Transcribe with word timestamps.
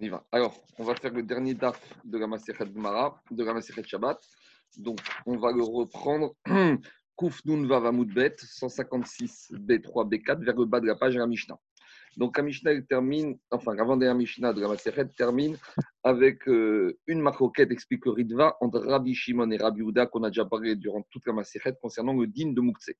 On 0.00 0.08
va. 0.08 0.24
Alors, 0.32 0.60
on 0.78 0.84
va 0.84 0.94
faire 0.96 1.12
le 1.12 1.22
dernier 1.22 1.54
daf 1.54 1.80
de 2.04 2.18
la 2.18 2.26
Masechet 2.26 2.66
Gmara, 2.66 3.22
de 3.30 3.44
la 3.44 3.54
Masechet 3.54 3.84
Shabbat. 3.84 4.18
Donc, 4.76 4.98
on 5.26 5.36
va 5.36 5.52
le 5.52 5.62
reprendre. 5.62 6.34
Kouf 7.16 7.44
Nun 7.44 7.64
Vav 7.66 7.92
Bet, 8.06 8.34
156 8.38 9.52
B3 9.52 10.08
B4, 10.08 10.44
vers 10.44 10.56
le 10.56 10.64
bas 10.64 10.80
de 10.80 10.86
la 10.86 10.96
page 10.96 11.14
de 11.14 11.20
la 11.20 11.28
Mishnah. 11.28 11.56
Donc, 12.16 12.36
la 12.36 12.42
Mishnah 12.44 12.80
termine, 12.82 13.38
enfin, 13.50 13.74
l'avant-dernière 13.74 14.14
Mishnah 14.14 14.52
de 14.52 14.60
la 14.60 14.68
Masechet 14.68 15.08
termine 15.16 15.56
avec 16.04 16.48
euh, 16.48 16.98
une 17.06 17.20
maroquette 17.20 17.70
explique 17.70 18.04
le 18.06 18.12
Ritva 18.12 18.56
entre 18.60 18.80
Rabbi 18.80 19.14
Shimon 19.14 19.50
et 19.50 19.56
Rabbi 19.56 19.80
Uda 19.80 20.06
qu'on 20.06 20.22
a 20.22 20.30
déjà 20.30 20.44
parlé 20.44 20.76
durant 20.76 21.02
toute 21.10 21.26
la 21.26 21.32
Masechet 21.32 21.74
concernant 21.80 22.14
le 22.14 22.26
din 22.26 22.52
de 22.52 22.60
Moukse. 22.60 22.90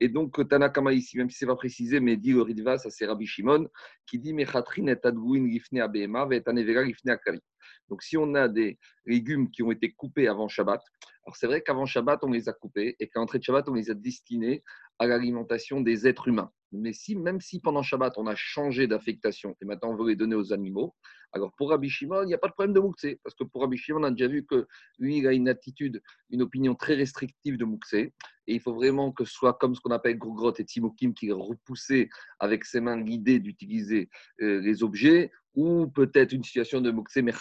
Et 0.00 0.08
donc, 0.08 0.48
Tanakama 0.48 0.92
ici, 0.92 1.18
même 1.18 1.30
si 1.30 1.38
ce 1.38 1.44
n'est 1.44 1.50
pas 1.50 1.56
précisé, 1.56 2.00
mais 2.00 2.16
dit 2.16 2.32
le 2.32 2.42
Ritva, 2.42 2.78
ça 2.78 2.90
c'est 2.90 3.06
Rabbi 3.06 3.26
Shimon, 3.26 3.68
qui 4.06 4.18
dit 4.18 4.32
Mechatrin 4.32 4.86
et 4.86 4.98
Adgouin 5.02 5.48
Gifne 5.50 5.80
Abema, 5.80 6.26
Vetanevera 6.26 6.84
Gifne 6.84 7.10
Akali. 7.10 7.40
Donc, 7.88 8.02
si 8.02 8.16
on 8.16 8.34
a 8.34 8.48
des 8.48 8.78
légumes 9.06 9.50
qui 9.50 9.62
ont 9.62 9.70
été 9.70 9.92
coupés 9.92 10.28
avant 10.28 10.48
Shabbat, 10.48 10.82
alors 11.24 11.36
c'est 11.36 11.46
vrai 11.46 11.62
qu'avant 11.62 11.86
Shabbat, 11.86 12.20
on 12.22 12.30
les 12.30 12.48
a 12.48 12.52
coupés 12.52 12.96
et 12.98 13.08
qu'à 13.08 13.20
l'entrée 13.20 13.38
de 13.38 13.44
Shabbat, 13.44 13.68
on 13.68 13.74
les 13.74 13.90
a 13.90 13.94
destinés 13.94 14.62
à 14.98 15.06
l'alimentation 15.06 15.80
des 15.80 16.06
êtres 16.06 16.28
humains. 16.28 16.50
Mais 16.72 16.92
si, 16.92 17.16
même 17.16 17.40
si 17.40 17.60
pendant 17.60 17.82
Shabbat, 17.82 18.14
on 18.18 18.26
a 18.26 18.34
changé 18.34 18.86
d'affectation 18.86 19.56
et 19.60 19.64
maintenant 19.64 19.90
on 19.90 19.96
veut 19.96 20.08
les 20.08 20.16
donner 20.16 20.34
aux 20.34 20.52
animaux, 20.52 20.94
alors 21.32 21.52
pour 21.56 21.70
Rabbi 21.70 21.88
Shimon, 21.88 22.22
il 22.22 22.26
n'y 22.26 22.34
a 22.34 22.38
pas 22.38 22.48
de 22.48 22.52
problème 22.52 22.74
de 22.74 22.80
Moukse, 22.80 23.06
parce 23.22 23.34
que 23.34 23.44
pour 23.44 23.62
Rabbi 23.62 23.76
Shimon, 23.76 24.00
on 24.00 24.04
a 24.04 24.10
déjà 24.10 24.28
vu 24.28 24.44
que 24.44 24.66
lui, 24.98 25.26
a 25.26 25.32
une 25.32 25.48
attitude, 25.48 26.02
une 26.30 26.42
opinion 26.42 26.74
très 26.74 26.94
restrictive 26.94 27.56
de 27.56 27.64
Moukse, 27.64 27.94
et 28.48 28.54
il 28.54 28.60
faut 28.60 28.74
vraiment 28.74 29.12
que 29.12 29.24
ce 29.24 29.32
soit 29.32 29.52
comme 29.54 29.74
ce 29.74 29.80
qu'on 29.80 29.90
appelle 29.90 30.18
Grogrot 30.18 30.54
et 30.58 30.64
Timokim, 30.64 31.14
qui 31.14 31.30
repoussé 31.30 32.08
avec 32.40 32.64
ses 32.64 32.80
mains 32.80 32.96
l'idée 32.96 33.38
d'utiliser 33.38 34.08
euh, 34.40 34.60
les 34.60 34.82
objets, 34.82 35.30
ou 35.58 35.88
peut-être 35.88 36.32
une 36.32 36.44
situation 36.44 36.80
de 36.80 36.92
Moukse, 36.92 37.16
mais 37.16 37.32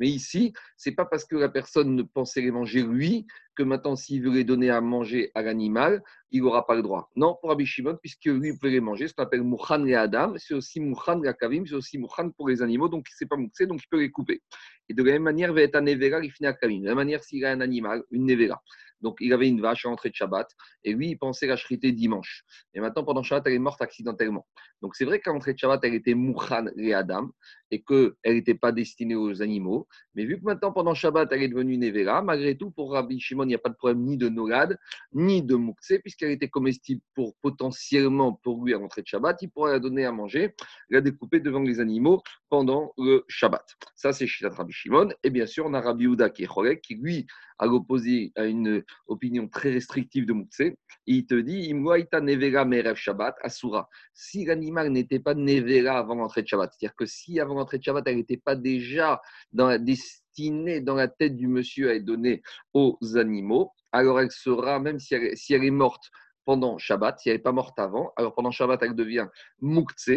Mais 0.00 0.08
ici, 0.08 0.54
c'est 0.78 0.92
pas 0.92 1.04
parce 1.04 1.26
que 1.26 1.36
la 1.36 1.50
personne 1.50 1.94
ne 1.94 2.02
pensait 2.02 2.40
les 2.40 2.50
manger 2.50 2.82
lui 2.82 3.26
que 3.54 3.62
maintenant, 3.62 3.94
s'il 3.94 4.22
veut 4.22 4.32
les 4.32 4.44
donner 4.44 4.70
à 4.70 4.80
manger 4.80 5.32
à 5.34 5.42
l'animal, 5.42 6.02
il 6.30 6.42
n'aura 6.42 6.66
pas 6.66 6.74
le 6.74 6.80
droit. 6.80 7.10
Non, 7.14 7.36
pour 7.38 7.50
Rabbi 7.50 7.70
puisque 8.00 8.24
lui, 8.24 8.50
il 8.50 8.58
peut 8.58 8.68
les 8.68 8.80
manger, 8.80 9.06
ce 9.06 9.12
qu'on 9.12 9.22
appelle 9.22 9.42
Mouchan 9.42 9.84
et 9.84 9.94
Adam, 9.94 10.32
c'est 10.38 10.54
aussi 10.54 10.80
Mouchan 10.80 11.20
la 11.20 11.34
Kavim, 11.34 11.66
c'est 11.66 11.74
aussi 11.74 11.98
Mouchan 11.98 12.30
pour 12.30 12.48
les 12.48 12.62
animaux, 12.62 12.88
donc 12.88 13.06
c'est 13.10 13.26
pas 13.26 13.36
Moukse, 13.36 13.66
donc 13.66 13.82
il 13.82 13.88
peut 13.90 14.00
les 14.00 14.10
couper. 14.10 14.42
Et 14.88 14.94
de 14.94 15.02
la 15.02 15.12
même 15.12 15.22
manière, 15.22 15.50
il 15.50 15.54
va 15.54 15.62
être 15.62 15.76
un 15.76 15.82
Nevera, 15.82 16.24
il 16.24 16.32
finit 16.32 16.46
à 16.48 16.54
Kavim. 16.54 16.80
De 16.80 16.84
la 16.84 16.90
même 16.90 16.96
manière, 16.96 17.22
s'il 17.22 17.44
a 17.44 17.50
un 17.50 17.60
animal, 17.60 18.02
une 18.10 18.24
Nevera, 18.24 18.62
donc, 19.00 19.16
il 19.20 19.32
avait 19.32 19.48
une 19.48 19.60
vache 19.60 19.84
à 19.84 19.88
l'entrée 19.88 20.10
de 20.10 20.14
Shabbat, 20.14 20.48
et 20.84 20.92
lui, 20.92 21.10
il 21.10 21.16
pensait 21.16 21.46
la 21.46 21.56
chriter 21.56 21.92
dimanche. 21.92 22.44
Et 22.74 22.80
maintenant, 22.80 23.04
pendant 23.04 23.22
Shabbat, 23.22 23.46
elle 23.46 23.54
est 23.54 23.58
morte 23.58 23.82
accidentellement. 23.82 24.46
Donc, 24.82 24.96
c'est 24.96 25.04
vrai 25.04 25.20
qu'à 25.20 25.32
l'entrée 25.32 25.54
de 25.54 25.58
Shabbat, 25.58 25.80
elle 25.84 25.94
était 25.94 26.14
Mouchan 26.14 26.66
et 26.76 26.94
Adam, 26.94 27.30
et 27.70 27.82
qu'elle 27.82 28.12
n'était 28.24 28.54
pas 28.54 28.72
destinée 28.72 29.14
aux 29.14 29.42
animaux. 29.42 29.88
Mais 30.14 30.24
vu 30.24 30.38
que 30.38 30.44
maintenant, 30.44 30.72
pendant 30.72 30.94
Shabbat, 30.94 31.28
elle 31.32 31.42
est 31.42 31.48
devenue 31.48 31.76
Nevera, 31.76 32.22
malgré 32.22 32.56
tout, 32.56 32.70
pour 32.70 32.92
Rabbi 32.92 33.20
Shimon, 33.20 33.44
il 33.44 33.48
n'y 33.48 33.54
a 33.54 33.58
pas 33.58 33.68
de 33.68 33.74
problème 33.74 34.02
ni 34.02 34.16
de 34.16 34.28
Nogad, 34.28 34.78
ni 35.12 35.42
de 35.42 35.54
Moukse, 35.56 35.94
puisqu'elle 36.02 36.30
était 36.30 36.48
comestible 36.48 37.00
pour 37.14 37.34
potentiellement 37.42 38.32
pour 38.32 38.64
lui 38.64 38.74
à 38.74 38.78
l'entrée 38.78 39.02
de 39.02 39.06
Shabbat. 39.06 39.42
Il 39.42 39.50
pourrait 39.50 39.72
la 39.72 39.78
donner 39.80 40.04
à 40.04 40.12
manger, 40.12 40.54
la 40.90 41.00
découper 41.00 41.40
devant 41.40 41.60
les 41.60 41.80
animaux 41.80 42.22
pendant 42.48 42.92
le 42.98 43.24
Shabbat. 43.28 43.64
Ça, 43.94 44.12
c'est 44.12 44.26
Shitat 44.26 44.50
Rabbi 44.50 44.72
Shimon. 44.72 45.08
Et 45.22 45.30
bien 45.30 45.46
sûr, 45.46 45.66
on 45.66 45.74
a 45.74 45.80
Rabbi 45.80 46.04
Uda 46.04 46.30
qui 46.30 46.44
est 46.44 46.80
qui 46.80 46.94
lui, 46.94 47.26
à 47.58 47.66
l'opposé 47.66 48.32
à 48.36 48.44
une 48.44 48.84
opinion 49.06 49.48
très 49.48 49.72
restrictive 49.72 50.26
de 50.26 50.32
Moukse, 50.32 50.62
il 51.06 51.26
te 51.26 51.34
dit 51.34 51.72
Nevera 51.74 52.64
Merev 52.64 52.96
Shabbat, 52.96 53.36
Asura. 53.42 53.88
Si 54.12 54.44
l'animal 54.44 54.90
n'était 54.90 55.20
pas 55.20 55.34
Nevera 55.34 55.98
avant 55.98 56.14
l'entrée 56.14 56.42
de 56.42 56.48
Shabbat, 56.48 56.72
c'est-à-dire 56.72 56.94
que 56.96 57.06
si 57.06 57.40
avant 57.40 57.55
l'entrée 57.58 57.78
de 57.78 57.82
Shabbat, 57.82 58.04
elle 58.06 58.16
n'était 58.16 58.36
pas 58.36 58.56
déjà 58.56 59.20
dans 59.52 59.66
la 59.66 59.78
destinée, 59.78 60.80
dans 60.80 60.94
la 60.94 61.08
tête 61.08 61.36
du 61.36 61.48
monsieur 61.48 61.90
à 61.90 61.94
être 61.94 62.04
donnée 62.04 62.42
aux 62.74 62.98
animaux, 63.16 63.72
alors 63.92 64.20
elle 64.20 64.30
sera, 64.30 64.78
même 64.78 64.98
si 64.98 65.14
elle 65.14 65.64
est 65.64 65.70
morte 65.70 66.10
pendant 66.46 66.78
Shabbat, 66.78 67.18
si 67.18 67.28
elle 67.28 67.36
n'est 67.36 67.42
pas 67.42 67.52
morte 67.52 67.78
avant, 67.78 68.12
alors 68.16 68.34
pendant 68.34 68.50
Shabbat, 68.50 68.80
elle 68.82 68.94
devient 68.94 69.26
Moukse, 69.60 70.08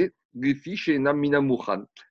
fiches 0.64 0.90
et 0.90 1.00
Namina 1.00 1.42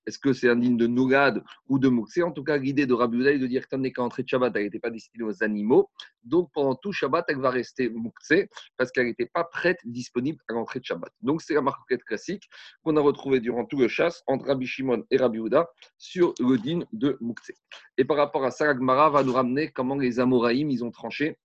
Est-ce 0.07 0.19
que 0.19 0.33
c'est 0.33 0.49
indigne 0.49 0.77
de 0.77 0.89
Nougad 0.89 1.43
ou 1.69 1.79
de 1.79 1.89
Moukse 1.89 2.19
En 2.19 2.33
tout 2.33 2.43
cas, 2.43 2.57
l'idée 2.57 2.85
de 2.85 2.95
Rabbi 2.95 3.25
est 3.27 3.39
de 3.39 3.47
dire 3.47 3.69
qu'en 3.69 3.81
qu'à 3.81 4.03
l'entrée 4.03 4.25
de 4.25 4.29
Shabbat, 4.29 4.53
elle 4.57 4.65
n'était 4.65 4.81
pas 4.81 4.91
destinée 4.91 5.25
aux 5.25 5.43
animaux. 5.45 5.89
Donc 6.25 6.51
pendant 6.53 6.75
tout 6.75 6.93
Shabbat, 6.93 7.27
elle 7.29 7.39
va 7.39 7.51
rester 7.51 7.89
Moukse 7.91 8.33
parce 8.77 8.91
qu'elle 8.91 9.07
n'était 9.07 9.31
pas 9.33 9.45
prête, 9.45 9.79
disponible 9.85 10.43
à 10.49 10.53
l'entrée 10.53 10.81
de 10.81 10.85
Shabbat. 10.85 11.13
Donc 11.23 11.41
c'est 11.41 11.55
la 11.55 11.63
marquette 11.63 12.03
classique 12.03 12.49
qu'on 12.83 12.97
a 12.97 13.01
retrouvée 13.01 13.39
durant 13.39 13.65
tout 13.65 13.79
le 13.79 13.89
chasse 13.89 14.25
entre 14.27 14.47
Rabbi 14.47 14.67
Shimon 14.67 15.05
et 15.13 15.17
Rabbi 15.17 15.39
Uda 15.39 15.69
sur 15.97 16.35
le 16.41 16.59
din 16.59 16.81
de 16.93 17.17
Moukse. 17.21 17.53
Et 17.97 18.05
par 18.05 18.17
rapport 18.17 18.45
à 18.45 18.51
ça, 18.51 18.75
Gmara 18.75 19.11
va 19.11 19.23
nous 19.23 19.33
ramener 19.33 19.71
comment 19.71 19.95
les 19.95 20.19
Amoraïm, 20.19 20.71
ils 20.71 20.85
ont 20.85 20.91
tranché 20.91 21.39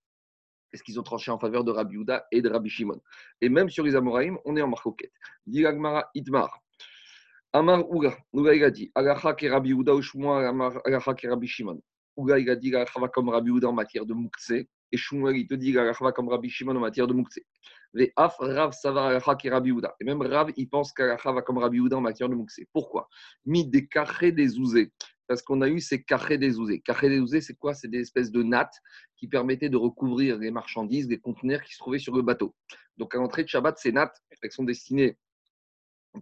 est-ce 0.73 0.83
qu'ils 0.83 0.99
ont 0.99 1.03
tranché 1.03 1.31
en 1.31 1.39
faveur 1.39 1.63
de 1.63 1.71
Rabbi 1.71 1.95
Uda 1.97 2.25
et 2.31 2.41
de 2.41 2.49
Rabbi 2.49 2.69
Shimon 2.69 2.99
Et 3.41 3.49
même 3.49 3.69
sur 3.69 3.83
les 3.83 3.95
Amoraïm, 3.95 4.37
on 4.45 4.57
est 4.57 4.61
en 4.61 4.67
marcoquette. 4.67 5.13
Diragmara 5.45 6.09
Itmar. 6.15 6.61
Amar 7.53 7.83
Uga, 7.91 8.17
Uga 8.33 8.55
il 8.55 8.63
a 8.63 8.71
dit, 8.71 8.91
Rabbi 8.95 9.71
Uda 9.71 9.93
ou 9.93 10.01
Shmuel, 10.01 10.51
Alacha 10.85 11.13
ke 11.13 11.27
Rabbi 11.27 11.47
Shimon. 11.47 11.79
Uga 12.17 12.39
il 12.39 12.49
a 12.49 12.55
dit, 12.55 12.73
comme 13.13 13.29
Rabbi 13.29 13.51
Uda 13.51 13.69
en 13.69 13.73
matière 13.73 14.05
de 14.07 14.13
Moukse, 14.13 14.51
et 14.51 14.97
Shmuel 14.97 15.37
il 15.37 15.47
te 15.47 15.53
dit, 15.53 15.75
comme 16.15 16.29
Rabbi 16.29 16.49
Shimon 16.49 16.75
en 16.75 16.79
matière 16.79 17.05
de 17.05 17.13
Moukse. 17.13 17.39
Les 17.93 18.11
Af 18.15 18.35
Rav 18.39 18.71
Savar 18.71 19.05
Alacha 19.05 19.35
ke 19.35 19.47
Rabbi 19.47 19.69
Uda. 19.69 19.95
Et 20.01 20.03
même 20.03 20.23
Rav, 20.23 20.51
il 20.57 20.67
pense 20.67 20.91
qu'Alacha 20.91 21.31
va 21.31 21.43
comme 21.43 21.59
Rabbi 21.59 21.77
Uda 21.77 21.97
en 21.97 22.01
matière 22.01 22.27
de 22.27 22.33
Moukse. 22.33 22.61
Pourquoi? 22.73 23.07
Mis 23.45 23.67
des 23.67 23.85
cachets 23.85 24.31
des 24.31 24.57
ouzés 24.57 24.91
parce 25.27 25.41
qu'on 25.41 25.61
a 25.61 25.69
eu 25.69 25.79
ces 25.79 26.03
cachets 26.03 26.37
des 26.37 26.57
ouzés. 26.57 26.81
Cachets 26.81 27.09
des 27.09 27.19
ouzés, 27.19 27.41
c'est 27.41 27.55
quoi? 27.55 27.73
C'est 27.73 27.87
des 27.87 27.99
espèces 27.99 28.31
de 28.31 28.43
nattes 28.43 28.79
qui 29.15 29.27
permettaient 29.27 29.69
de 29.69 29.77
recouvrir 29.77 30.37
les 30.37 30.51
marchandises, 30.51 31.07
les 31.07 31.19
conteneurs 31.19 31.61
qui 31.63 31.73
se 31.73 31.79
trouvaient 31.79 31.99
sur 31.99 32.15
le 32.15 32.21
bateau. 32.21 32.55
Donc 32.97 33.15
à 33.15 33.17
l'entrée 33.17 33.43
de 33.43 33.49
Shabbat, 33.49 33.77
ces 33.77 33.91
nattes, 33.91 34.21
elles 34.41 34.51
sont 34.51 34.63
destinées 34.63 35.17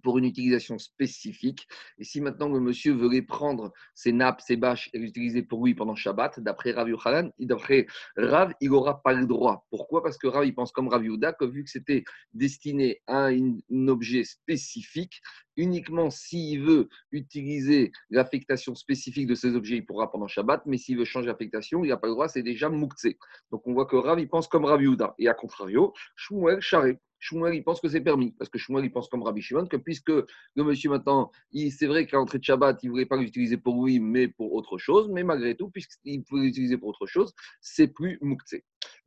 pour 0.03 0.17
une 0.17 0.25
utilisation 0.25 0.77
spécifique. 0.77 1.67
Et 1.97 2.03
si 2.03 2.21
maintenant 2.21 2.49
le 2.49 2.59
monsieur 2.59 2.93
veut 2.93 3.09
prendre, 3.21 3.73
ses 3.93 4.11
nappes, 4.11 4.41
ses 4.41 4.55
bâches, 4.55 4.89
et 4.93 4.99
les 4.99 5.07
utiliser 5.07 5.43
pour 5.43 5.65
lui 5.65 5.75
pendant 5.75 5.95
Shabbat, 5.95 6.39
d'après 6.39 6.71
Rav 6.71 6.89
Yochanan, 6.89 7.31
d'après 7.39 7.87
Rav, 8.15 8.53
il 8.61 8.69
n'aura 8.69 9.01
pas 9.01 9.13
le 9.13 9.25
droit. 9.25 9.65
Pourquoi? 9.69 10.01
Parce 10.01 10.17
que 10.17 10.27
Rav, 10.27 10.45
il 10.45 10.53
pense 10.53 10.71
comme 10.71 10.87
Rav 10.87 11.03
que 11.03 11.45
vu 11.45 11.63
que 11.63 11.69
c'était 11.69 12.03
destiné 12.33 13.01
à 13.07 13.27
un, 13.27 13.57
objet 13.87 14.23
spécifique, 14.23 15.21
uniquement 15.57 16.09
s'il 16.09 16.61
veut 16.61 16.87
utiliser 17.11 17.91
l'affectation 18.09 18.75
spécifique 18.75 19.27
de 19.27 19.35
ces 19.35 19.55
objets, 19.55 19.77
il 19.77 19.85
pourra 19.85 20.11
pendant 20.11 20.27
Shabbat, 20.27 20.63
mais 20.65 20.77
s'il 20.77 20.97
veut 20.97 21.05
changer 21.05 21.27
d'affectation, 21.27 21.83
il 21.83 21.89
n'a 21.89 21.97
pas 21.97 22.07
le 22.07 22.13
droit, 22.13 22.27
c'est 22.27 22.43
déjà 22.43 22.69
Moukse. 22.69 23.07
Donc 23.51 23.67
on 23.67 23.73
voit 23.73 23.85
que 23.85 23.95
Rav, 23.95 24.19
il 24.19 24.29
pense 24.29 24.47
comme 24.47 24.65
Rav. 24.65 24.81
Et 25.19 25.27
à 25.27 25.33
contrario, 25.33 25.93
Shmuel 26.15 26.59
Charé, 26.61 26.97
Shmuel, 27.21 27.63
pense 27.63 27.79
que 27.79 27.87
c'est 27.87 28.01
permis, 28.01 28.31
parce 28.31 28.49
que 28.49 28.57
Shmuel, 28.57 28.83
il 28.83 28.91
pense 28.91 29.07
comme 29.07 29.21
Rabbi 29.21 29.41
Shimon, 29.41 29.67
que 29.67 29.77
puisque 29.77 30.09
le 30.09 30.63
monsieur 30.63 30.89
maintenant, 30.89 31.31
c'est 31.53 31.85
vrai 31.85 32.05
qu'à 32.07 32.17
l'entrée 32.17 32.39
de 32.39 32.43
Shabbat, 32.43 32.81
il 32.81 32.87
ne 32.87 32.91
voulait 32.91 33.05
pas 33.05 33.15
l'utiliser 33.15 33.57
pour 33.57 33.85
lui, 33.85 33.99
mais 33.99 34.27
pour 34.27 34.53
autre 34.53 34.77
chose, 34.79 35.07
mais 35.09 35.23
malgré 35.23 35.55
tout, 35.55 35.69
puisqu'il 35.69 36.23
pouvait 36.23 36.41
l'utiliser 36.41 36.77
pour 36.77 36.89
autre 36.89 37.05
chose, 37.05 37.33
c'est 37.61 37.87
plus 37.87 38.17
Moukse. 38.21 38.55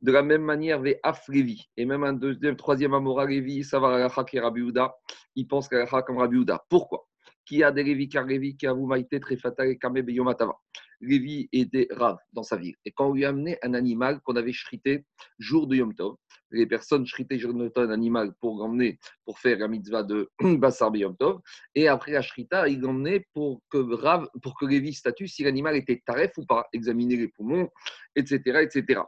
De 0.01 0.11
la 0.11 0.23
même 0.23 0.43
manière, 0.43 0.81
les 0.81 0.97
Afrevi, 1.03 1.69
et 1.75 1.85
même 1.85 2.03
un 2.05 2.13
deuxième, 2.13 2.55
troisième 2.55 2.93
Amora 2.93 3.25
Levi, 3.25 3.63
ça 3.63 3.79
va 3.79 4.05
à 4.05 4.07
Rabbi 4.07 4.61
Uda, 4.61 4.95
il 5.35 5.47
pense 5.47 5.67
qu'à 5.67 5.85
comme 6.03 6.17
Rabbi 6.17 6.37
Uda. 6.37 6.65
Pourquoi? 6.69 7.07
Qui 7.45 7.63
a 7.63 7.71
des 7.71 7.83
Lévi, 7.83 8.09
car 8.09 8.25
Lévi, 8.25 8.57
qui 8.57 8.67
a 8.67 8.73
maïté, 8.73 9.19
très 9.19 9.37
fatal 9.37 9.69
et 9.69 9.77
kamé 9.77 10.01
beyomatava. 10.01 10.55
Lévi 11.01 11.47
était 11.51 11.87
rave 11.91 12.17
dans 12.33 12.43
sa 12.43 12.57
ville. 12.57 12.75
Et 12.85 12.91
quand 12.91 13.09
on 13.09 13.13
lui 13.13 13.25
a 13.25 13.29
amené 13.29 13.57
un 13.61 13.73
animal 13.73 14.19
qu'on 14.21 14.35
avait 14.35 14.51
chrité 14.51 15.05
jour 15.39 15.67
de 15.67 15.75
Yom 15.75 15.93
Tov, 15.93 16.15
les 16.51 16.65
personnes 16.65 17.05
chritaient 17.05 17.37
jour 17.37 17.53
de 17.53 17.59
Yom 17.59 17.71
Tov 17.71 17.89
un 17.89 17.93
animal 17.93 18.33
pour 18.39 18.57
l'emmener 18.57 18.97
pour 19.25 19.39
faire 19.39 19.57
la 19.59 19.67
mitzvah 19.67 20.03
de 20.03 20.29
Bassar 20.57 20.95
Yom 20.95 21.15
Tov. 21.17 21.41
Et 21.75 21.87
après 21.87 22.13
la 22.13 22.21
shrita, 22.21 22.67
il 22.67 22.79
l'emmenait 22.79 23.27
pour 23.33 23.61
que 23.69 23.77
Rav, 23.77 24.27
pour 24.41 24.57
que 24.57 24.91
statue 24.91 25.27
si 25.27 25.43
l'animal 25.43 25.75
était 25.75 26.01
taref 26.05 26.31
ou 26.37 26.45
pas, 26.45 26.67
examiner 26.73 27.17
les 27.17 27.27
poumons, 27.27 27.69
etc. 28.15 28.61
etc. 28.61 29.01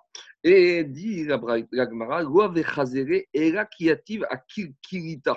Et 0.43 0.83
dit 0.83 1.25
la 1.25 1.39
Gemara, 1.89 2.21
Loave 2.21 2.61
Chazere, 2.63 3.23
Era 3.33 3.65
Kiativ 3.65 4.25
à 4.29 4.37
Kirita 4.37 5.35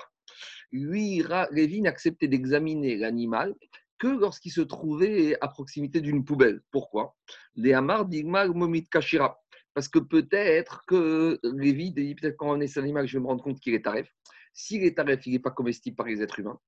lui, 0.73 1.23
Lévi 1.51 1.81
n'acceptait 1.81 2.29
d'examiner 2.29 2.97
l'animal 2.97 3.55
que 3.99 4.09
lorsqu'il 4.09 4.53
se 4.53 4.63
trouvait 4.63 5.37
à 5.41 5.49
proximité 5.49 6.01
d'une 6.01 6.25
poubelle. 6.25 6.63
Pourquoi? 6.71 7.15
Les 7.55 7.75
Hamar 7.75 8.07
Momit 8.09 8.87
Kashira. 8.87 9.39
Parce 9.75 9.89
que 9.89 9.99
peut-être 9.99 10.85
que 10.87 11.39
Lévi 11.43 11.93
dit 11.93 12.15
peut-être 12.15 12.37
quand 12.37 12.51
on 12.51 12.61
est 12.61 12.67
cet 12.67 12.83
animal, 12.83 13.07
je 13.07 13.19
vais 13.19 13.23
me 13.23 13.29
rendre 13.29 13.45
compte 13.45 13.61
qu'il 13.61 13.75
est 13.75 13.85
taref. 13.85 14.09
S'il 14.53 14.83
est 14.85 14.97
taref, 14.97 15.27
il 15.27 15.33
n'est 15.33 15.39
pas 15.39 15.51
comestible 15.51 15.97
par 15.97 16.07
les 16.07 16.23
êtres 16.23 16.41
humains. 16.41 16.59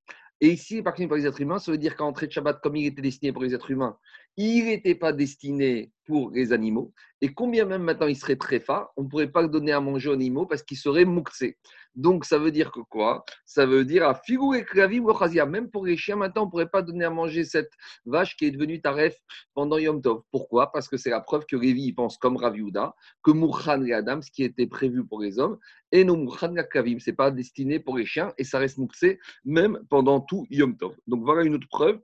Et 0.41 0.51
ici, 0.51 0.83
par 0.83 0.95
contre, 0.95 1.09
par 1.09 1.19
les 1.19 1.27
êtres 1.27 1.41
humains, 1.41 1.59
ça 1.59 1.73
veut 1.73 1.79
dire 1.79 1.97
qu'à 1.97 2.05
l'entrée 2.05 2.27
de 2.27 2.33
Shabbat, 2.33 2.61
comme 2.61 2.77
il 2.77 2.87
était 2.87 3.03
destiné 3.03 3.33
pour 3.33 3.43
les 3.43 3.55
êtres 3.55 3.71
humains, 3.71 3.97
il 4.37 4.65
n'était 4.67 4.95
pas 4.95 5.13
destiné 5.13 5.93
pour 6.05 6.31
les 6.31 6.53
animaux. 6.53 6.93
Et 7.21 7.33
combien 7.33 7.65
même 7.65 7.83
maintenant 7.83 8.09
il 8.09 8.17
serait 8.17 8.37
tréfa, 8.37 8.91
on 8.97 9.05
ne 9.05 9.09
pourrait 9.09 9.31
pas 9.31 9.43
le 9.43 9.49
donner 9.49 9.73
à 9.73 9.81
manger 9.81 10.09
aux 10.09 10.15
animaux 10.15 10.47
parce 10.47 10.63
qu'il 10.63 10.77
serait 10.77 11.05
mouktsé. 11.05 11.57
Donc, 11.95 12.25
ça 12.25 12.39
veut 12.39 12.51
dire 12.51 12.73
que 12.73 12.81
quoi? 12.81 13.25
Ça 13.45 13.67
veut 13.67 13.85
dire 13.85 14.09
à 14.09 14.15
Figou 14.15 14.55
et 14.55 14.65
Klavim 14.65 15.05
Même 15.47 15.71
pour 15.71 15.85
les 15.85 15.97
chiens, 15.97 16.17
maintenant, 16.17 16.43
on 16.43 16.47
ne 16.47 16.51
pourrait 16.51 16.69
pas 16.69 16.83
donner 16.83 17.05
à 17.05 17.11
manger 17.11 17.45
cette 17.45 17.71
vache 18.07 18.37
qui 18.37 18.47
est 18.47 18.51
devenue 18.51 18.81
Taref 18.81 19.15
pendant 19.55 19.77
Yom 19.77 20.01
Tov. 20.01 20.23
Pourquoi? 20.31 20.73
Parce 20.73 20.89
que 20.89 20.97
c'est 20.97 21.11
la 21.11 21.21
preuve 21.21 21.45
que 21.45 21.55
Révi 21.55 21.93
pense 21.93 22.17
comme 22.17 22.37
Raviuda, 22.37 22.95
que 23.23 23.31
Mourchan 23.31 23.85
et 23.85 23.93
Adam, 23.93 24.23
ce 24.23 24.31
qui 24.31 24.43
était 24.43 24.67
prévu 24.67 25.07
pour 25.07 25.21
les 25.21 25.39
hommes, 25.39 25.59
et 25.93 26.03
non 26.03 26.17
Mourchan 26.17 26.57
et 26.57 26.67
Klavim. 26.67 26.99
Ce 26.99 27.11
n'est 27.11 27.17
pas 27.17 27.31
destiné 27.31 27.79
pour 27.79 27.99
les 27.99 28.07
chiens 28.07 28.33
et 28.39 28.45
ça 28.45 28.59
reste 28.59 28.79
mouxé 28.79 29.21
même 29.45 29.79
pendant 29.91 30.21
tout 30.21 30.47
Yom 30.51 30.77
Tov. 30.77 30.97
Donc, 31.07 31.23
voilà 31.23 31.43
une 31.43 31.55
autre 31.55 31.69
preuve 31.69 32.01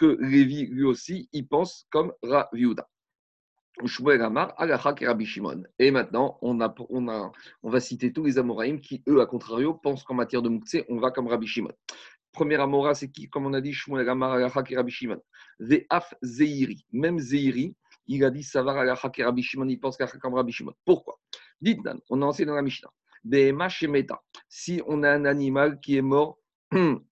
que 0.00 0.16
Révi, 0.18 0.66
lui 0.66 0.84
aussi, 0.84 1.28
il 1.34 1.46
pense 1.46 1.86
comme 1.90 2.14
Raviuda. 2.22 2.88
Et 5.78 5.90
maintenant, 5.90 6.38
on, 6.40 6.60
a, 6.62 6.74
on, 6.88 7.08
a, 7.08 7.32
on 7.62 7.70
va 7.70 7.80
citer 7.80 8.10
tous 8.10 8.24
les 8.24 8.38
Amoraïm 8.38 8.80
qui, 8.80 9.02
eux, 9.08 9.20
à 9.20 9.26
contrario, 9.26 9.74
pensent 9.74 10.02
qu'en 10.02 10.14
matière 10.14 10.40
de 10.40 10.48
Moukse, 10.48 10.76
on 10.88 10.98
va 10.98 11.10
comme 11.10 11.28
Rabbi 11.28 11.46
Shimon. 11.46 11.72
Premier 12.32 12.56
Amora, 12.56 12.94
c'est 12.94 13.10
qui 13.10 13.28
Comme 13.28 13.44
on 13.44 13.52
a 13.52 13.60
dit, 13.60 13.74
Shmuel 13.74 14.08
Amar 14.08 14.32
Alachak 14.32 14.72
et 14.72 14.76
Rabbi 14.76 14.90
Shimon. 14.90 15.20
Ve'af 15.58 16.14
Zeiri. 16.22 16.86
Même 16.92 17.18
Zeiri, 17.18 17.76
il 18.06 18.24
a 18.24 18.30
dit 18.30 18.42
Savar 18.42 18.78
Alachak 18.78 19.18
et 19.18 19.24
Rabbi 19.24 19.42
Shimon, 19.42 19.68
il 19.68 19.78
pense 19.78 19.98
comme 19.98 20.34
Rabbi 20.34 20.52
Shimon. 20.52 20.72
Pourquoi? 20.86 21.18
Dites-nous, 21.60 22.00
on 22.08 22.22
a 22.22 22.24
enseigné 22.24 22.46
dans 22.46 22.54
la 22.54 22.62
Mishnah. 22.62 22.90
Shemeta. 23.68 24.22
Si 24.48 24.80
on 24.86 25.02
a 25.02 25.10
un 25.10 25.26
animal 25.26 25.78
qui 25.78 25.96
est 25.98 26.02
mort 26.02 26.38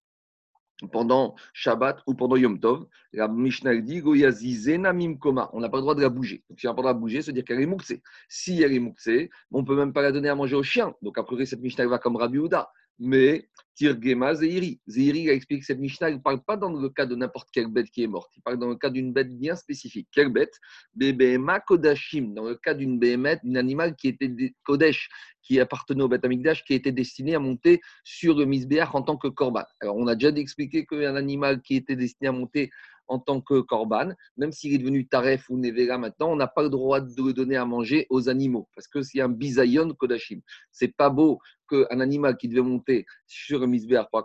pendant 0.88 1.36
Shabbat 1.54 2.00
ou 2.08 2.14
pendant 2.14 2.36
Yom 2.36 2.60
Tov, 2.60 2.86
la 3.14 3.28
Mishnah 3.28 3.76
dit. 3.78 4.02
On 4.04 4.14
n'a 4.14 5.70
pas 5.70 5.78
le 5.78 5.82
droit 5.82 5.96
de 5.96 6.02
la 6.02 6.10
bouger. 6.10 6.44
Donc, 6.50 6.60
si 6.60 6.68
on 6.68 6.72
n'a 6.72 6.76
pas 6.76 6.82
le 6.82 6.84
droit 6.84 6.94
de 6.94 7.00
bouger, 7.00 7.22
c'est 7.22 7.34
dire 7.34 7.44
qu'elle 7.44 7.62
est 7.62 7.66
mouxée. 7.66 8.02
Si 8.30 8.62
elle 8.62 8.74
est 8.74 8.80
mouxée, 8.80 9.30
on 9.52 9.62
ne 9.62 9.66
peut 9.66 9.76
même 9.76 9.94
pas 9.94 10.02
la 10.02 10.12
donner 10.12 10.30
à 10.30 10.36
manger 10.36 10.56
au 10.56 10.64
chien. 10.64 10.94
Donc, 11.02 11.18
après, 11.18 11.46
cette 11.46 11.62
Mishnah 11.62 11.88
va 11.88 11.98
comme 11.98 12.16
Rabbi 12.16 12.38
Houda 12.38 12.72
mais 13.02 13.50
Tirgema 13.74 14.36
Zeiri. 14.36 14.80
Zeiri 14.88 15.28
explique 15.30 15.62
que 15.62 15.66
cette 15.66 15.80
Mishnah, 15.80 16.12
ne 16.12 16.18
parle 16.18 16.44
pas 16.44 16.56
dans 16.56 16.72
le 16.72 16.90
cas 16.90 17.08
de 17.08 17.16
n'importe 17.16 17.50
quelle 17.52 17.68
bête 17.68 17.90
qui 17.90 18.04
est 18.04 18.08
morte. 18.08 18.32
Il 18.38 18.44
parle 18.44 18.60
dans 18.60 18.68
le 18.68 18.76
cas 18.76 18.92
d'une 18.92 19.12
bête 19.12 19.36
bien 19.36 19.56
spécifique. 19.56 20.08
Quelle 20.12 20.30
bête? 20.30 20.54
Bebema 20.94 21.60
Kodashim, 21.60 22.36
dans 22.36 22.46
le 22.46 22.56
cas 22.56 22.76
d'une 22.76 23.00
béhémeth, 23.00 23.40
d'un 23.44 23.56
animal 23.56 23.96
qui 23.96 24.10
était 24.10 24.32
Kodesh, 24.64 25.10
qui 25.42 25.60
appartenait 25.60 26.04
au 26.04 26.08
Beth 26.08 26.24
Amikdash, 26.24 26.64
qui 26.64 26.76
était 26.76 26.92
destiné 26.92 27.34
à 27.34 27.40
monter 27.40 27.82
sur 28.04 28.38
le 28.38 28.46
Misbéach 28.46 28.94
en 28.94 29.02
tant 29.02 29.18
que 29.18 29.30
korban. 29.30 29.64
Alors, 29.80 29.96
on 29.98 30.06
a 30.06 30.14
déjà 30.14 30.30
expliqué 30.30 30.86
qu'un 30.86 31.16
animal 31.16 31.64
qui 31.64 31.76
était 31.76 31.96
destiné 31.96 32.28
à 32.28 32.32
monter 32.32 32.70
en 33.12 33.20
tant 33.20 33.42
que 33.42 33.60
korban, 33.60 34.14
même 34.38 34.54
s'il 34.54 34.74
est 34.74 34.78
devenu 34.78 35.06
taref 35.06 35.50
ou 35.50 35.58
nevera 35.58 35.98
maintenant, 35.98 36.32
on 36.32 36.38
n'a 36.38 36.48
pas 36.48 36.64
le 36.64 36.70
droit 36.70 37.02
de 37.02 37.22
le 37.22 37.34
donner 37.34 37.58
à 37.58 37.66
manger 37.66 38.08
aux 38.10 38.30
animaux, 38.30 38.70
parce 38.74 38.88
que 38.88 39.02
c'est 39.02 39.20
un 39.20 39.28
bisayon 39.28 39.94
kodashim. 39.94 40.40
C'est 40.72 40.96
pas 40.96 41.10
beau 41.10 41.40
qu'un 41.70 42.00
animal 42.00 42.38
qui 42.38 42.48
devait 42.48 42.62
monter 42.62 43.06
sur 43.28 43.64
un 43.64 43.68
misbéar 43.68 44.10
pour 44.10 44.24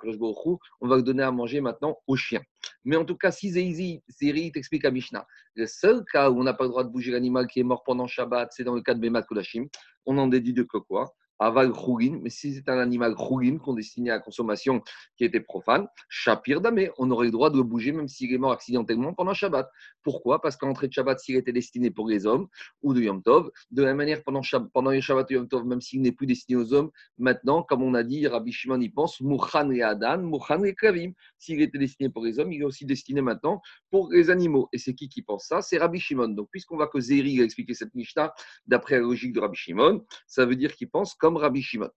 on 0.81 0.88
va 0.88 0.97
le 0.97 1.03
donner 1.03 1.25
à 1.25 1.33
manger 1.33 1.61
maintenant 1.61 1.99
aux 2.06 2.17
chiens. 2.17 2.43
Mais 2.85 2.97
en 2.97 3.05
tout 3.05 3.17
cas, 3.17 3.33
si 3.33 3.50
Zeri 3.50 4.53
t'explique 4.53 4.85
à 4.85 4.93
Mishnah, 4.93 5.27
le 5.56 5.67
seul 5.67 6.05
cas 6.05 6.31
où 6.31 6.38
on 6.38 6.44
n'a 6.44 6.55
pas 6.55 6.65
le 6.65 6.71
droit 6.71 6.85
de 6.85 6.91
bouger 6.91 7.11
l'animal 7.11 7.49
qui 7.49 7.59
est 7.59 7.65
mort 7.65 7.83
pendant 7.83 8.06
Shabbat, 8.06 8.50
c'est 8.53 8.65
dans 8.65 8.75
le 8.75 8.83
cas 8.83 8.94
de 8.94 9.00
Bemat 9.00 9.23
Kodashim. 9.23 9.67
On 10.05 10.17
en 10.19 10.29
déduit 10.29 10.53
de 10.53 10.62
quoi? 10.62 11.12
Aval 11.38 11.73
chougin, 11.75 12.19
mais 12.23 12.31
si 12.31 12.55
c'est 12.55 12.69
un 12.69 12.79
animal 12.79 13.15
chougin 13.17 13.59
qu'on 13.59 13.75
destinait 13.75 14.11
à 14.11 14.15
la 14.15 14.21
consommation 14.21 14.83
qui 15.17 15.25
était 15.25 15.41
profane, 15.41 15.87
shapir 16.09 16.61
damé, 16.61 16.91
on 16.99 17.11
aurait 17.11 17.27
le 17.27 17.33
droit 17.33 17.50
de 17.50 17.56
le 17.56 17.62
bouger 17.62 17.93
même 17.93 18.09
s'il 18.09 18.33
est 18.33 18.38
mort 18.38 18.53
accidentellement 18.53 19.12
pendant 19.15 19.35
Shabbat. 19.35 19.71
Pourquoi? 20.03 20.41
Parce 20.41 20.56
qu'en 20.56 20.71
entrée 20.71 20.88
de 20.88 20.93
Shabbat, 20.93 21.19
s'il 21.19 21.37
était 21.37 21.53
destiné 21.53 21.91
pour 21.91 22.09
les 22.09 22.27
hommes 22.27 22.49
ou 22.83 22.94
de 22.94 23.00
Yom 23.00 23.23
Tov, 23.23 23.50
de 23.71 23.83
la 23.83 23.88
même 23.88 23.99
manière 23.99 24.23
pendant, 24.23 24.43
Shabbat, 24.43 24.71
pendant 24.73 24.91
les 24.91 25.00
Shabbat 25.00 25.31
et 25.31 25.35
Yom 25.35 25.49
Tov, 25.49 25.67
même 25.67 25.81
s'il 25.81 26.00
n'est 26.00 26.12
plus 26.12 26.27
destiné 26.27 26.56
aux 26.56 26.73
hommes, 26.73 26.91
maintenant, 27.19 27.62
comme 27.62 27.83
on 27.83 27.94
a 27.94 28.03
dit, 28.03 28.27
Rabbi 28.27 28.53
Shimon 28.53 28.81
y 28.81 28.88
pense, 28.88 29.21
Mouchan 29.21 29.71
et 29.71 29.83
Adan, 29.83 30.23
Mouchan 30.23 30.62
et 30.65 30.75
Kravim. 30.75 31.12
S'il 31.38 31.61
était 31.61 31.79
destiné 31.79 32.09
pour 32.09 32.25
les 32.25 32.38
hommes, 32.38 32.53
il 32.53 32.61
est 32.61 32.65
aussi 32.65 32.87
destiné 32.87 33.21
maintenant 33.21 33.61
pour 33.91 34.11
les 34.12 34.31
animaux. 34.31 34.69
Et 34.73 34.79
c'est 34.79 34.94
qui 34.94 35.09
qui 35.09 35.23
pense 35.23 35.47
ça? 35.47 35.62
C'est 35.62 35.79
Rabbi 35.79 35.99
Shimon. 35.99 36.29
Donc, 36.29 36.49
puisqu'on 36.50 36.77
va 36.77 36.87
que 36.87 37.00
Zéri 37.00 37.41
a 37.41 37.44
expliqué 37.44 37.75
cette 37.75 37.94
Mishnah 37.94 38.33
d'après 38.67 38.97
la 38.97 39.03
logique 39.03 39.33
de 39.33 39.41
Rabbi 39.41 39.56
Shimon, 39.56 40.05
ça 40.27 40.47
veut 40.47 40.56
dire 40.56 40.75
qu'il 40.75 40.88
pense 40.88 41.15
comme 41.26 41.38
Rabbi 41.38 41.61
Shimon. 41.61 41.90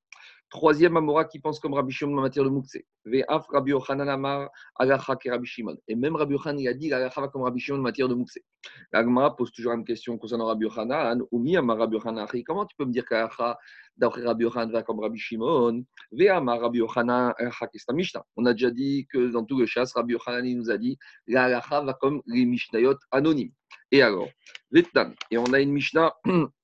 Troisième 0.49 0.97
Amora 0.97 1.23
qui 1.23 1.37
pense 1.37 1.59
comme 1.59 1.75
Rabbi 1.75 1.93
Shimon 1.93 2.17
en 2.17 2.21
matière 2.21 2.43
de 2.43 2.49
Moukse. 2.49 2.79
Ve'af 3.05 3.45
Rabbi 3.49 3.69
Yochanan 3.69 4.09
Amar 4.09 4.49
ke 4.79 5.29
Rabbi 5.29 5.45
Shimon. 5.45 5.77
Et 5.87 5.93
même 5.93 6.15
Rabbi 6.15 6.33
Yochanan, 6.33 6.65
a 6.65 6.73
dit 6.73 6.91
Agacha 6.91 7.27
comme 7.27 7.43
Rabbi 7.43 7.59
Shimon 7.59 7.77
en 7.77 7.83
matière 7.83 8.07
de 8.07 8.15
Moukse. 8.15 8.39
L'Agma 8.91 9.29
pose 9.29 9.51
toujours 9.51 9.73
une 9.73 9.85
question 9.85 10.17
concernant 10.17 10.47
Rabbi 10.47 10.65
Yochanan. 10.65 11.21
Oumi 11.31 11.57
Amar 11.57 11.77
Rabbi 11.77 11.97
Yochanan. 11.97 12.25
Comment 12.43 12.65
tu 12.65 12.75
peux 12.75 12.85
me 12.85 12.91
dire 12.91 13.05
qu'Agacha, 13.05 13.59
d'après 13.97 14.23
Rabbi 14.23 14.45
Yochanan, 14.45 14.71
va 14.71 14.81
comme 14.81 14.99
Rabbi 14.99 15.19
Shimon? 15.19 15.83
Ve'amar 16.11 16.59
Rabbi 16.59 16.79
Yochanan 16.79 17.35
Agacha 17.37 17.93
Mishnah. 17.93 18.25
On 18.35 18.47
a 18.47 18.53
déjà 18.53 18.71
dit 18.71 19.05
que 19.13 19.31
dans 19.31 19.45
tout 19.45 19.59
le 19.59 19.67
chasse, 19.67 19.93
Rabbi 19.93 20.13
Yochanan 20.13 20.57
nous 20.57 20.71
a 20.71 20.79
dit 20.79 20.97
Agacha 21.31 21.81
va 21.81 21.93
comme 21.93 22.23
les 22.25 22.47
Mishnayot 22.47 22.95
anonymes. 23.11 23.51
Et 23.91 24.01
alors, 24.01 24.29
et 25.31 25.37
on 25.37 25.53
a 25.53 25.59
une 25.59 25.71
Mishnah 25.71 26.13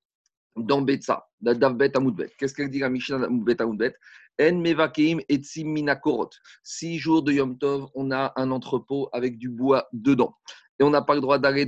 dans 0.56 0.82
Betsa, 0.82 1.26
d'Avbet 1.40 1.96
Amoudbet. 1.96 2.30
Qu'est-ce 2.38 2.54
qu'elle 2.54 2.70
dit 2.70 2.78
la 2.78 2.88
Mishnah 2.88 3.18
d'Amoudbet 3.18 3.60
Amoudbet? 3.60 3.94
En 4.40 4.56
mevakeim 4.56 5.20
etzim 5.28 5.68
minakorot. 5.68 6.30
Six 6.62 6.98
jours 6.98 7.22
de 7.22 7.32
Yom 7.32 7.56
Tov, 7.58 7.88
on 7.94 8.10
a 8.10 8.32
un 8.36 8.50
entrepôt 8.50 9.08
avec 9.12 9.38
du 9.38 9.48
bois 9.48 9.88
dedans. 9.92 10.34
Et 10.78 10.84
on 10.84 10.90
n'a 10.90 11.00
pas 11.02 11.14
le 11.14 11.20
droit 11.22 11.38
d'aller 11.38 11.66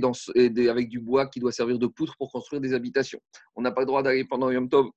avec 0.69 0.89
du 0.89 0.99
bois 0.99 1.27
qui 1.27 1.39
doit 1.39 1.51
servir 1.51 1.79
de 1.79 1.87
poutre 1.87 2.15
pour 2.17 2.31
construire 2.31 2.61
des 2.61 2.73
habitations. 2.73 3.19
On 3.55 3.61
n'a 3.61 3.71
pas 3.71 3.81
le 3.81 3.87
droit 3.87 4.03
d'aller 4.03 4.23
pendant 4.25 4.51
Yom 4.51 4.69
Tov 4.69 4.89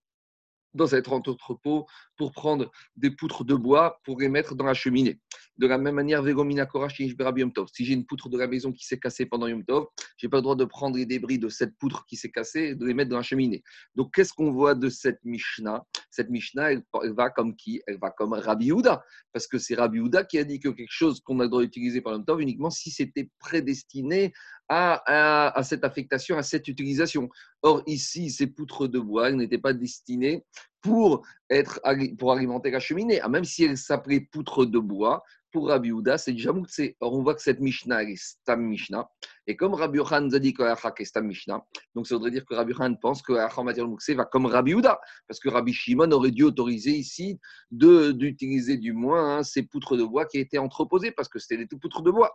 dans 0.74 0.86
cet 0.86 1.08
entrepôt 1.08 1.86
pour 2.16 2.32
prendre 2.32 2.70
des 2.96 3.10
poutres 3.10 3.44
de 3.44 3.54
bois 3.54 4.00
pour 4.04 4.20
les 4.20 4.28
mettre 4.28 4.54
dans 4.54 4.64
la 4.64 4.74
cheminée. 4.74 5.20
De 5.58 5.66
la 5.66 5.78
même 5.78 5.94
manière, 5.94 6.24
si 6.24 7.84
j'ai 7.84 7.92
une 7.92 8.06
poutre 8.06 8.28
de 8.28 8.38
la 8.38 8.46
maison 8.46 8.72
qui 8.72 8.86
s'est 8.86 8.98
cassée 8.98 9.26
pendant 9.26 9.46
Yom 9.46 9.64
Tov, 9.64 9.86
je 10.16 10.26
n'ai 10.26 10.30
pas 10.30 10.38
le 10.38 10.42
droit 10.42 10.56
de 10.56 10.64
prendre 10.64 10.96
les 10.96 11.06
débris 11.06 11.38
de 11.38 11.48
cette 11.48 11.76
poutre 11.78 12.06
qui 12.06 12.16
s'est 12.16 12.30
cassée 12.30 12.60
et 12.60 12.74
de 12.74 12.86
les 12.86 12.94
mettre 12.94 13.10
dans 13.10 13.16
la 13.16 13.22
cheminée. 13.22 13.62
Donc, 13.94 14.14
qu'est-ce 14.14 14.32
qu'on 14.32 14.50
voit 14.50 14.74
de 14.74 14.88
cette 14.88 15.20
Mishnah? 15.24 15.84
Cette 16.10 16.30
Mishnah, 16.30 16.72
elle, 16.72 16.84
va 17.16 17.30
comme 17.30 17.54
qui? 17.54 17.82
Elle 17.86 17.98
va 17.98 18.10
comme 18.10 18.32
Rabbi 18.32 18.72
Houda, 18.72 19.04
parce 19.32 19.46
que 19.46 19.58
c'est 19.58 19.74
Rabbi 19.74 20.00
Houda 20.00 20.24
qui 20.24 20.38
a 20.38 20.44
dit 20.44 20.58
que 20.58 20.68
quelque 20.68 20.90
chose 20.90 21.20
qu'on 21.20 21.38
a 21.40 21.44
le 21.44 21.48
droit 21.48 21.62
d'utiliser 21.62 22.00
pendant 22.00 22.16
Yom 22.16 22.24
Tov 22.24 22.40
uniquement 22.40 22.70
si 22.70 22.90
c'était 22.90 23.30
prédestiné 23.38 24.32
à, 24.68 25.62
cette 25.62 25.84
affectation, 25.84 26.38
à 26.38 26.42
cette 26.42 26.68
utilisation. 26.68 27.28
Or, 27.62 27.82
ici, 27.86 28.30
ces 28.30 28.48
poutres 28.48 28.88
de 28.88 28.98
bois 28.98 29.30
n'étaient 29.30 29.58
pas 29.58 29.72
destinées 29.72 30.44
pour, 30.80 31.22
être, 31.48 31.80
pour 32.18 32.32
alimenter 32.32 32.70
la 32.70 32.80
cheminée. 32.80 33.20
Ah, 33.20 33.28
même 33.28 33.44
si 33.44 33.64
elles 33.64 33.78
s'appelaient 33.78 34.20
poutres 34.20 34.66
de 34.66 34.78
bois, 34.78 35.22
pour 35.52 35.68
Rabbi 35.68 35.92
Houda, 35.92 36.18
c'est 36.18 36.32
déjà 36.32 36.52
mouktsé. 36.52 36.96
Or, 37.00 37.12
on 37.12 37.22
voit 37.22 37.34
que 37.34 37.42
cette 37.42 37.60
Mishnah 37.60 38.02
est 38.04 38.16
Stam 38.16 38.62
Mishnah. 38.62 39.08
Et 39.46 39.54
comme 39.54 39.74
Rabbi 39.74 39.98
Yohan 39.98 40.30
a 40.32 40.38
dit 40.38 40.54
que 40.54 40.62
est 40.62 41.04
Stam 41.04 41.26
Mishnah, 41.26 41.62
donc 41.94 42.06
ça 42.06 42.14
voudrait 42.14 42.30
dire 42.30 42.44
que 42.44 42.54
Rabbi 42.54 42.72
Yohan 42.72 42.94
pense 42.94 43.22
que 43.22 43.34
la 43.34 43.50
matière 43.62 43.86
mouktsé 43.86 44.14
va 44.14 44.24
comme 44.24 44.46
Rabbi 44.46 44.74
Houda. 44.74 44.98
Parce 45.28 45.38
que 45.38 45.50
Rabbi 45.50 45.72
Shimon 45.72 46.10
aurait 46.10 46.30
dû 46.30 46.42
autoriser 46.42 46.92
ici 46.92 47.38
d'utiliser 47.70 48.78
du 48.78 48.92
moins 48.92 49.36
hein, 49.36 49.42
ces 49.42 49.62
poutres 49.62 49.96
de 49.96 50.04
bois 50.04 50.24
qui 50.24 50.38
étaient 50.38 50.58
entreposées, 50.58 51.12
parce 51.12 51.28
que 51.28 51.38
c'était 51.38 51.58
des 51.58 51.66
poutres 51.66 52.02
de 52.02 52.10
bois. 52.10 52.34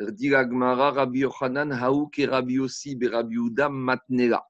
Dit 0.00 0.34
Rabbi 0.34 1.20
Yochanan, 1.20 1.72
Haouk 1.72 2.18
et 2.18 2.26
Rabbi 2.26 2.54
Yossi, 2.54 2.98
Rabbi 3.02 3.36
Houda, 3.36 3.68
Matnela 3.68 4.46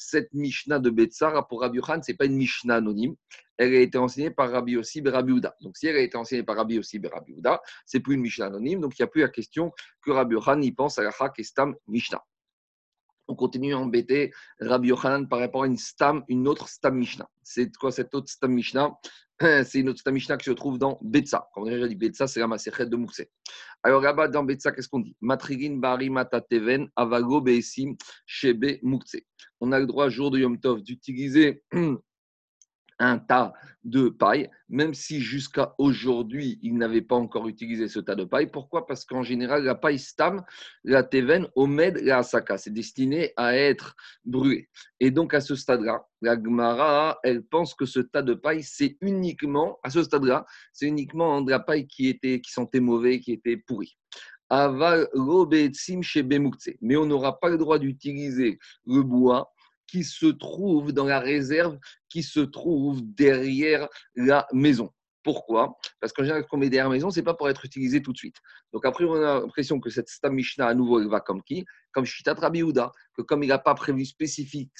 cette 0.00 0.32
Mishnah 0.32 0.78
de 0.78 0.90
Betsar 0.90 1.46
pour 1.46 1.60
Rabbi 1.60 1.76
Yohan, 1.78 2.02
ce 2.02 2.10
n'est 2.10 2.16
pas 2.16 2.24
une 2.24 2.36
Mishnah 2.36 2.76
anonyme. 2.76 3.14
Elle 3.58 3.74
a 3.74 3.80
été 3.80 3.98
enseignée 3.98 4.30
par 4.30 4.50
Rabbi 4.50 4.72
Yossi 4.72 5.02
Rabbi 5.04 5.32
Uda. 5.32 5.54
Donc, 5.60 5.76
si 5.76 5.86
elle 5.86 5.96
a 5.96 6.00
été 6.00 6.16
enseignée 6.16 6.42
par 6.42 6.56
Rabbi 6.56 6.76
Yossi 6.76 7.00
Rabbi 7.04 7.32
Uda, 7.32 7.60
ce 7.84 7.96
n'est 7.96 8.02
plus 8.02 8.14
une 8.14 8.22
Mishnah 8.22 8.46
anonyme. 8.46 8.80
Donc, 8.80 8.98
il 8.98 9.02
n'y 9.02 9.04
a 9.04 9.08
plus 9.08 9.20
la 9.20 9.28
question 9.28 9.72
que 10.02 10.10
Rabbi 10.10 10.34
Yohan 10.34 10.62
y 10.62 10.72
pense 10.72 10.98
à 10.98 11.02
la 11.02 11.10
Chak 11.10 11.38
et 11.38 11.44
Stam 11.44 11.76
Mishnah. 11.86 12.24
On 13.28 13.36
continue 13.36 13.74
à 13.74 13.78
embêter 13.78 14.32
Rabbi 14.58 14.88
Yohanan 14.88 15.28
par 15.28 15.38
rapport 15.38 15.62
à 15.62 15.66
une 15.66 15.76
Stam, 15.76 16.24
une 16.28 16.48
autre 16.48 16.68
Stam 16.68 16.96
Mishnah. 16.96 17.28
C'est 17.42 17.70
quoi 17.76 17.92
cette 17.92 18.14
autre 18.14 18.28
Stam 18.28 18.52
Mishnah? 18.52 18.92
c'est 19.64 19.80
une 19.80 19.88
autre 19.88 20.00
Stam 20.00 20.14
Mishnah 20.14 20.36
qui 20.36 20.44
se 20.44 20.50
trouve 20.50 20.78
dans 20.78 20.98
Betsa. 21.02 21.48
Comme 21.54 21.64
on 21.64 21.66
a 21.66 21.70
déjà 21.70 21.88
dit, 21.88 21.94
Betsa, 21.94 22.26
c'est 22.26 22.40
la 22.40 22.46
Maserhet 22.46 22.86
de 22.86 22.96
Moussé. 22.96 23.30
Alors 23.82 24.02
là-bas, 24.02 24.28
dans 24.28 24.44
Betsa, 24.44 24.70
qu'est-ce 24.70 24.88
qu'on 24.88 25.00
dit? 25.00 25.16
Matrigin 25.20 25.76
bari 25.76 26.10
matateven 26.10 26.88
avago 26.94 27.40
beesim 27.40 27.96
shebe. 28.26 28.80
On 29.60 29.72
a 29.72 29.80
le 29.80 29.86
droit, 29.86 30.10
jour 30.10 30.30
de 30.30 30.40
Yom 30.40 30.58
Tov, 30.60 30.82
d'utiliser 30.82 31.62
un 33.00 33.18
tas 33.18 33.52
de 33.82 34.10
paille, 34.10 34.50
même 34.68 34.92
si 34.92 35.20
jusqu'à 35.20 35.74
aujourd'hui, 35.78 36.58
il 36.62 36.76
n'avait 36.76 37.00
pas 37.00 37.16
encore 37.16 37.48
utilisé 37.48 37.88
ce 37.88 37.98
tas 37.98 38.14
de 38.14 38.24
paille. 38.24 38.50
Pourquoi? 38.50 38.86
Parce 38.86 39.06
qu'en 39.06 39.22
général, 39.22 39.64
la 39.64 39.74
paille 39.74 39.98
stam, 39.98 40.44
la 40.84 41.02
teven, 41.02 41.48
omed, 41.56 41.98
la 42.02 42.18
asaka, 42.18 42.58
c'est 42.58 42.72
destiné 42.72 43.32
à 43.36 43.56
être 43.56 43.96
brûlé. 44.24 44.68
Et 45.00 45.10
donc, 45.10 45.32
à 45.32 45.40
ce 45.40 45.54
stade-là, 45.56 46.06
la 46.20 46.34
Gemara, 46.34 47.18
elle 47.24 47.42
pense 47.42 47.74
que 47.74 47.86
ce 47.86 48.00
tas 48.00 48.22
de 48.22 48.34
paille, 48.34 48.62
c'est 48.62 48.98
uniquement, 49.00 49.78
à 49.82 49.90
ce 49.90 50.02
stade-là, 50.02 50.44
c'est 50.72 50.86
uniquement 50.86 51.40
de 51.40 51.50
la 51.50 51.60
paille 51.60 51.86
qui, 51.86 52.08
était, 52.08 52.40
qui 52.40 52.52
sentait 52.52 52.80
mauvais, 52.80 53.20
qui 53.20 53.32
était 53.32 53.56
pourrie. 53.56 53.96
Mais 56.80 56.96
on 56.96 57.06
n'aura 57.06 57.38
pas 57.38 57.48
le 57.48 57.56
droit 57.56 57.78
d'utiliser 57.78 58.58
le 58.84 59.02
bois 59.02 59.52
qui 59.90 60.04
se 60.04 60.26
trouve 60.26 60.92
dans 60.92 61.06
la 61.06 61.18
réserve 61.18 61.78
qui 62.08 62.22
se 62.22 62.40
trouve 62.40 63.02
derrière 63.02 63.88
la 64.14 64.46
maison. 64.52 64.90
Pourquoi? 65.22 65.76
Parce 66.00 66.12
qu'en 66.12 66.22
général, 66.22 66.46
quand 66.48 66.56
on 66.56 66.60
met 66.60 66.70
derrière 66.70 66.88
la 66.88 66.94
maison, 66.94 67.10
ce 67.10 67.18
n'est 67.18 67.24
pas 67.24 67.34
pour 67.34 67.48
être 67.48 67.64
utilisé 67.64 68.00
tout 68.00 68.12
de 68.12 68.16
suite. 68.16 68.36
Donc 68.72 68.86
après, 68.86 69.04
on 69.04 69.14
a 69.14 69.40
l'impression 69.40 69.80
que 69.80 69.90
cette 69.90 70.08
Stam 70.08 70.34
Mishnah, 70.34 70.68
à 70.68 70.74
nouveau, 70.74 71.00
elle 71.00 71.08
va 71.08 71.20
comme 71.20 71.42
qui? 71.42 71.66
Comme 71.92 72.06
Shitat 72.06 72.34
Rabbi 72.34 72.62
que 72.62 73.22
comme 73.22 73.42
il 73.42 73.48
n'a 73.48 73.58
pas 73.58 73.74
prévu 73.74 74.06
spécifique, 74.06 74.72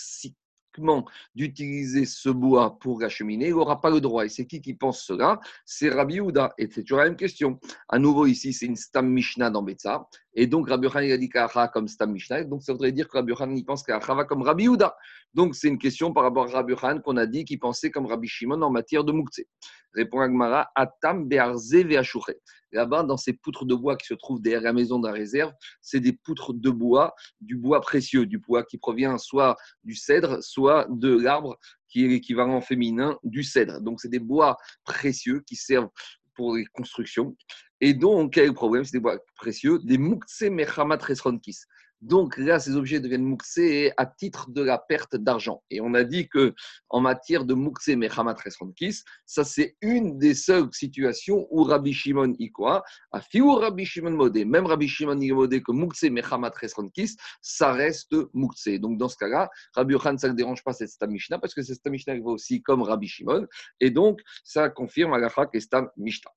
d'utiliser 1.35 2.05
ce 2.05 2.29
bois 2.29 2.79
pour 2.81 3.03
acheminer, 3.03 3.49
il 3.49 3.55
n'aura 3.55 3.81
pas 3.81 3.91
le 3.91 4.01
droit. 4.01 4.25
Et 4.25 4.29
c'est 4.29 4.47
qui 4.47 4.61
qui 4.61 4.75
pense 4.75 5.03
cela? 5.03 5.41
C'est 5.65 5.91
Rabbi 5.91 6.21
Houda. 6.21 6.53
Et 6.59 6.69
c'est 6.71 6.83
toujours 6.83 6.99
la 6.99 7.05
même 7.05 7.17
question. 7.17 7.59
À 7.89 7.99
nouveau, 7.99 8.27
ici, 8.27 8.53
c'est 8.53 8.67
une 8.67 8.77
Stam 8.77 9.09
Mishnah 9.09 9.51
dans 9.51 9.63
Betsa. 9.63 10.07
Et 10.35 10.47
donc, 10.47 10.69
Rabbi 10.69 10.87
Yochanan, 10.87 11.11
a 11.11 11.17
dit 11.17 11.29
qu'Acha 11.29 11.69
comme 11.69 11.89
Stam 11.89 12.13
Mishnah. 12.13 12.45
Donc, 12.45 12.63
ça 12.63 12.73
voudrait 12.73 12.93
dire 12.93 13.09
que 13.09 13.17
Rabbi 13.17 13.31
Yochanan, 13.31 13.57
il 13.57 13.65
pense 13.65 13.85
va 13.87 14.25
comme 14.25 14.43
Rabbi 14.43 14.69
Houda. 14.69 14.97
Donc, 15.35 15.55
c'est 15.55 15.69
une 15.69 15.79
question 15.79 16.13
par 16.13 16.23
rapport 16.23 16.49
à 16.49 16.53
Rabbi 16.53 16.73
Yochanan 16.73 17.03
qu'on 17.03 17.17
a 17.17 17.27
dit 17.27 17.45
qu'il 17.45 17.59
pensait 17.59 17.91
comme 17.91 18.07
Rabbi 18.07 18.29
Shimon 18.29 18.63
en 18.63 18.71
matière 18.71 19.05
de 19.05 19.13
Mouktsé. 19.13 19.49
Répond 19.93 20.21
Agmara, 20.21 20.71
Atam 20.75 21.27
Be'arze 21.27 21.75
Ve'ashouche. 21.75 22.31
Là-bas, 22.73 23.03
dans 23.03 23.17
ces 23.17 23.33
poutres 23.33 23.65
de 23.65 23.75
bois 23.75 23.97
qui 23.97 24.07
se 24.07 24.15
trouvent 24.15 24.41
derrière 24.41 24.63
la 24.63 24.73
maison 24.73 24.99
de 24.99 25.07
la 25.07 25.13
réserve, 25.13 25.53
c'est 25.81 26.01
des 26.01 26.13
poutres 26.13 26.55
de 26.55 26.71
bois, 26.71 27.15
du 27.41 27.57
bois 27.57 27.81
précieux, 27.81 28.27
du 28.27 28.39
bois 28.39 28.65
qui 28.65 28.79
provient 28.79 29.19
soit 29.19 29.57
du 29.85 29.95
cèdre, 29.95 30.43
soit 30.43 30.87
de 30.91 31.15
l'arbre 31.15 31.59
qui 31.89 32.05
est 32.05 32.09
l'équivalent 32.09 32.61
féminin 32.61 33.19
du 33.25 33.43
cèdre. 33.43 33.81
Donc, 33.81 34.01
c'est 34.01 34.09
des 34.09 34.21
bois 34.21 34.57
précieux 34.85 35.43
qui 35.47 35.57
servent 35.57 35.91
pour 36.35 36.57
les 36.57 36.65
constructions. 36.67 37.37
Et 37.81 37.95
donc, 37.95 38.35
quel 38.35 38.45
est 38.45 38.49
le 38.49 38.55
problème? 38.55 38.85
C'est 38.85 38.93
des 38.93 39.01
bois 39.01 39.19
précieux, 39.37 39.79
des 39.83 39.99
Moukse 39.99 40.43
Mechamat 40.43 40.99
Resronkis. 40.99 41.61
Donc 42.01 42.39
là, 42.39 42.59
ces 42.59 42.77
objets 42.77 42.99
deviennent 42.99 43.25
mouxés 43.25 43.93
à 43.97 44.07
titre 44.07 44.51
de 44.51 44.63
la 44.63 44.79
perte 44.79 45.17
d'argent. 45.17 45.63
Et 45.71 45.81
on 45.81 45.93
a 45.95 46.03
dit 46.03 46.29
que 46.29 46.55
en 46.89 47.01
matière 47.01 47.45
de 47.45 47.53
mouxé 47.53 47.95
mechamat 47.95 48.37
resronkis, 48.43 49.03
ça 49.27 49.45
c'est 49.45 49.77
une 49.83 50.19
des 50.19 50.35
seules 50.35 50.69
situations 50.73 51.47
où 51.51 51.63
Rabbi 51.63 51.93
Shimon 51.93 52.35
quoi 52.55 52.83
A 53.13 53.21
fiou 53.21 53.55
Rabbi 53.55 53.85
Shimon 53.85 54.13
modé, 54.13 54.45
même 54.45 54.67
Rabbi 54.67 54.89
Shimon 54.89 55.21
modé 55.35 55.63
que 55.63 55.73
mouxé 55.73 56.09
mechamat 56.09 56.53
resronkis, 56.61 57.17
ça 57.43 57.73
reste 57.73 58.15
mouxé. 58.33 58.79
Donc 58.79 58.99
dans 58.99 59.09
ce 59.09 59.17
cas-là, 59.17 59.51
Rabbi 59.75 59.93
Yohan, 59.93 60.17
ça 60.17 60.29
ne 60.29 60.35
dérange 60.35 60.65
pas 60.65 60.73
cette 60.73 60.91
Mishnah 61.03 61.39
parce 61.39 61.55
que 61.55 61.63
cette 61.63 61.87
Mishnah 61.87 62.15
va 62.21 62.31
aussi 62.31 62.63
comme 62.63 62.83
Rabbi 62.83 63.09
Shimon. 63.09 63.47
Et 63.79 63.91
donc 63.91 64.21
ça 64.43 64.71
confirme 64.71 65.13
Alachak 65.13 65.51
et 65.53 65.61
Stam 65.61 65.91
Mishnah. 65.97 66.31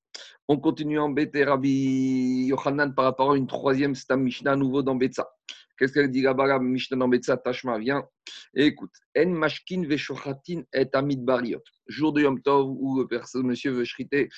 On 0.47 0.57
continue 0.57 0.99
à 0.99 1.03
embêter 1.03 1.43
Rabbi 1.43 2.47
Yochanan 2.47 2.93
par 2.93 3.05
rapport 3.05 3.31
à 3.31 3.37
une 3.37 3.47
troisième 3.47 3.95
Stam 3.95 4.23
Mishnah 4.23 4.55
nouveau 4.55 4.83
dans 4.83 4.95
Betsa. 4.95 5.29
Qu'est-ce 5.77 5.93
qu'elle 5.93 6.11
dit 6.11 6.21
là-bas, 6.21 6.59
Mishnah 6.59 6.97
dans 6.97 7.07
Betsa 7.07 7.37
Tashma 7.37 7.79
Viens 7.79 8.03
écoute. 8.55 8.91
En 9.17 9.29
mashkin 9.29 9.83
veshochatin 9.87 10.63
et 10.73 10.87
amid 10.93 11.23
bariot. 11.23 11.63
Jour 11.87 12.13
de 12.13 12.21
Yom 12.21 12.41
Tov 12.41 12.69
où 12.69 12.99
le 12.99 13.41
monsieur 13.41 13.71
veut 13.71 13.85
shriter 13.85 14.29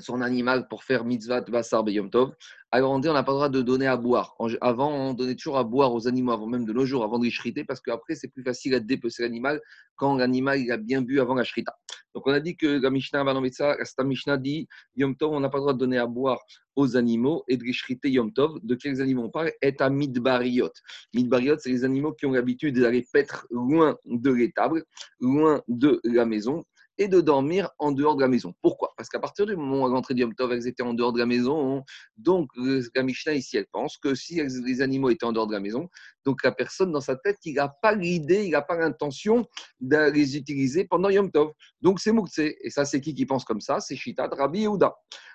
son 0.00 0.22
animal 0.22 0.68
pour 0.68 0.84
faire 0.84 1.04
mitzvah 1.04 1.42
basar 1.42 1.88
Yom 1.88 2.10
Tov. 2.10 2.34
Alors 2.70 2.92
on 2.92 2.98
dit 2.98 3.08
on 3.08 3.12
n'a 3.12 3.22
pas 3.22 3.32
le 3.32 3.36
droit 3.36 3.48
de 3.48 3.60
donner 3.60 3.86
à 3.86 3.96
boire. 3.96 4.34
Avant, 4.60 4.90
on 4.90 5.14
donnait 5.14 5.34
toujours 5.34 5.58
à 5.58 5.64
boire 5.64 5.92
aux 5.92 6.08
animaux 6.08 6.32
avant 6.32 6.46
même 6.46 6.64
de 6.64 6.72
nos 6.72 6.86
jours, 6.86 7.04
avant 7.04 7.18
de 7.18 7.24
les 7.24 7.30
shriter, 7.30 7.64
parce 7.64 7.80
qu'après 7.80 8.14
c'est 8.14 8.28
plus 8.28 8.42
facile 8.42 8.74
à 8.74 8.80
dépecer 8.80 9.22
l'animal 9.22 9.60
quand 9.96 10.16
l'animal 10.16 10.58
a 10.70 10.76
bien 10.76 11.02
bu 11.02 11.20
avant 11.20 11.34
la 11.34 11.44
shrita. 11.44 11.76
Donc 12.14 12.26
on 12.26 12.32
a 12.32 12.40
dit 12.40 12.56
que 12.56 12.80
la 12.80 12.90
Mishnah 12.90 13.24
ça, 13.52 13.76
la 13.98 14.04
Mishnah 14.04 14.36
dit 14.36 14.68
Yom 14.96 15.16
Tov, 15.16 15.32
on 15.32 15.40
n'a 15.40 15.48
pas 15.48 15.58
le 15.58 15.62
droit 15.62 15.72
de 15.72 15.78
donner 15.78 15.98
à 15.98 16.06
boire 16.06 16.40
aux 16.76 16.96
animaux 16.96 17.44
et 17.48 17.56
de 17.56 17.64
les 17.64 17.72
shriter 17.72 18.10
Yom 18.10 18.32
Tov. 18.32 18.58
De 18.62 18.74
quels 18.74 19.00
animaux 19.00 19.24
on 19.24 19.30
parle? 19.30 19.52
Est 19.60 19.80
à 19.80 19.90
midbariot. 19.90 20.72
Midbariot, 21.14 21.56
c'est 21.58 21.70
les 21.70 21.84
animaux 21.84 22.12
qui 22.12 22.26
ont 22.26 22.32
l'habitude 22.32 22.78
d'aller 22.78 23.06
paître 23.12 23.46
loin 23.50 23.96
de 24.04 24.30
l'étable, 24.30 24.84
loin 25.20 25.62
de 25.68 26.00
la 26.04 26.26
maison 26.26 26.64
et 26.98 27.08
de 27.08 27.20
dormir 27.20 27.70
en 27.78 27.92
dehors 27.92 28.16
de 28.16 28.20
la 28.20 28.28
maison. 28.28 28.54
Pourquoi? 28.60 28.92
Parce 28.96 29.08
qu'à 29.08 29.18
partir 29.18 29.46
du 29.46 29.56
moment 29.56 29.86
où 29.86 29.88
rentraient 29.88 30.14
du 30.14 30.22
Yom 30.22 30.34
Tov, 30.34 30.52
elles 30.52 30.66
étaient 30.66 30.82
en 30.82 30.94
dehors 30.94 31.12
de 31.12 31.18
la 31.18 31.26
maison. 31.26 31.84
Donc, 32.16 32.50
la 32.94 33.02
Mishnah 33.02 33.34
ici, 33.34 33.56
elle 33.56 33.66
pense 33.66 33.96
que 33.96 34.14
si 34.14 34.40
les 34.42 34.82
animaux 34.82 35.10
étaient 35.10 35.24
en 35.24 35.32
dehors 35.32 35.46
de 35.46 35.52
la 35.52 35.60
maison, 35.60 35.88
donc 36.24 36.44
la 36.44 36.52
personne 36.52 36.92
dans 36.92 37.00
sa 37.00 37.16
tête, 37.16 37.38
il 37.44 37.54
n'a 37.54 37.68
pas 37.68 37.94
l'idée, 37.94 38.44
il 38.44 38.50
n'a 38.50 38.62
pas 38.62 38.76
l'intention 38.76 39.46
de 39.80 40.10
les 40.10 40.36
utiliser 40.36 40.84
pendant 40.84 41.08
Yom 41.08 41.30
Tov. 41.30 41.52
Donc, 41.80 41.98
c'est 42.00 42.12
Moukse. 42.12 42.38
Et 42.38 42.70
ça, 42.70 42.84
c'est 42.84 43.00
qui 43.00 43.14
qui 43.14 43.26
pense 43.26 43.44
comme 43.44 43.60
ça? 43.60 43.80
C'est 43.80 43.96
Shitat 43.96 44.28
Rabbi 44.28 44.60
Yehuda. 44.60 44.94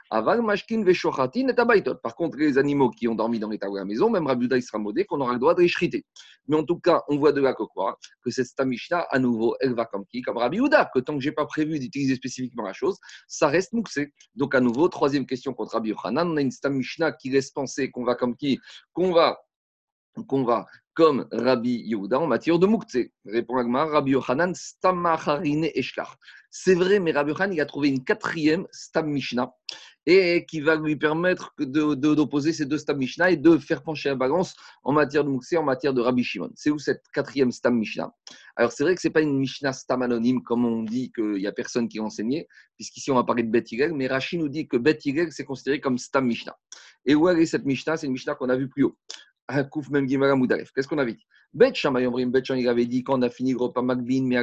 Aval, 0.10 0.42
Mashkin, 0.42 0.84
Veshochatin 0.84 1.48
et 1.50 1.84
Par 2.02 2.16
contre, 2.16 2.38
les 2.38 2.58
animaux 2.58 2.90
qui 2.90 3.08
ont 3.08 3.16
dormi 3.16 3.40
dans 3.40 3.50
l'état 3.50 3.70
de 3.70 3.76
la 3.76 3.86
maison, 3.86 4.10
même 4.10 4.28
Rabbi 4.28 4.48
il 4.50 4.64
sera 4.64 4.78
modé 4.78 5.06
qu'on 5.06 5.20
aura 5.20 5.34
le 5.34 5.40
droit 5.40 5.54
de 5.54 5.62
les 5.62 5.68
shriter. 5.68 6.06
Mais 6.48 6.56
en 6.56 6.64
tout 6.64 6.80
cas, 6.80 7.04
on 7.10 7.18
voit 7.18 7.34
de 7.34 7.42
là 7.42 7.54
que 7.54 7.64
quoi? 7.64 7.98
Que 8.24 8.32
cette 8.32 8.60
Mishnah, 8.60 9.06
à 9.12 9.20
nouveau, 9.20 9.56
elle 9.60 9.74
va 9.74 9.86
comme 9.86 10.06
qui? 10.06 10.22
Comme 10.22 10.38
Rabbi 10.38 10.60
Houda, 10.60 10.90
que 10.94 11.00
tant 11.00 11.16
que 11.16 11.22
je 11.22 11.30
n'ai 11.30 11.36
pas 11.36 11.46
prévu 11.46 11.80
d'utiliser 11.80 12.16
spécifiquement 12.16 12.64
la 12.64 12.74
chose, 12.74 12.98
ça 13.28 13.48
reste 13.48 13.74
mouxé. 13.74 14.14
Donc, 14.36 14.56
à 14.56 14.62
nouveau, 14.62 14.88
troisième 14.88 15.26
question 15.26 15.54
contre 15.54 15.74
Rabbi 15.74 15.90
Yochanan, 15.90 16.30
on 16.30 16.38
a 16.38 16.42
une 16.42 16.52
Mishnah 16.70 17.12
qui 17.12 17.30
laisse 17.30 17.52
penser 17.52 17.92
qu'on 17.92 18.04
va 18.04 18.16
comme 18.16 18.36
qui? 18.36 18.60
Qu'on 18.94 19.12
va 19.12 19.38
qu'on 20.28 20.44
va 20.44 20.66
comme 20.94 21.28
Rabbi 21.32 21.84
Yehuda 21.86 22.20
en 22.20 22.26
matière 22.26 22.58
de 22.58 22.66
Moukhtse. 22.66 22.98
Répond 23.26 23.58
Agmar, 23.58 23.90
Rabbi 23.90 24.12
Yochanan, 24.12 24.56
Stamacharine 24.56 25.70
Eshkar. 25.76 26.18
C'est 26.50 26.76
vrai, 26.76 27.00
mais 27.00 27.12
Rabbi 27.12 27.32
Yochanan, 27.32 27.54
il 27.54 27.62
a 27.62 27.66
trouvé 27.66 27.90
une 27.90 28.04
quatrième 28.04 28.66
Stam 28.72 29.08
Mishnah 29.10 29.54
et 30.10 30.46
qui 30.46 30.62
va 30.62 30.78
lui 30.78 30.96
permettre 30.96 31.54
d'opposer 31.60 32.54
ces 32.54 32.66
deux 32.66 32.78
Stam 32.78 32.98
Mishnah 32.98 33.32
et 33.32 33.36
de 33.36 33.58
faire 33.58 33.84
pencher 33.84 34.08
la 34.08 34.16
balance 34.16 34.56
en 34.84 34.94
matière 34.94 35.26
de 35.26 35.30
Moukse, 35.30 35.54
en 35.54 35.64
matière 35.64 35.94
de 35.94 36.00
Rabbi 36.00 36.24
Shimon. 36.24 36.50
C'est 36.56 36.70
où 36.70 36.80
cette 36.80 37.04
quatrième 37.14 37.52
Stam 37.52 37.78
Mishnah? 37.78 38.14
Alors, 38.56 38.72
c'est 38.72 38.84
vrai 38.84 38.96
que 38.96 39.02
ce 39.02 39.10
n'est 39.10 39.12
pas 39.12 39.22
une 39.22 39.38
Mishnah 39.38 39.74
Stam 39.74 40.02
anonyme, 40.02 40.42
comme 40.44 40.66
on 40.66 40.84
dit 40.84 41.12
qu'il 41.12 41.34
n'y 41.34 41.48
a 41.48 41.52
personne 41.52 41.90
qui 41.90 42.00
enseignait, 42.00 42.48
puisqu'ici 42.78 43.12
on 43.12 43.16
va 43.16 43.26
parler 43.26 43.44
de 43.44 43.52
Bet 43.52 43.66
mais 43.94 44.08
Rachid 44.08 44.40
nous 44.40 44.48
dit 44.48 44.68
que 44.68 44.78
Bet 44.78 45.00
c'est 45.30 45.44
considéré 45.44 45.82
comme 45.82 45.98
Stam 45.98 46.26
Mishnah. 46.26 46.58
Et 47.06 47.14
où 47.14 47.28
est 47.28 47.46
cette 47.46 47.66
Mishnah? 47.66 47.98
C'est 47.98 48.08
une 48.08 48.14
Mishnah 48.14 48.36
qu'on 48.36 48.50
a 48.50 48.56
vue 48.56 48.70
plus 48.70 48.84
haut. 48.84 48.98
Kouf 49.72 49.90
même 49.90 50.08
Qu'est-ce 50.08 50.88
qu'on 50.88 50.98
avait 50.98 51.14
dit 51.14 51.26
Bet 51.54 51.72
Bet 51.72 52.42
il 52.50 52.68
avait 52.68 52.86
dit 52.86 53.04
quand 53.04 53.18
on 53.18 53.22
a 53.22 53.30
fini 53.30 53.54
le 53.54 53.58
repas 53.58 53.82
Magbin, 53.82 54.24
mais 54.26 54.38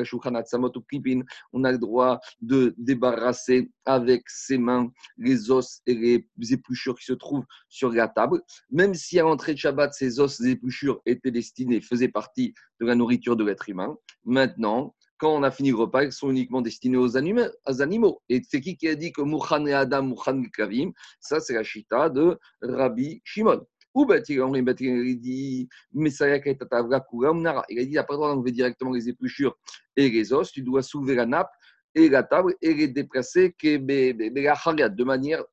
on 1.53 1.65
a 1.65 1.73
le 1.73 1.79
droit 1.79 2.21
de 2.41 2.75
débarrasser 2.79 3.71
avec 3.85 4.29
ses 4.29 4.59
mains 4.59 4.91
les 5.19 5.51
os 5.51 5.83
et 5.87 5.95
les 5.95 6.53
épluchures 6.53 6.99
qui 6.99 7.05
se 7.05 7.13
trouvent 7.13 7.45
sur 7.69 7.91
la 7.91 8.09
table. 8.09 8.41
Même 8.71 8.95
si 8.95 9.21
à 9.21 9.25
l'entrée 9.25 9.53
de 9.53 9.59
Shabbat, 9.59 9.93
ces 9.93 10.21
os 10.21 10.41
et 10.41 10.53
épluchures 10.53 11.01
étaient 11.05 11.31
destinés, 11.31 11.81
faisaient 11.81 12.09
partie 12.09 12.55
de 12.81 12.87
la 12.87 12.95
nourriture 12.95 13.37
de 13.37 13.45
l'être 13.45 13.69
humain. 13.69 13.97
Maintenant, 14.25 14.95
quand 15.19 15.35
on 15.35 15.43
a 15.43 15.51
fini 15.51 15.71
le 15.71 15.77
repas, 15.77 16.05
ils 16.05 16.13
sont 16.13 16.31
uniquement 16.31 16.61
destinés 16.61 16.97
aux 16.97 17.17
animaux. 17.17 18.23
Et 18.29 18.43
c'est 18.49 18.61
qui 18.61 18.77
qui 18.77 18.89
a 18.89 18.95
dit 18.95 19.13
que 19.13 19.23
Mouchan 19.23 19.65
et 19.67 19.73
Adam, 19.73 20.03
Mouchan 20.03 20.43
Kavim 20.53 20.91
Ça, 21.21 21.41
c'est 21.41 21.55
la 21.55 21.63
chita 21.63 22.11
de 22.11 22.39
Rabbi 22.61 23.21
Shimon. 23.25 23.65
Ou 23.95 24.07
il 24.11 24.17
a 24.17 24.21
dit, 24.21 24.35
il 24.35 24.43
a 24.43 25.15
dit, 25.15 25.69
il 25.95 26.59
pas 26.67 26.83
le 26.83 28.17
droit 28.17 28.35
d'enlever 28.35 28.51
directement 28.51 28.93
les 28.93 29.09
épluchures 29.09 29.57
et 29.97 30.11
les 30.11 30.33
os, 30.33 30.51
tu 30.51 30.63
dois 30.63 30.83
soulever 30.83 31.15
la 31.15 31.27
nappe 31.27 31.51
et 31.95 32.09
la 32.09 32.25
table 32.25 32.55
et 32.61 32.75
les 32.75 32.89
déplacer 32.89 33.55
de 33.61 35.05
manière 35.05 35.45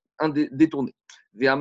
détournée. 0.51 0.95
Et. 1.33 1.53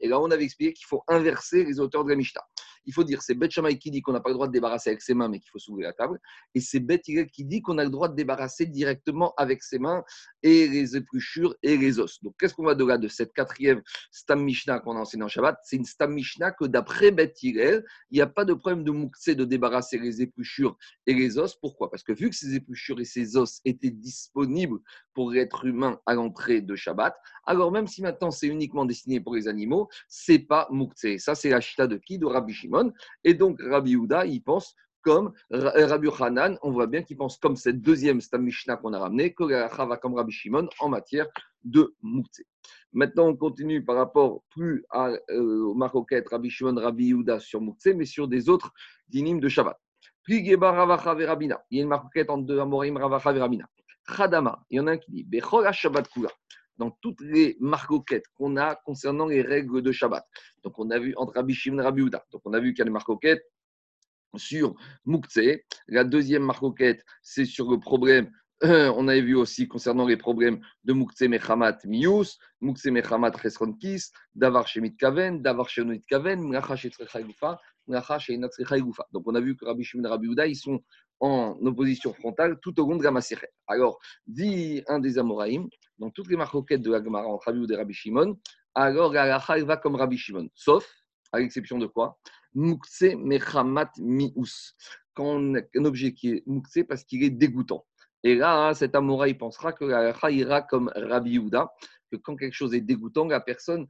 Et 0.00 0.08
là, 0.08 0.20
on 0.20 0.30
avait 0.30 0.44
expliqué 0.44 0.72
qu'il 0.72 0.86
faut 0.86 1.02
inverser 1.06 1.64
les 1.64 1.78
auteurs 1.78 2.04
de 2.04 2.10
la 2.10 2.16
Mishnah 2.16 2.42
il 2.86 2.94
faut 2.94 3.04
dire 3.04 3.22
c'est 3.22 3.34
Bet 3.34 3.50
Shammai 3.50 3.78
qui 3.78 3.90
dit 3.90 4.00
qu'on 4.00 4.12
n'a 4.12 4.20
pas 4.20 4.30
le 4.30 4.34
droit 4.34 4.46
de 4.46 4.52
débarrasser 4.52 4.90
avec 4.90 5.02
ses 5.02 5.14
mains, 5.14 5.28
mais 5.28 5.40
qu'il 5.40 5.50
faut 5.50 5.58
soulever 5.58 5.82
la 5.82 5.92
table. 5.92 6.18
Et 6.54 6.60
c'est 6.60 6.80
Bet 6.80 7.00
qui 7.00 7.44
dit 7.44 7.62
qu'on 7.62 7.78
a 7.78 7.84
le 7.84 7.90
droit 7.90 8.08
de 8.08 8.14
débarrasser 8.14 8.66
directement 8.66 9.34
avec 9.36 9.62
ses 9.62 9.78
mains 9.78 10.04
et 10.42 10.68
les 10.68 10.96
épluchures 10.96 11.54
et 11.62 11.76
les 11.76 11.98
os. 11.98 12.22
Donc, 12.22 12.34
qu'est-ce 12.38 12.54
qu'on 12.54 12.64
va 12.64 12.74
de 12.74 12.84
là 12.84 12.98
de 12.98 13.08
cette 13.08 13.32
quatrième 13.32 13.82
Stam 14.10 14.42
Mishnah 14.42 14.80
qu'on 14.80 14.96
a 14.96 15.00
enseigné 15.00 15.24
en 15.24 15.28
Shabbat? 15.28 15.58
C'est 15.64 15.76
une 15.76 15.84
Stam 15.84 16.14
Mishnah 16.14 16.52
que 16.52 16.64
d'après 16.64 17.10
Bet 17.10 17.34
il 17.42 17.82
n'y 18.12 18.20
a 18.20 18.26
pas 18.26 18.44
de 18.44 18.54
problème 18.54 18.84
de 18.84 18.90
moukse 18.90 19.28
de 19.28 19.44
débarrasser 19.44 19.98
les 19.98 20.22
épluchures 20.22 20.76
et 21.06 21.14
les 21.14 21.38
os. 21.38 21.56
Pourquoi? 21.56 21.90
Parce 21.90 22.02
que 22.02 22.12
vu 22.12 22.30
que 22.30 22.36
ces 22.36 22.54
épluchures 22.54 23.00
et 23.00 23.04
ces 23.04 23.36
os 23.36 23.60
étaient 23.64 23.90
disponibles 23.90 24.78
pour 25.14 25.30
l'être 25.30 25.64
humain 25.64 25.98
à 26.06 26.14
l'entrée 26.14 26.60
de 26.60 26.76
Shabbat, 26.76 27.16
alors 27.46 27.72
même 27.72 27.86
si 27.86 28.02
maintenant 28.02 28.30
c'est 28.30 28.46
uniquement 28.46 28.84
destiné 28.84 29.20
pour 29.20 29.34
les 29.34 29.48
animaux, 29.48 29.88
c'est 30.08 30.38
pas 30.38 30.68
moukse. 30.70 31.16
Ça, 31.18 31.34
c'est 31.34 31.50
la 31.50 31.60
chita 31.60 31.86
de 31.86 31.96
qui? 31.96 32.18
De 32.18 32.26
Rabbi 32.26 32.52
Shimon. 32.52 32.75
Et 33.24 33.34
donc, 33.34 33.60
Rabbi 33.60 33.96
Houda, 33.96 34.26
il 34.26 34.42
pense 34.42 34.74
comme 35.02 35.32
euh, 35.52 35.86
Rabbi 35.86 36.08
Hanan, 36.18 36.58
on 36.62 36.72
voit 36.72 36.88
bien 36.88 37.02
qu'il 37.02 37.16
pense 37.16 37.38
comme 37.38 37.54
cette 37.54 37.80
deuxième 37.80 38.18
Mishnah 38.38 38.76
qu'on 38.76 38.92
a 38.92 38.98
ramené, 38.98 39.34
que 39.34 39.44
va 39.44 39.96
comme 39.98 40.14
Rabbi 40.14 40.32
Shimon 40.32 40.68
en 40.80 40.88
matière 40.88 41.28
de 41.62 41.94
Moukse. 42.02 42.42
Maintenant, 42.92 43.28
on 43.28 43.36
continue 43.36 43.84
par 43.84 43.94
rapport 43.94 44.42
plus 44.50 44.84
à, 44.90 45.10
euh, 45.30 45.62
au 45.62 45.76
Rabbi 45.78 46.50
Shimon, 46.50 46.74
Rabbi 46.74 47.14
Houda 47.14 47.38
sur 47.38 47.60
Moukse, 47.60 47.86
mais 47.94 48.04
sur 48.04 48.26
des 48.26 48.48
autres 48.48 48.72
dynimes 49.08 49.38
de 49.38 49.48
Shabbat. 49.48 49.78
Puis 50.24 50.56
Ravacha. 50.56 51.16
Il 51.70 51.76
y 51.76 51.80
a 51.80 51.82
une 51.82 51.88
Maroquette 51.88 52.28
entre 52.28 52.44
deux 52.44 52.58
Amorim, 52.58 52.96
Ravacha 52.96 53.32
Rabina. 53.32 53.68
Khadama, 54.08 54.60
il 54.70 54.78
y 54.78 54.80
en 54.80 54.88
a 54.88 54.92
un 54.92 54.98
qui 54.98 55.12
dit 55.12 55.22
Bechol 55.22 55.72
Shabbat 55.72 56.08
Kula. 56.08 56.30
Dans 56.78 56.90
toutes 57.02 57.20
les 57.20 57.56
marcoquettes 57.60 58.26
qu'on 58.34 58.56
a 58.56 58.74
concernant 58.74 59.26
les 59.26 59.42
règles 59.42 59.82
de 59.82 59.92
Shabbat. 59.92 60.26
Donc, 60.62 60.78
on 60.78 60.90
a 60.90 60.98
vu 60.98 61.14
entre 61.16 61.34
Rabbi 61.34 61.54
Shimon 61.54 61.80
et 61.80 61.82
Rabbi 61.82 62.02
Uda. 62.02 62.24
Donc, 62.32 62.42
on 62.44 62.52
a 62.52 62.60
vu 62.60 62.72
qu'il 62.72 62.80
y 62.80 62.82
a 62.82 62.84
des 62.84 62.90
marcoquettes 62.90 63.44
sur 64.36 64.74
Moukse. 65.04 65.38
La 65.88 66.04
deuxième 66.04 66.42
marcoquette, 66.42 67.04
c'est 67.22 67.46
sur 67.46 67.70
le 67.70 67.78
problème 67.78 68.30
on 68.62 69.06
avait 69.06 69.20
vu 69.20 69.34
aussi 69.34 69.68
concernant 69.68 70.06
les 70.06 70.16
problèmes 70.16 70.60
de 70.84 70.94
Moukse 70.94 71.20
Mechamat 71.20 71.76
Mius, 71.84 72.38
Moukse 72.62 72.86
Mechamat 72.86 73.32
Chesronkis, 73.32 74.12
Davar 74.34 74.66
Shemit 74.66 74.96
Kaven, 74.96 75.42
Davar 75.42 75.68
Shemit 75.68 76.02
Kaven, 76.08 76.40
Mlacha 76.40 76.76
Donc 77.88 79.22
on 79.26 79.34
a 79.34 79.40
vu 79.40 79.56
que 79.56 79.64
Rabbi 79.64 79.84
Shimon 79.84 80.04
et 80.04 80.08
Rabbi 80.08 80.28
Uda, 80.28 80.46
ils 80.46 80.56
sont 80.56 80.80
en 81.20 81.56
opposition 81.64 82.12
frontale 82.12 82.58
tout 82.60 82.78
au 82.80 82.90
long 82.90 82.96
de 82.96 83.04
la 83.04 83.10
Maseret. 83.10 83.50
Alors, 83.66 83.98
dit 84.26 84.82
un 84.88 84.98
des 84.98 85.18
Amoraïm, 85.18 85.68
dans 85.98 86.10
toutes 86.10 86.28
les 86.28 86.36
marcoquettes 86.36 86.82
de 86.82 86.90
la 86.90 87.02
Gemara 87.02 87.26
entre 87.26 87.46
Rabbi 87.46 87.60
Uda 87.60 87.74
et 87.74 87.78
Rabbi 87.78 87.94
Shimon, 87.94 88.38
alors 88.74 89.12
la 89.12 89.38
va 89.38 89.76
comme 89.76 89.94
Rabbi 89.94 90.18
Shimon, 90.18 90.48
sauf, 90.54 90.86
à 91.32 91.38
l'exception 91.38 91.78
de 91.78 91.86
quoi? 91.86 92.18
Moukse 92.54 93.14
Mechamat 93.16 93.90
Mius. 93.98 94.74
Quand 95.14 95.38
un 95.38 95.84
objet 95.84 96.12
qui 96.12 96.28
est 96.28 96.42
Moukse 96.46 96.78
parce 96.88 97.04
qu'il 97.04 97.22
est 97.22 97.30
dégoûtant. 97.30 97.86
Et 98.22 98.34
là, 98.34 98.74
cet 98.74 98.94
Amora, 98.94 99.28
il 99.28 99.38
pensera 99.38 99.72
que 99.72 99.84
la 99.84 100.30
ira 100.30 100.62
comme 100.62 100.90
Rabbi 100.94 101.32
Yehuda, 101.32 101.70
que 102.10 102.16
quand 102.16 102.36
quelque 102.36 102.54
chose 102.54 102.74
est 102.74 102.80
dégoûtant, 102.80 103.26
la 103.26 103.40
personne 103.40 103.86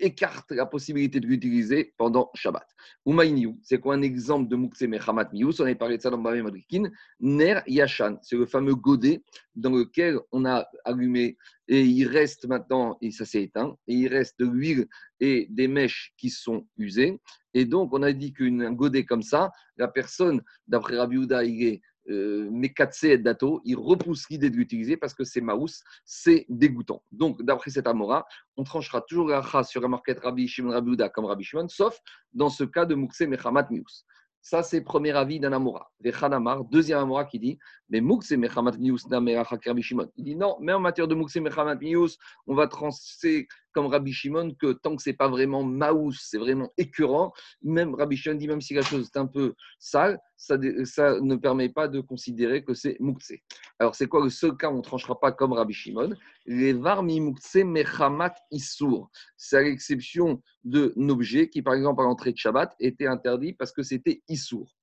écarte 0.00 0.50
la 0.52 0.66
possibilité 0.66 1.20
de 1.20 1.26
l'utiliser 1.26 1.94
pendant 1.96 2.30
Shabbat. 2.34 2.66
Umayniu, 3.06 3.58
c'est 3.62 3.78
quoi 3.78 3.94
un 3.94 4.02
exemple 4.02 4.48
de 4.48 4.56
Moukse 4.56 4.82
Mechamat 4.82 5.30
Mius 5.32 5.60
On 5.60 5.64
avait 5.64 5.74
parlé 5.74 5.96
de 5.96 6.02
ça 6.02 6.10
dans 6.10 6.18
Babé 6.18 6.42
Madrikin. 6.42 6.90
Ner 7.20 7.60
Yashan, 7.66 8.18
c'est 8.22 8.36
le 8.36 8.46
fameux 8.46 8.74
godet 8.74 9.22
dans 9.54 9.70
lequel 9.70 10.18
on 10.32 10.44
a 10.44 10.66
allumé 10.84 11.36
et 11.68 11.82
il 11.82 12.06
reste 12.06 12.46
maintenant, 12.46 12.96
et 13.02 13.10
ça 13.10 13.26
s'est 13.26 13.42
éteint, 13.42 13.76
et 13.86 13.94
il 13.94 14.08
reste 14.08 14.38
de 14.38 14.46
l'huile 14.46 14.86
et 15.20 15.46
des 15.50 15.68
mèches 15.68 16.14
qui 16.16 16.30
sont 16.30 16.66
usées. 16.78 17.20
Et 17.52 17.66
donc, 17.66 17.92
on 17.92 18.02
a 18.02 18.12
dit 18.12 18.32
qu'un 18.32 18.72
godet 18.72 19.04
comme 19.04 19.22
ça, 19.22 19.50
la 19.76 19.88
personne, 19.88 20.42
d'après 20.66 20.96
Rabbi 20.96 21.18
Houda, 21.18 21.44
il 21.44 21.62
est 21.62 21.82
Mekatse 22.08 23.04
et 23.04 23.18
Dato, 23.18 23.60
il 23.64 23.76
repousse 23.76 24.28
l'idée 24.30 24.50
de 24.50 24.56
l'utiliser 24.56 24.96
parce 24.96 25.14
que 25.14 25.24
c'est 25.24 25.40
Maous, 25.40 25.82
c'est 26.04 26.46
dégoûtant. 26.48 27.02
Donc, 27.12 27.42
d'après 27.42 27.70
cet 27.70 27.86
Amora, 27.86 28.26
on 28.56 28.64
tranchera 28.64 29.00
toujours 29.02 29.28
la 29.28 29.42
sur 29.64 29.80
la 29.80 29.88
marquette 29.88 30.20
Rabbi 30.20 30.48
Shimon 30.48 30.70
Rabbi 30.70 30.96
comme 31.14 31.26
Rabbi 31.26 31.44
Shimon, 31.44 31.68
sauf 31.68 31.98
dans 32.32 32.48
ce 32.48 32.64
cas 32.64 32.86
de 32.86 32.94
Moukse 32.94 33.20
Mechamat 33.20 33.68
Mius. 33.70 34.04
Ça, 34.48 34.62
c'est 34.62 34.78
le 34.78 34.84
premier 34.84 35.14
avis 35.14 35.38
d'un 35.38 35.52
Amora. 35.52 35.90
Vechanamar, 36.00 36.64
deuxième 36.64 37.00
Amora 37.00 37.26
qui 37.26 37.38
dit 37.38 37.58
Mais 37.90 38.00
Moukse 38.00 38.30
Mechamat 38.30 38.78
Mius 38.78 39.04
Rabbi 39.10 39.82
Shimon. 39.82 40.10
Il 40.16 40.24
dit 40.24 40.36
non, 40.36 40.56
mais 40.58 40.72
en 40.72 40.80
matière 40.80 41.06
de 41.06 41.14
Moukse 41.14 41.36
Mechamat 41.36 41.74
Mius, 41.74 42.16
on 42.46 42.54
va 42.54 42.66
trancher 42.66 43.46
comme 43.72 43.88
Rabbi 43.88 44.10
Shimon 44.10 44.54
que 44.58 44.72
tant 44.72 44.96
que 44.96 45.02
c'est 45.02 45.12
pas 45.12 45.28
vraiment 45.28 45.62
maous, 45.62 46.12
c'est 46.12 46.38
vraiment 46.38 46.72
écœurant, 46.78 47.34
même 47.62 47.94
Rabbi 47.94 48.16
Shimon 48.16 48.36
dit 48.36 48.48
même 48.48 48.62
si 48.62 48.72
la 48.72 48.80
chose 48.80 49.10
est 49.14 49.18
un 49.18 49.26
peu 49.26 49.54
sale, 49.78 50.18
ça, 50.36 50.56
ça 50.84 51.20
ne 51.20 51.36
permet 51.36 51.68
pas 51.68 51.86
de 51.86 52.00
considérer 52.00 52.64
que 52.64 52.72
c'est 52.72 52.98
moukse. 53.00 53.34
Alors 53.78 53.94
c'est 53.94 54.06
quoi 54.06 54.24
le 54.24 54.30
seul 54.30 54.56
cas 54.56 54.70
où 54.70 54.74
on 54.74 54.78
ne 54.78 54.82
tranchera 54.82 55.20
pas 55.20 55.30
comme 55.30 55.52
Rabbi 55.52 55.74
Shimon? 55.74 56.14
Les 56.50 56.72
varmi 56.72 57.20
mechamat 57.54 58.34
issour. 58.50 59.10
C'est 59.36 59.58
à 59.58 59.62
l'exception 59.62 60.42
d'un 60.64 61.08
objet 61.10 61.50
qui 61.50 61.60
par 61.60 61.74
exemple 61.74 62.00
à 62.00 62.04
l'entrée 62.04 62.32
de 62.32 62.38
Shabbat 62.38 62.74
était 62.80 63.06
interdit 63.06 63.52
parce 63.52 63.70
que 63.70 63.82
c'était 63.82 64.22
issour. 64.28 64.74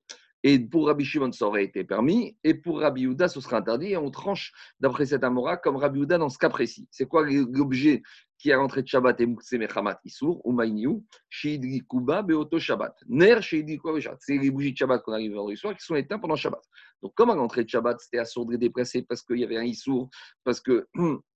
Et 0.47 0.59
pour 0.59 0.85
Rabbi 0.85 1.03
Shimon, 1.03 1.31
ça 1.31 1.47
aurait 1.47 1.63
été 1.63 1.83
permis. 1.83 2.37
Et 2.43 2.53
pour 2.53 2.81
Rabbi 2.81 3.01
Yehuda, 3.01 3.27
ce 3.29 3.41
serait 3.41 3.55
interdit. 3.55 3.93
Et 3.93 3.97
on 3.97 4.11
tranche, 4.11 4.53
d'après 4.79 5.07
cet 5.07 5.23
Amora, 5.23 5.57
comme 5.57 5.75
Rabbi 5.75 5.97
Yehuda 5.97 6.19
dans 6.19 6.29
ce 6.29 6.37
cas 6.37 6.49
précis. 6.49 6.87
C'est 6.91 7.07
quoi 7.07 7.25
l'objet 7.25 8.03
qui 8.37 8.51
a 8.51 8.59
rentré 8.59 8.83
de 8.83 8.87
Shabbat 8.87 9.19
et 9.21 9.25
Moukse 9.25 9.53
Mechamat 9.53 9.99
Issour, 10.05 10.45
ou 10.45 10.51
Maïniou, 10.51 11.03
Sheidri 11.29 11.81
Kuba, 11.89 12.21
Beoto 12.21 12.59
Shabbat. 12.59 12.93
Ner 13.07 13.41
Sheidri 13.41 13.79
Kuba, 13.79 13.97
C'est 14.19 14.37
les 14.37 14.51
bougies 14.51 14.73
de 14.73 14.77
Shabbat 14.77 15.01
qu'on 15.01 15.13
arrive 15.13 15.33
vendredi 15.33 15.57
soir 15.57 15.75
qui 15.75 15.83
sont 15.83 15.95
éteintes 15.95 16.21
pendant 16.21 16.35
Shabbat. 16.35 16.61
Donc, 17.01 17.15
comme 17.15 17.31
à 17.31 17.35
l'entrée 17.35 17.63
de 17.63 17.69
Shabbat, 17.69 17.99
c'était 17.99 18.19
assourdre 18.19 18.53
et 18.53 18.59
dépressé 18.59 19.01
parce 19.01 19.23
qu'il 19.23 19.39
y 19.39 19.43
avait 19.43 19.57
un 19.57 19.63
Issour, 19.63 20.11
parce 20.43 20.59
que 20.59 20.87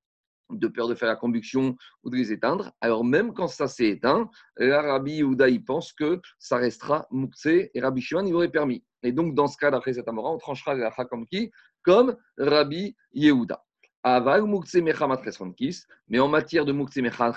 de 0.49 0.67
peur 0.67 0.87
de 0.87 0.95
faire 0.95 1.07
la 1.07 1.15
conduction 1.15 1.75
ou 2.03 2.09
de 2.09 2.15
les 2.15 2.31
éteindre. 2.31 2.71
Alors 2.81 3.03
même 3.03 3.33
quand 3.33 3.47
ça 3.47 3.67
s'est 3.67 3.89
éteint, 3.89 4.29
Rabbi 4.57 5.17
Yehuda, 5.17 5.49
il 5.49 5.63
pense 5.63 5.93
que 5.93 6.19
ça 6.37 6.57
restera 6.57 7.07
Moukse 7.11 7.45
et 7.45 7.71
Rabbi 7.75 8.01
Shimon, 8.01 8.25
il 8.25 8.33
aurait 8.33 8.49
permis. 8.49 8.83
Et 9.03 9.11
donc, 9.11 9.33
dans 9.33 9.47
ce 9.47 9.57
cas, 9.57 9.71
d'après 9.71 9.93
cet 9.93 10.07
Amora, 10.07 10.31
on 10.31 10.37
tranchera 10.37 10.75
la 10.75 10.91
qui? 11.29 11.51
Comme 11.83 12.15
Rabbi 12.37 12.95
Yehuda. 13.13 13.63
Aval 14.03 14.43
Moukse 14.43 14.75
Mechamat 14.75 15.21
mais 16.07 16.19
en 16.19 16.29
matière 16.29 16.63
de 16.63 16.71
Moukse 16.71 16.97
Mechamat 16.97 17.33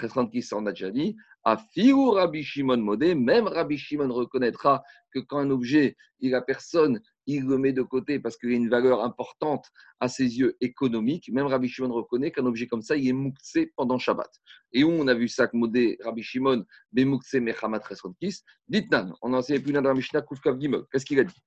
on 0.52 0.66
a 0.66 0.70
déjà 0.70 0.90
dit, 0.90 1.16
à 1.44 1.56
Rabbi 1.76 2.42
Shimon 2.44 2.76
Modé, 2.76 3.16
même 3.16 3.48
Rabbi 3.48 3.76
Shimon 3.76 4.12
reconnaîtra 4.12 4.82
que 5.10 5.18
quand 5.18 5.38
un 5.38 5.50
objet, 5.50 5.96
il 6.20 6.34
a 6.36 6.42
personne, 6.42 7.00
il 7.26 7.44
le 7.44 7.58
met 7.58 7.72
de 7.72 7.82
côté 7.82 8.18
parce 8.18 8.36
qu'il 8.36 8.50
a 8.50 8.54
une 8.54 8.68
valeur 8.68 9.02
importante 9.02 9.66
à 10.00 10.08
ses 10.08 10.38
yeux 10.38 10.56
économiques. 10.60 11.30
Même 11.32 11.46
Rabbi 11.46 11.68
Shimon 11.68 11.92
reconnaît 11.92 12.30
qu'un 12.30 12.46
objet 12.46 12.66
comme 12.66 12.82
ça, 12.82 12.96
il 12.96 13.08
est 13.08 13.12
mouktsé 13.12 13.72
pendant 13.76 13.98
Shabbat. 13.98 14.30
Et 14.72 14.84
où 14.84 14.90
on 14.90 15.06
a 15.08 15.14
vu 15.14 15.28
ça, 15.28 15.48
modé 15.52 15.98
Rabbi 16.04 16.22
Shimon, 16.22 16.64
be 16.92 17.00
mouktsé 17.00 17.40
mechamat 17.40 17.80
resronkis, 17.80 18.42
dites-nan, 18.68 19.12
on 19.22 19.32
a 19.34 19.38
enseigné 19.38 19.60
plus 19.60 19.72
dans 19.72 19.94
Mishnah 19.94 20.22
Kufkav 20.22 20.58
Gimel. 20.58 20.82
Qu'est-ce 20.90 21.04
qu'il 21.04 21.20
a 21.20 21.24
dit? 21.24 21.42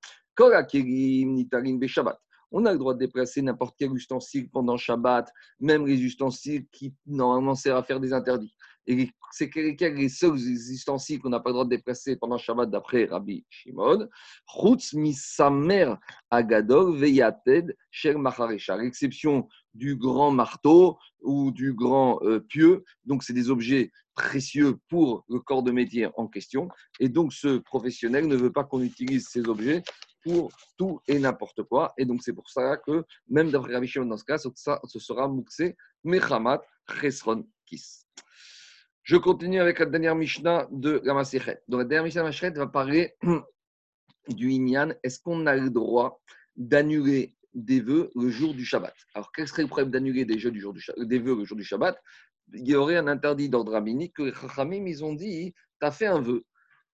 Shabbat. 1.88 2.20
On 2.52 2.66
a 2.66 2.72
le 2.72 2.78
droit 2.78 2.94
de 2.94 3.00
déplacer 3.00 3.42
n'importe 3.42 3.76
quel 3.78 3.92
ustensile 3.94 4.50
pendant 4.50 4.78
Shabbat, 4.78 5.30
même 5.60 5.86
les 5.86 6.02
ustensiles 6.02 6.68
qui 6.72 6.94
normalement 7.06 7.56
servent 7.56 7.80
à 7.80 7.84
faire 7.84 8.00
des 8.00 8.14
interdits. 8.14 8.56
Et 8.88 9.10
c'est 9.32 9.54
les 9.56 10.10
seuls 10.10 10.38
ustensiles 10.38 11.20
qu'on 11.20 11.30
n'a 11.30 11.40
pas 11.40 11.50
le 11.50 11.54
droit 11.54 11.66
de 11.66 11.70
déplacer 11.70 12.16
pendant 12.16 12.38
Shabbat 12.38 12.70
d'après 12.70 13.06
Rabbi 13.06 13.44
Shimon. 13.50 14.08
Chutz 14.48 14.94
misamer 14.94 15.96
agadol 16.30 16.96
veyated 16.96 17.76
shel 17.90 18.18
macharecha. 18.18 18.76
À 18.76 18.78
l'exception 18.78 19.48
du 19.74 19.96
grand 19.96 20.32
marteau 20.32 20.98
ou 21.22 21.52
du 21.52 21.74
grand 21.74 22.20
euh, 22.24 22.40
pieu. 22.40 22.84
Donc, 23.06 23.24
c'est 23.24 23.34
des 23.34 23.50
objets 23.50 23.92
précieux 24.14 24.78
pour 24.88 25.26
le 25.28 25.40
corps 25.40 25.64
de 25.64 25.72
métier 25.72 26.08
en 26.16 26.28
question. 26.28 26.70
Et 27.00 27.10
donc, 27.10 27.34
ce 27.34 27.58
professionnel 27.58 28.28
ne 28.28 28.36
veut 28.36 28.52
pas 28.52 28.64
qu'on 28.64 28.82
utilise 28.82 29.28
ces 29.28 29.48
objets 29.48 29.84
pour 30.24 30.52
tout 30.78 31.00
et 31.08 31.20
n'importe 31.20 31.64
quoi. 31.64 31.94
Et 31.98 32.06
donc, 32.06 32.24
c'est 32.24 32.34
pour 32.34 32.50
ça 32.50 32.78
que, 32.78 33.04
même 33.28 33.52
d'après 33.52 33.74
Rabbi 33.74 33.88
Shimon 33.88 34.06
dans 34.06 34.18
ce 34.18 34.24
cas, 34.24 34.38
ce 34.38 35.00
sera 35.00 35.28
Mouxé, 35.28 35.76
Mechamat, 36.04 36.62
Chesron, 37.00 37.46
Kis. 37.66 38.06
Je 39.06 39.18
continue 39.18 39.60
avec 39.60 39.78
la 39.78 39.86
dernière 39.86 40.16
Mishnah 40.16 40.68
de 40.72 41.00
la 41.04 41.14
Masechet. 41.14 41.62
Donc, 41.68 41.82
la 41.82 41.86
dernière 41.86 42.06
Mishnah 42.26 42.50
de 42.50 42.58
va 42.58 42.66
parler 42.66 43.14
du 44.30 44.50
Inyan. 44.50 44.96
Est-ce 45.04 45.20
qu'on 45.20 45.46
a 45.46 45.56
le 45.56 45.70
droit 45.70 46.24
d'annuler 46.56 47.36
des 47.54 47.82
vœux 47.82 48.10
le 48.16 48.32
jour 48.32 48.56
du 48.56 48.66
Shabbat? 48.66 48.96
Alors, 49.14 49.32
quel 49.32 49.48
serait 49.48 49.62
le 49.62 49.68
problème 49.68 49.92
d'annuler 49.92 50.26
des, 50.26 50.38
des 50.38 51.20
vœux 51.20 51.36
le 51.36 51.46
jour 51.46 51.56
du 51.56 51.64
Shabbat? 51.64 52.02
Il 52.56 52.68
y 52.68 52.74
aurait 52.74 52.98
un 52.98 53.06
interdit 53.06 53.48
d'ordre 53.48 53.74
rabbinique 53.74 54.16
que 54.16 54.24
les 54.24 54.34
Chachamim, 54.34 54.88
ils 54.88 55.06
ont 55.06 55.14
dit 55.14 55.54
tu 55.80 55.86
as 55.86 55.92
fait 55.92 56.08
un 56.08 56.20
vœu. 56.20 56.44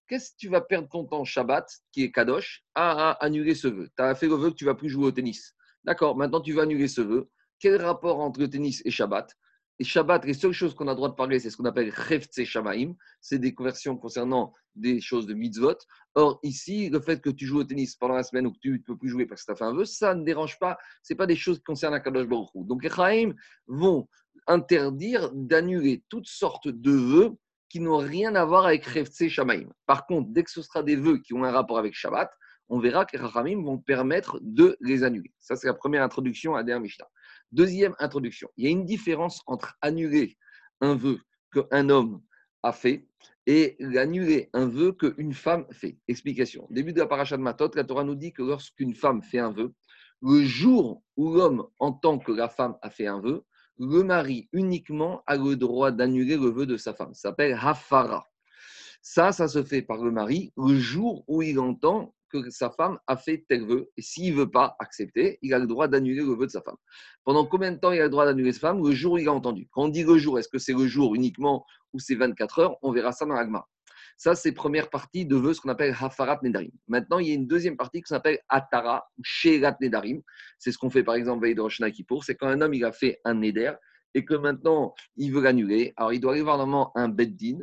Qu'est-ce 0.09 0.31
que 0.31 0.37
tu 0.37 0.49
vas 0.49 0.59
perdre 0.59 0.89
ton 0.89 1.05
temps 1.05 1.23
Shabbat, 1.23 1.65
qui 1.93 2.03
est 2.03 2.11
Kadosh, 2.11 2.65
à, 2.75 3.11
à 3.11 3.25
annuler 3.25 3.55
ce 3.55 3.69
vœu? 3.69 3.87
Tu 3.95 4.03
as 4.03 4.15
fait 4.15 4.27
le 4.27 4.35
vœu 4.35 4.49
que 4.49 4.55
tu 4.55 4.65
vas 4.65 4.75
plus 4.75 4.89
jouer 4.89 5.05
au 5.05 5.11
tennis. 5.11 5.55
D'accord, 5.85 6.17
maintenant 6.17 6.41
tu 6.41 6.51
vas 6.51 6.63
annuler 6.63 6.89
ce 6.89 6.99
vœu. 6.99 7.29
Quel 7.57 7.81
rapport 7.81 8.19
entre 8.19 8.41
le 8.41 8.49
tennis 8.49 8.81
et 8.83 8.91
Shabbat? 8.91 9.33
Et 9.81 9.83
Shabbat, 9.83 10.25
les 10.25 10.35
seules 10.35 10.51
choses 10.51 10.75
qu'on 10.75 10.87
a 10.87 10.91
le 10.91 10.95
droit 10.95 11.09
de 11.09 11.15
parler, 11.15 11.39
c'est 11.39 11.49
ce 11.49 11.57
qu'on 11.57 11.65
appelle 11.65 11.91
Chefze 11.91 12.43
Shamaim, 12.43 12.93
c'est 13.19 13.39
des 13.39 13.55
conversions 13.55 13.97
concernant 13.97 14.53
des 14.75 15.01
choses 15.01 15.25
de 15.25 15.33
mitzvot. 15.33 15.75
Or, 16.13 16.39
ici, 16.43 16.91
le 16.91 16.99
fait 16.99 17.19
que 17.19 17.31
tu 17.31 17.47
joues 17.47 17.61
au 17.61 17.63
tennis 17.63 17.95
pendant 17.95 18.13
la 18.13 18.21
semaine 18.21 18.45
ou 18.45 18.51
que 18.51 18.59
tu 18.59 18.73
ne 18.73 18.77
peux 18.77 18.95
plus 18.95 19.09
jouer 19.09 19.25
parce 19.25 19.41
que 19.41 19.47
tu 19.47 19.51
as 19.53 19.55
fait 19.55 19.63
un 19.63 19.73
vœu, 19.73 19.85
ça 19.85 20.13
ne 20.13 20.23
dérange 20.23 20.59
pas, 20.59 20.77
ce 21.01 21.15
pas 21.15 21.25
des 21.25 21.35
choses 21.35 21.57
qui 21.57 21.63
concernent 21.63 21.99
Kadosh 21.99 22.27
Baruch 22.27 22.49
Donc, 22.53 22.83
les 22.83 22.91
Chaim 22.91 23.33
vont 23.65 24.07
interdire 24.45 25.31
d'annuler 25.33 26.03
toutes 26.09 26.27
sortes 26.27 26.67
de 26.67 26.91
vœux 26.91 27.31
qui 27.67 27.79
n'ont 27.79 27.97
rien 27.97 28.35
à 28.35 28.45
voir 28.45 28.67
avec 28.67 28.87
Chefze 28.87 29.29
Shamaim. 29.29 29.67
Par 29.87 30.05
contre, 30.05 30.29
dès 30.29 30.43
que 30.43 30.51
ce 30.51 30.61
sera 30.61 30.83
des 30.83 30.95
vœux 30.95 31.17
qui 31.17 31.33
ont 31.33 31.43
un 31.43 31.51
rapport 31.51 31.79
avec 31.79 31.95
Shabbat, 31.95 32.29
on 32.69 32.79
verra 32.79 33.05
que 33.05 33.17
les 33.17 33.55
vont 33.55 33.79
permettre 33.79 34.39
de 34.41 34.77
les 34.79 35.03
annuler. 35.03 35.33
Ça, 35.39 35.55
c'est 35.55 35.67
la 35.67 35.73
première 35.73 36.03
introduction 36.03 36.55
à 36.55 36.63
Der 36.63 36.79
Mishnah. 36.79 37.07
Deuxième 37.51 37.95
introduction, 37.99 38.49
il 38.57 38.65
y 38.65 38.67
a 38.67 38.71
une 38.71 38.85
différence 38.85 39.41
entre 39.45 39.77
annuler 39.81 40.37
un 40.79 40.95
vœu 40.95 41.19
qu'un 41.53 41.89
homme 41.89 42.21
a 42.63 42.71
fait 42.71 43.07
et 43.45 43.77
annuler 43.97 44.49
un 44.53 44.67
vœu 44.67 44.93
qu'une 44.93 45.33
femme 45.33 45.65
fait. 45.71 45.97
Explication. 46.07 46.67
Début 46.69 46.93
de 46.93 46.99
la 46.99 47.07
paracha 47.07 47.37
de 47.37 47.41
Matot, 47.41 47.71
la 47.75 47.83
Torah 47.83 48.03
nous 48.03 48.15
dit 48.15 48.33
que 48.33 48.41
lorsqu'une 48.41 48.95
femme 48.95 49.21
fait 49.21 49.39
un 49.39 49.51
vœu, 49.51 49.73
le 50.21 50.43
jour 50.43 51.03
où 51.17 51.33
l'homme 51.33 51.67
entend 51.79 52.19
que 52.19 52.31
la 52.31 52.47
femme 52.47 52.77
a 52.81 52.89
fait 52.89 53.07
un 53.07 53.19
vœu, 53.19 53.43
le 53.79 54.03
mari 54.03 54.47
uniquement 54.53 55.23
a 55.25 55.35
le 55.35 55.55
droit 55.55 55.91
d'annuler 55.91 56.37
le 56.37 56.49
vœu 56.49 56.65
de 56.65 56.77
sa 56.77 56.93
femme. 56.93 57.13
Ça 57.13 57.29
s'appelle 57.29 57.57
hafara. 57.59 58.27
Ça, 59.01 59.31
ça 59.31 59.47
se 59.47 59.63
fait 59.63 59.81
par 59.81 60.03
le 60.03 60.11
mari 60.11 60.53
le 60.55 60.77
jour 60.77 61.23
où 61.27 61.41
il 61.41 61.59
entend 61.59 62.13
que 62.31 62.49
sa 62.49 62.69
femme 62.71 62.97
a 63.07 63.17
fait 63.17 63.45
tel 63.47 63.65
vœu. 63.65 63.89
Et 63.97 64.01
s'il 64.01 64.33
ne 64.33 64.39
veut 64.39 64.51
pas 64.51 64.75
accepter, 64.79 65.39
il 65.41 65.53
a 65.53 65.59
le 65.59 65.67
droit 65.67 65.87
d'annuler 65.87 66.23
le 66.23 66.33
vœu 66.33 66.45
de 66.45 66.51
sa 66.51 66.61
femme. 66.61 66.77
Pendant 67.23 67.45
combien 67.45 67.71
de 67.71 67.77
temps 67.77 67.91
il 67.91 67.99
a 67.99 68.03
le 68.03 68.09
droit 68.09 68.25
d'annuler 68.25 68.53
sa 68.53 68.59
femme? 68.59 68.83
Le 68.83 68.91
jour 68.91 69.13
où 69.13 69.17
il 69.17 69.27
a 69.27 69.33
entendu. 69.33 69.67
Quand 69.71 69.83
on 69.83 69.87
dit 69.89 70.03
le 70.03 70.17
jour, 70.17 70.39
est-ce 70.39 70.49
que 70.49 70.57
c'est 70.59 70.73
le 70.73 70.87
jour 70.87 71.15
uniquement 71.15 71.65
ou 71.93 71.99
c'est 71.99 72.15
24 72.15 72.59
heures? 72.59 72.75
On 72.81 72.91
verra 72.91 73.11
ça 73.11 73.25
dans 73.25 73.35
l'agma. 73.35 73.65
Ça, 74.17 74.35
c'est 74.35 74.51
première 74.51 74.89
partie 74.89 75.25
de 75.25 75.35
vœux, 75.35 75.53
ce 75.53 75.61
qu'on 75.61 75.69
appelle 75.69 75.95
Hafarat 75.99 76.39
Nedarim. 76.43 76.71
Maintenant, 76.87 77.19
il 77.19 77.27
y 77.27 77.31
a 77.31 77.33
une 77.33 77.47
deuxième 77.47 77.75
partie 77.75 78.01
qui 78.01 78.07
s'appelle 78.07 78.39
Atara 78.49 79.03
ou 79.17 79.21
Sherat 79.23 79.77
Nedarim. 79.81 80.21
C'est 80.59 80.71
ce 80.71 80.77
qu'on 80.77 80.89
fait 80.91 81.03
par 81.03 81.15
exemple 81.15 81.43
Veille 81.43 81.55
C'est 82.21 82.35
quand 82.35 82.47
un 82.47 82.61
homme 82.61 82.73
il 82.73 82.85
a 82.85 82.91
fait 82.91 83.19
un 83.25 83.33
Neder 83.33 83.73
et 84.13 84.23
que 84.23 84.35
maintenant 84.35 84.93
il 85.15 85.31
veut 85.33 85.41
l'annuler. 85.41 85.93
Alors, 85.95 86.13
il 86.13 86.19
doit 86.19 86.33
aller 86.33 86.41
voir 86.41 86.57
normalement 86.57 86.91
un 86.95 87.09
Beddin 87.09 87.59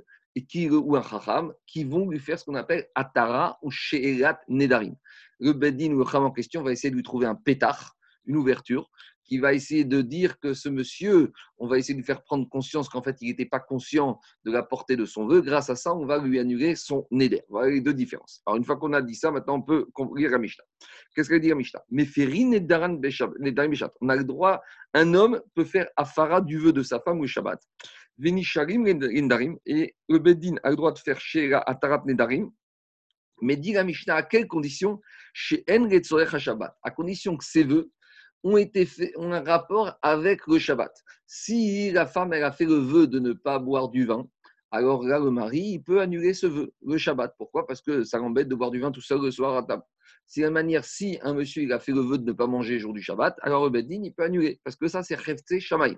qui, 0.48 0.68
ou 0.70 0.96
un 0.96 1.02
Chacham 1.02 1.52
qui 1.66 1.84
vont 1.84 2.08
lui 2.08 2.18
faire 2.18 2.38
ce 2.38 2.44
qu'on 2.44 2.54
appelle 2.54 2.88
Atara 2.94 3.58
ou 3.62 3.70
Sherat 3.70 4.40
Nedarim. 4.48 4.94
Le 5.40 5.52
Beddin 5.52 5.92
ou 5.92 5.98
le 5.98 6.04
Chacham 6.04 6.24
en 6.24 6.30
question 6.30 6.62
va 6.62 6.72
essayer 6.72 6.90
de 6.90 6.96
lui 6.96 7.02
trouver 7.02 7.26
un 7.26 7.34
pétard, 7.34 7.96
une 8.24 8.36
ouverture, 8.36 8.90
qui 9.28 9.38
va 9.38 9.52
essayer 9.52 9.84
de 9.84 10.00
dire 10.00 10.40
que 10.40 10.54
ce 10.54 10.68
monsieur, 10.68 11.32
on 11.58 11.68
va 11.68 11.78
essayer 11.78 11.94
de 11.94 11.98
lui 11.98 12.06
faire 12.06 12.22
prendre 12.22 12.48
conscience 12.48 12.88
qu'en 12.88 13.02
fait, 13.02 13.16
il 13.20 13.28
n'était 13.28 13.44
pas 13.44 13.60
conscient 13.60 14.18
de 14.44 14.50
la 14.50 14.62
portée 14.62 14.96
de 14.96 15.04
son 15.04 15.26
vœu. 15.26 15.42
Grâce 15.42 15.68
à 15.70 15.76
ça, 15.76 15.94
on 15.94 16.06
va 16.06 16.18
lui 16.18 16.38
annuler 16.38 16.74
son 16.74 17.06
neder. 17.10 17.42
Voilà 17.48 17.70
les 17.70 17.82
deux 17.82 17.92
différences. 17.92 18.42
Alors, 18.46 18.56
une 18.56 18.64
fois 18.64 18.76
qu'on 18.76 18.94
a 18.94 19.02
dit 19.02 19.14
ça, 19.14 19.30
maintenant, 19.30 19.56
on 19.56 19.62
peut 19.62 19.86
lire 20.16 20.30
la 20.30 20.38
Mishnah. 20.38 20.64
Qu'est-ce 21.14 21.28
qu'elle 21.28 21.42
dit 21.42 21.50
la 21.50 21.54
Mishnah? 21.54 21.84
On 24.00 24.08
a 24.08 24.16
le 24.16 24.24
droit, 24.24 24.62
un 24.94 25.14
homme 25.14 25.40
peut 25.54 25.64
faire 25.64 25.88
afara 25.96 26.40
du 26.40 26.58
vœu 26.58 26.72
de 26.72 26.82
sa 26.82 26.98
femme 27.00 27.20
ou 27.20 27.26
Shabbat. 27.26 27.60
Venisharim 28.16 28.82
Nedarim, 28.82 29.58
et 29.66 29.94
le 30.08 30.18
Bedin 30.18 30.56
a 30.62 30.70
le 30.70 30.76
droit 30.76 30.92
de 30.92 30.98
faire 30.98 31.20
Shera 31.20 31.62
Atarat 31.70 32.02
Nedarim. 32.06 32.50
Mais 33.40 33.56
dit 33.56 33.72
la 33.72 33.84
Mishnah 33.84 34.16
à 34.16 34.22
quelles 34.24 34.48
conditions 34.48 35.00
Chez 35.32 35.64
En 35.70 35.88
Shabbat, 36.38 36.76
à 36.82 36.90
condition 36.90 37.36
que 37.36 37.44
ses 37.44 37.62
vœux 37.62 37.92
ont, 38.44 38.56
été 38.56 38.86
faits, 38.86 39.12
ont 39.16 39.32
un 39.32 39.42
rapport 39.42 39.98
avec 40.02 40.46
le 40.46 40.58
Shabbat. 40.58 40.92
Si 41.26 41.90
la 41.90 42.06
femme 42.06 42.32
elle 42.32 42.44
a 42.44 42.52
fait 42.52 42.64
le 42.64 42.76
vœu 42.76 43.06
de 43.06 43.18
ne 43.18 43.32
pas 43.32 43.58
boire 43.58 43.88
du 43.88 44.06
vin, 44.06 44.28
alors 44.70 45.02
là, 45.02 45.18
le 45.18 45.30
mari, 45.30 45.60
il 45.60 45.82
peut 45.82 46.00
annuler 46.00 46.34
ce 46.34 46.46
vœu, 46.46 46.72
le 46.84 46.98
Shabbat. 46.98 47.34
Pourquoi? 47.38 47.66
Parce 47.66 47.80
que 47.80 48.02
ça 48.04 48.18
l'embête 48.18 48.48
de 48.48 48.54
boire 48.54 48.70
du 48.70 48.80
vin 48.80 48.90
tout 48.90 49.00
seul 49.00 49.22
le 49.22 49.30
soir 49.30 49.56
à 49.56 49.62
table. 49.62 49.82
Si 50.26 50.42
la 50.42 50.50
manière, 50.50 50.84
si 50.84 51.18
un 51.22 51.32
monsieur 51.32 51.62
il 51.62 51.72
a 51.72 51.78
fait 51.78 51.92
le 51.92 52.00
vœu 52.00 52.18
de 52.18 52.24
ne 52.24 52.32
pas 52.32 52.46
manger 52.46 52.74
le 52.74 52.80
jour 52.80 52.92
du 52.92 53.00
Shabbat, 53.00 53.34
alors 53.40 53.64
le 53.64 53.70
Beddin, 53.70 54.02
il 54.04 54.12
peut 54.12 54.24
annuler. 54.24 54.60
Parce 54.62 54.76
que 54.76 54.86
ça, 54.86 55.02
c'est 55.02 55.16
Khefte 55.16 55.58
Shamaï. 55.58 55.96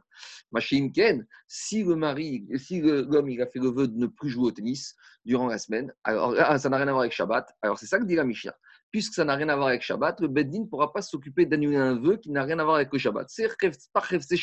Ken, 0.94 1.26
si 1.48 1.82
le 1.82 1.96
mari, 1.96 2.46
si 2.56 2.80
l'homme 2.80 3.28
il 3.28 3.42
a 3.42 3.46
fait 3.46 3.58
le 3.58 3.70
vœu 3.70 3.88
de 3.88 3.98
ne 3.98 4.06
plus 4.06 4.28
jouer 4.28 4.46
au 4.46 4.50
tennis 4.52 4.94
durant 5.24 5.48
la 5.48 5.58
semaine, 5.58 5.92
alors 6.04 6.36
ça 6.60 6.68
n'a 6.68 6.76
rien 6.76 6.86
à 6.86 6.92
voir 6.92 7.00
avec 7.00 7.12
Shabbat. 7.12 7.52
Alors 7.62 7.76
c'est 7.76 7.86
ça 7.86 7.98
que 7.98 8.04
dit 8.04 8.14
la 8.14 8.24
Mishnah 8.24 8.54
puisque 8.90 9.14
ça 9.14 9.24
n'a 9.24 9.34
rien 9.34 9.48
à 9.48 9.56
voir 9.56 9.68
avec 9.68 9.82
Shabbat, 9.82 10.20
le 10.20 10.28
Beddin 10.28 10.60
ne 10.60 10.66
pourra 10.66 10.92
pas 10.92 11.02
s'occuper 11.02 11.46
d'annuler 11.46 11.76
un 11.76 11.94
vœu 11.94 12.16
qui 12.16 12.30
n'a 12.30 12.42
rien 12.42 12.58
à 12.58 12.64
voir 12.64 12.76
avec 12.76 12.92
le 12.92 12.98
Shabbat. 12.98 13.26
C'est 13.28 13.48
pas 13.92 14.02
c'est 14.20 14.36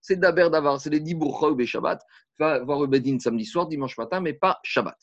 c'est 0.00 0.16
d'Aber 0.16 0.48
d'avoir, 0.50 0.80
c'est 0.80 0.90
les 0.90 1.00
Dibourchog 1.00 1.60
et 1.60 1.66
Shabbat. 1.66 2.00
Va 2.38 2.62
voir 2.64 2.80
le 2.80 2.86
Beddin 2.86 3.18
samedi 3.18 3.44
soir, 3.44 3.66
dimanche 3.66 3.98
matin, 3.98 4.20
mais 4.20 4.32
pas 4.32 4.60
Shabbat. 4.62 4.96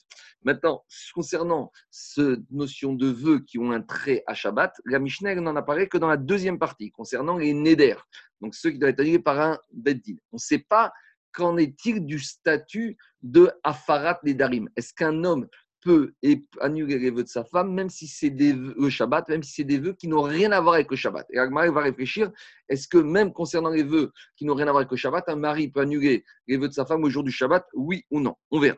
Maintenant, 0.43 0.85
concernant 1.13 1.71
cette 1.89 2.49
notion 2.49 2.93
de 2.93 3.07
vœux 3.07 3.39
qui 3.39 3.59
ont 3.59 3.71
un 3.71 3.81
trait 3.81 4.23
à 4.25 4.33
Shabbat, 4.33 4.73
la 4.85 4.99
Mishnah 4.99 5.35
n'en 5.35 5.55
apparaît 5.55 5.87
que 5.87 5.97
dans 5.97 6.07
la 6.07 6.17
deuxième 6.17 6.57
partie, 6.57 6.91
concernant 6.91 7.37
les 7.37 7.53
Neder, 7.53 7.95
donc 8.41 8.55
ceux 8.55 8.71
qui 8.71 8.79
doivent 8.79 8.91
être 8.91 9.01
annulés 9.01 9.19
par 9.19 9.39
un 9.39 9.59
Beddin. 9.73 10.15
On 10.31 10.37
ne 10.37 10.39
sait 10.39 10.59
pas 10.59 10.93
qu'en 11.33 11.57
est-il 11.57 12.05
du 12.05 12.19
statut 12.19 12.97
de 13.21 13.51
Afarat 13.63 14.19
Nedarim. 14.23 14.69
Est-ce 14.75 14.93
qu'un 14.93 15.23
homme 15.23 15.47
peut 15.81 16.13
annuler 16.59 16.99
les 16.99 17.11
vœux 17.11 17.23
de 17.23 17.29
sa 17.29 17.43
femme, 17.43 17.73
même 17.73 17.89
si 17.89 18.07
c'est 18.07 18.29
des 18.29 18.53
vœux, 18.53 18.75
le 18.77 18.89
Shabbat, 18.89 19.27
même 19.29 19.43
si 19.43 19.53
c'est 19.53 19.63
des 19.63 19.77
vœux 19.77 19.93
qui 19.93 20.07
n'ont 20.07 20.21
rien 20.21 20.51
à 20.51 20.59
voir 20.59 20.75
avec 20.75 20.89
le 20.91 20.97
Shabbat. 20.97 21.25
Et 21.31 21.39
Agmar 21.39 21.71
va 21.71 21.81
réfléchir, 21.81 22.31
est-ce 22.67 22.87
que 22.87 22.97
même 22.97 23.31
concernant 23.33 23.69
les 23.69 23.83
vœux 23.83 24.11
qui 24.35 24.45
n'ont 24.45 24.55
rien 24.55 24.67
à 24.67 24.71
voir 24.71 24.81
avec 24.81 24.91
le 24.91 24.97
Shabbat, 24.97 25.27
un 25.29 25.35
mari 25.35 25.69
peut 25.69 25.81
annuler 25.81 26.23
les 26.47 26.57
vœux 26.57 26.67
de 26.67 26.73
sa 26.73 26.85
femme 26.85 27.03
au 27.03 27.09
jour 27.09 27.23
du 27.23 27.31
Shabbat 27.31 27.65
Oui 27.73 28.03
ou 28.11 28.19
non? 28.19 28.35
On 28.51 28.59
verra. 28.59 28.77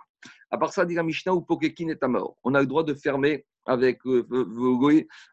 À 0.51 0.57
part 0.57 0.73
ça, 0.73 0.85
dit 0.85 0.95
la 0.95 1.03
Mishnah 1.03 1.33
ou 1.33 1.41
Pokekin 1.41 1.87
est 1.87 2.03
à 2.03 2.07
mort. 2.07 2.37
On 2.43 2.53
a 2.53 2.61
le 2.61 2.67
droit 2.67 2.83
de 2.83 2.93
fermer 2.93 3.45
avec 3.65 4.05
euh, 4.05 4.27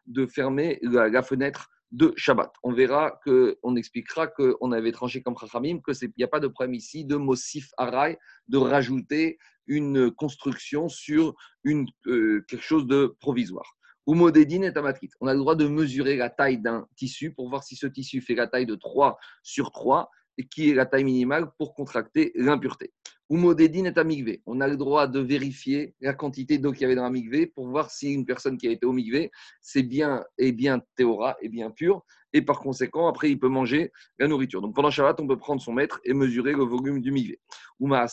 de 0.05 0.25
fermer 0.27 0.79
la, 0.81 1.21
fenêtre 1.23 1.69
de 1.91 2.13
Shabbat. 2.15 2.51
On 2.63 2.71
verra 2.71 3.19
que, 3.25 3.57
on 3.63 3.75
expliquera 3.75 4.27
qu'on 4.27 4.71
avait 4.71 4.91
tranché 4.91 5.21
comme 5.21 5.37
Chachamim 5.37 5.79
que 5.79 5.91
il 6.01 6.13
n'y 6.17 6.23
a 6.23 6.27
pas 6.27 6.39
de 6.39 6.47
problème 6.47 6.75
ici 6.75 7.05
de 7.05 7.15
Mosif 7.15 7.71
Arai, 7.77 8.17
de 8.47 8.57
rajouter 8.57 9.37
une 9.67 10.11
construction 10.11 10.89
sur 10.89 11.35
une, 11.63 11.87
euh, 12.07 12.45
quelque 12.47 12.63
chose 12.63 12.87
de 12.87 13.15
provisoire. 13.19 13.75
Umodedin 14.07 14.63
est 14.63 14.75
matrice. 14.81 15.13
On 15.21 15.27
a 15.27 15.33
le 15.33 15.39
droit 15.39 15.55
de 15.55 15.67
mesurer 15.67 16.15
la 16.15 16.29
taille 16.29 16.59
d'un 16.59 16.87
tissu 16.95 17.31
pour 17.31 17.49
voir 17.49 17.63
si 17.63 17.75
ce 17.75 17.85
tissu 17.85 18.21
fait 18.21 18.33
la 18.33 18.47
taille 18.47 18.65
de 18.65 18.75
3 18.75 19.17
sur 19.43 19.71
3 19.71 20.09
et 20.39 20.47
qui 20.47 20.69
est 20.69 20.73
la 20.73 20.85
taille 20.85 21.03
minimale 21.03 21.51
pour 21.57 21.75
contracter 21.75 22.31
l'impureté. 22.35 22.91
On 23.31 24.61
a 24.61 24.67
le 24.67 24.75
droit 24.75 25.07
de 25.07 25.19
vérifier 25.19 25.93
la 26.01 26.13
quantité 26.13 26.57
d'eau 26.57 26.71
qu'il 26.71 26.81
y 26.81 26.85
avait 26.85 26.95
dans 26.95 27.07
la 27.07 27.45
pour 27.53 27.67
voir 27.67 27.91
si 27.91 28.11
une 28.11 28.25
personne 28.25 28.57
qui 28.57 28.67
a 28.67 28.71
été 28.71 28.87
au 28.87 28.91
migvé, 28.91 29.29
c'est 29.61 29.83
bien, 29.83 30.23
et 30.39 30.51
bien 30.51 30.81
théora, 30.95 31.37
et 31.41 31.49
bien 31.49 31.69
pur, 31.69 32.03
et 32.33 32.41
par 32.41 32.59
conséquent, 32.59 33.07
après, 33.07 33.29
il 33.29 33.39
peut 33.39 33.47
manger 33.47 33.91
la 34.17 34.27
nourriture. 34.27 34.61
Donc 34.61 34.75
pendant 34.75 34.89
Shabbat, 34.89 35.19
on 35.19 35.27
peut 35.27 35.37
prendre 35.37 35.61
son 35.61 35.73
mètre 35.73 35.99
et 36.03 36.13
mesurer 36.13 36.53
le 36.53 36.63
volume 36.63 37.01
du 37.01 37.11
migvé. 37.11 37.39
Ben 37.79 38.07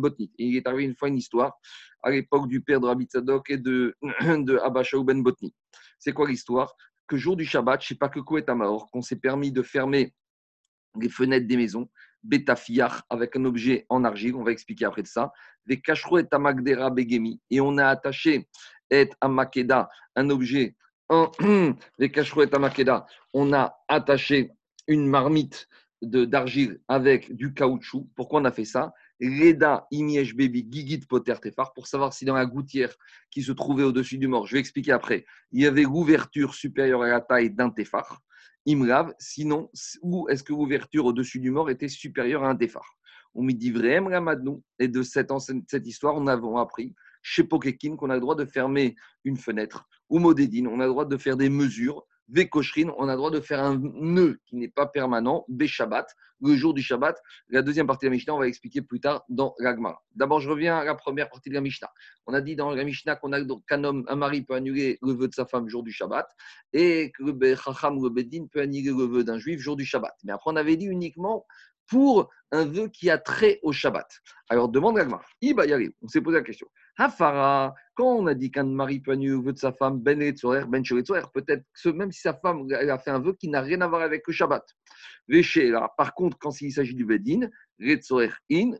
Botnit. 0.00 0.32
il 0.38 0.56
est 0.56 0.66
arrivé 0.66 0.84
une 0.84 0.96
fois 0.96 1.08
une 1.08 1.16
histoire 1.16 1.52
à 2.02 2.10
l'époque 2.10 2.48
du 2.48 2.60
père 2.60 2.80
de 2.80 2.86
Rabbi 2.86 3.06
Tzadok 3.06 3.50
et 3.50 3.58
de, 3.58 3.94
de 4.02 4.58
Abba 4.58 4.82
Ben 5.04 5.22
Botnit. 5.22 5.54
C'est 5.98 6.12
quoi 6.12 6.28
l'histoire? 6.28 6.74
Que 7.06 7.16
jour 7.16 7.36
du 7.36 7.44
Shabbat, 7.44 7.80
je 7.80 7.86
ne 7.86 7.88
sais 7.88 7.98
pas 7.98 8.08
que 8.08 8.20
quoi 8.20 8.38
est 8.38 8.48
à 8.48 8.56
qu'on 8.92 9.02
s'est 9.02 9.16
permis 9.16 9.52
de 9.52 9.62
fermer 9.62 10.14
les 11.00 11.08
fenêtres 11.08 11.46
des 11.46 11.56
maisons 11.56 11.88
Betafiach 12.24 13.02
avec 13.10 13.36
un 13.36 13.44
objet 13.44 13.86
en 13.88 14.04
argile, 14.04 14.34
on 14.34 14.42
va 14.42 14.50
expliquer 14.50 14.86
après 14.86 15.02
de 15.02 15.06
ça. 15.06 15.32
Des 15.66 15.80
cachero 15.80 16.18
et 16.18 16.26
amagdera 16.30 16.90
begemi. 16.90 17.40
Et 17.50 17.60
on 17.60 17.78
a 17.78 17.86
attaché 17.86 18.48
et 18.90 19.10
amakeda, 19.20 19.88
un 20.16 20.30
objet, 20.30 20.74
des 21.98 22.10
cachero 22.10 22.42
et 22.44 22.54
amakeda, 22.54 23.06
on 23.32 23.52
a 23.52 23.76
attaché 23.88 24.50
une 24.88 25.06
marmite 25.06 25.68
d'argile 26.02 26.80
avec 26.88 27.34
du 27.34 27.54
caoutchouc. 27.54 28.08
Pourquoi 28.14 28.40
on 28.40 28.44
a 28.44 28.52
fait 28.52 28.64
ça? 28.64 28.92
Reda 29.20 29.86
imiesh 29.90 30.34
baby 30.34 30.66
gigit 30.68 31.06
poter 31.06 31.40
tefar 31.40 31.72
pour 31.72 31.86
savoir 31.86 32.12
si 32.12 32.24
dans 32.24 32.34
la 32.34 32.46
gouttière 32.46 32.94
qui 33.30 33.42
se 33.42 33.52
trouvait 33.52 33.84
au-dessus 33.84 34.18
du 34.18 34.26
mort, 34.28 34.46
je 34.46 34.54
vais 34.54 34.60
expliquer 34.60 34.92
après, 34.92 35.24
il 35.52 35.62
y 35.62 35.66
avait 35.66 35.84
l'ouverture 35.84 36.54
supérieure 36.54 37.02
à 37.02 37.08
la 37.08 37.20
taille 37.20 37.50
d'un 37.50 37.70
tefar. 37.70 38.20
Imrav, 38.66 39.12
sinon, 39.18 39.70
où 40.02 40.28
est-ce 40.28 40.42
que 40.42 40.52
l'ouverture 40.52 41.04
au-dessus 41.04 41.40
du 41.40 41.50
mort 41.50 41.70
était 41.70 41.88
supérieure 41.88 42.44
à 42.44 42.50
un 42.50 42.54
déphare? 42.54 42.96
On 43.34 43.42
me 43.42 43.52
dit 43.52 43.70
vraiment 43.70 44.10
et 44.78 44.88
de 44.88 45.02
cette, 45.02 45.30
cette 45.68 45.86
histoire, 45.86 46.14
on 46.14 46.26
a 46.26 46.60
appris 46.60 46.94
chez 47.22 47.44
Pokekin 47.44 47.96
qu'on 47.96 48.10
a 48.10 48.14
le 48.14 48.20
droit 48.20 48.36
de 48.36 48.44
fermer 48.44 48.94
une 49.24 49.36
fenêtre, 49.36 49.88
ou 50.08 50.18
Modédine, 50.18 50.68
on 50.68 50.80
a 50.80 50.84
le 50.84 50.90
droit 50.90 51.06
de 51.06 51.16
faire 51.16 51.36
des 51.36 51.48
mesures 51.48 52.06
On 52.28 53.08
a 53.08 53.12
le 53.12 53.16
droit 53.16 53.30
de 53.30 53.40
faire 53.40 53.62
un 53.62 53.78
nœud 53.78 54.40
qui 54.46 54.56
n'est 54.56 54.68
pas 54.68 54.86
permanent, 54.86 55.44
le 56.40 56.56
jour 56.56 56.74
du 56.74 56.82
Shabbat. 56.82 57.16
La 57.48 57.62
deuxième 57.62 57.86
partie 57.86 58.06
de 58.06 58.10
la 58.10 58.16
Mishnah, 58.16 58.34
on 58.34 58.38
va 58.38 58.48
expliquer 58.48 58.82
plus 58.82 59.00
tard 59.00 59.24
dans 59.28 59.54
l'Agma. 59.58 59.98
D'abord, 60.14 60.40
je 60.40 60.48
reviens 60.48 60.78
à 60.78 60.84
la 60.84 60.94
première 60.94 61.28
partie 61.28 61.48
de 61.48 61.54
la 61.54 61.60
Mishnah. 61.60 61.90
On 62.26 62.34
a 62.34 62.40
dit 62.40 62.56
dans 62.56 62.70
la 62.70 62.84
Mishnah 62.84 63.16
qu'on 63.16 63.32
a 63.32 63.40
qu'un 63.66 63.84
homme, 63.84 64.04
un 64.08 64.16
mari 64.16 64.42
peut 64.42 64.54
annuler 64.54 64.98
le 65.02 65.12
vœu 65.12 65.28
de 65.28 65.34
sa 65.34 65.46
femme 65.46 65.68
jour 65.68 65.82
du 65.82 65.92
Shabbat 65.92 66.26
et 66.72 67.12
que 67.12 67.24
le 67.24 67.56
Chacham 67.56 67.98
ou 67.98 68.04
le 68.04 68.10
Bedin 68.10 68.46
peut 68.50 68.60
annuler 68.60 68.90
le 68.90 69.04
vœu 69.04 69.24
d'un 69.24 69.38
juif 69.38 69.60
jour 69.60 69.76
du 69.76 69.84
Shabbat. 69.84 70.14
Mais 70.24 70.32
après, 70.32 70.50
on 70.50 70.56
avait 70.56 70.76
dit 70.76 70.86
uniquement 70.86 71.46
pour 71.88 72.30
un 72.52 72.64
vœu 72.64 72.88
qui 72.88 73.10
a 73.10 73.18
trait 73.18 73.58
au 73.62 73.72
Shabbat. 73.72 74.06
Alors 74.48 74.68
demande 74.68 74.96
Gagmar. 74.96 75.24
On 75.42 76.08
s'est 76.08 76.20
posé 76.20 76.36
la 76.36 76.44
question. 76.44 76.68
Hafara, 76.96 77.74
quand 77.94 78.06
on 78.06 78.26
a 78.28 78.34
dit 78.34 78.52
qu'un 78.52 78.64
mari 78.64 79.00
peut 79.00 79.12
annuler 79.12 79.32
le 79.32 79.42
vœu 79.42 79.52
de 79.52 79.58
sa 79.58 79.72
femme, 79.72 79.98
Ben 80.00 80.18
Ben 80.18 80.82
peut-être 80.84 81.64
que 81.82 81.88
même 81.88 82.12
si 82.12 82.20
sa 82.20 82.34
femme 82.34 82.66
a 82.72 82.98
fait 82.98 83.10
un 83.10 83.18
vœu 83.18 83.32
qui 83.32 83.48
n'a 83.48 83.60
rien 83.60 83.80
à 83.80 83.88
voir 83.88 84.02
avec 84.02 84.22
le 84.26 84.32
Shabbat. 84.32 84.64
Par 85.96 86.14
contre, 86.14 86.38
quand 86.38 86.60
il 86.60 86.70
s'agit 86.72 86.94
du 86.94 87.04
Bedin, 87.04 87.48
in, 87.80 88.70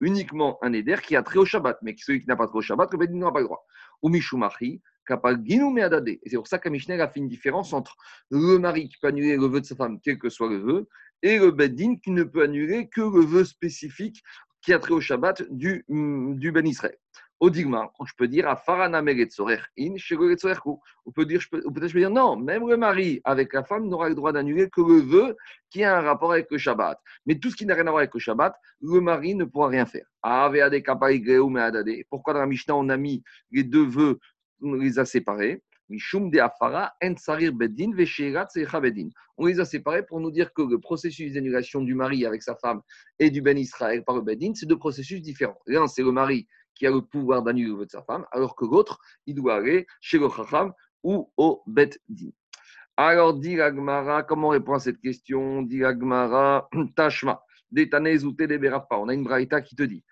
uniquement 0.00 0.58
un 0.62 0.72
éder 0.74 0.96
qui 1.02 1.16
a 1.16 1.22
trait 1.22 1.38
au 1.38 1.46
Shabbat, 1.46 1.78
mais 1.82 1.94
celui 1.96 2.20
qui 2.20 2.26
n'a 2.26 2.36
pas 2.36 2.46
trait 2.46 2.58
au 2.58 2.62
Shabbat, 2.62 2.92
le 2.92 2.98
Bedin 2.98 3.16
n'a 3.16 3.32
pas 3.32 3.40
le 3.40 3.46
droit. 3.46 3.64
Ou 4.02 4.10
Mishumachi, 4.10 4.82
et 5.10 6.18
c'est 6.26 6.36
pour 6.36 6.46
ça 6.46 6.58
que 6.58 6.68
Mishnah 6.68 7.02
a 7.02 7.08
fait 7.08 7.20
une 7.20 7.28
différence 7.28 7.72
entre 7.72 7.96
le 8.30 8.58
mari 8.58 8.90
qui 8.90 8.98
peut 9.00 9.08
annuler 9.08 9.38
le 9.38 9.46
vœu 9.46 9.62
de 9.62 9.64
sa 9.64 9.74
femme, 9.74 9.98
quel 10.02 10.18
que 10.18 10.28
soit 10.28 10.50
le 10.50 10.58
vœu, 10.58 10.86
et 11.22 11.38
le 11.38 11.50
Beddin 11.50 11.96
qui 11.96 12.10
ne 12.10 12.22
peut 12.24 12.42
annuler 12.42 12.88
que 12.88 13.00
le 13.00 13.20
vœu 13.20 13.44
spécifique 13.44 14.22
qui 14.62 14.72
a 14.72 14.78
trait 14.78 14.92
au 14.92 15.00
Shabbat 15.00 15.42
du, 15.50 15.84
du 15.88 16.52
Ben 16.52 16.66
Israël. 16.66 16.96
Au 17.40 17.50
Digma, 17.50 17.92
je 18.04 18.12
peux 18.16 18.26
dire 18.26 18.48
à 18.48 18.56
Farana 18.56 18.98
in 18.98 19.02
On 21.06 21.12
peut 21.12 21.24
dire, 21.24 21.40
peut-être 21.50 21.86
je 21.86 21.92
peux 21.92 22.00
dire 22.00 22.10
non, 22.10 22.36
même 22.36 22.68
le 22.68 22.76
mari 22.76 23.20
avec 23.22 23.52
la 23.52 23.62
femme 23.62 23.86
n'aura 23.86 24.08
le 24.08 24.16
droit 24.16 24.32
d'annuler 24.32 24.68
que 24.68 24.80
le 24.80 24.98
vœu 24.98 25.36
qui 25.70 25.84
a 25.84 25.98
un 25.98 26.00
rapport 26.00 26.32
avec 26.32 26.50
le 26.50 26.58
Shabbat. 26.58 27.00
Mais 27.26 27.38
tout 27.38 27.50
ce 27.50 27.56
qui 27.56 27.64
n'a 27.64 27.74
rien 27.74 27.86
à 27.86 27.90
voir 27.90 27.98
avec 27.98 28.12
le 28.12 28.18
Shabbat, 28.18 28.56
le 28.80 29.00
mari 29.00 29.36
ne 29.36 29.44
pourra 29.44 29.68
rien 29.68 29.86
faire. 29.86 30.06
Pourquoi 32.10 32.34
dans 32.34 32.40
la 32.40 32.46
Mishnah 32.46 32.74
on 32.74 32.88
a 32.88 32.96
mis 32.96 33.22
les 33.52 33.62
deux 33.62 33.86
vœux 33.86 34.18
les 34.60 34.98
a 34.98 35.04
séparés? 35.04 35.62
Bedin, 35.88 37.90
Bedin. 37.90 39.08
On 39.36 39.46
les 39.46 39.60
a 39.60 39.64
séparés 39.64 40.04
pour 40.04 40.20
nous 40.20 40.30
dire 40.30 40.52
que 40.52 40.62
le 40.62 40.78
processus 40.78 41.32
d'annulation 41.32 41.82
du 41.82 41.94
mari 41.94 42.26
avec 42.26 42.42
sa 42.42 42.56
femme 42.56 42.82
et 43.18 43.30
du 43.30 43.42
Ben 43.42 43.56
Israël 43.56 44.04
par 44.04 44.16
le 44.16 44.22
Bedin, 44.22 44.52
c'est 44.54 44.66
deux 44.66 44.78
processus 44.78 45.22
différents. 45.22 45.58
L'un, 45.66 45.86
c'est 45.86 46.02
le 46.02 46.12
mari 46.12 46.46
qui 46.74 46.86
a 46.86 46.90
le 46.90 47.02
pouvoir 47.02 47.42
d'annuler 47.42 47.70
le 47.70 47.76
vœu 47.76 47.86
de 47.86 47.90
sa 47.90 48.02
femme, 48.02 48.24
alors 48.30 48.54
que 48.54 48.64
l'autre, 48.64 49.00
il 49.26 49.34
doit 49.34 49.56
aller 49.56 49.86
chez 50.00 50.18
le 50.18 50.28
Chacham 50.28 50.72
ou 51.02 51.30
au 51.36 51.62
Bet 51.66 51.90
Din. 52.08 52.30
Alors, 52.96 53.34
dit 53.34 53.60
Agmara, 53.60 54.24
comment 54.24 54.48
répondre 54.48 54.76
à 54.76 54.80
cette 54.80 55.00
question? 55.00 55.62
Dit 55.62 55.84
Agmara, 55.84 56.68
Tashma, 56.96 57.42
Détanez 57.70 58.24
ou 58.24 58.34
On 58.90 59.08
a 59.08 59.14
une 59.14 59.24
braïta 59.24 59.60
qui 59.60 59.76
te 59.76 59.82
dit 59.82 60.02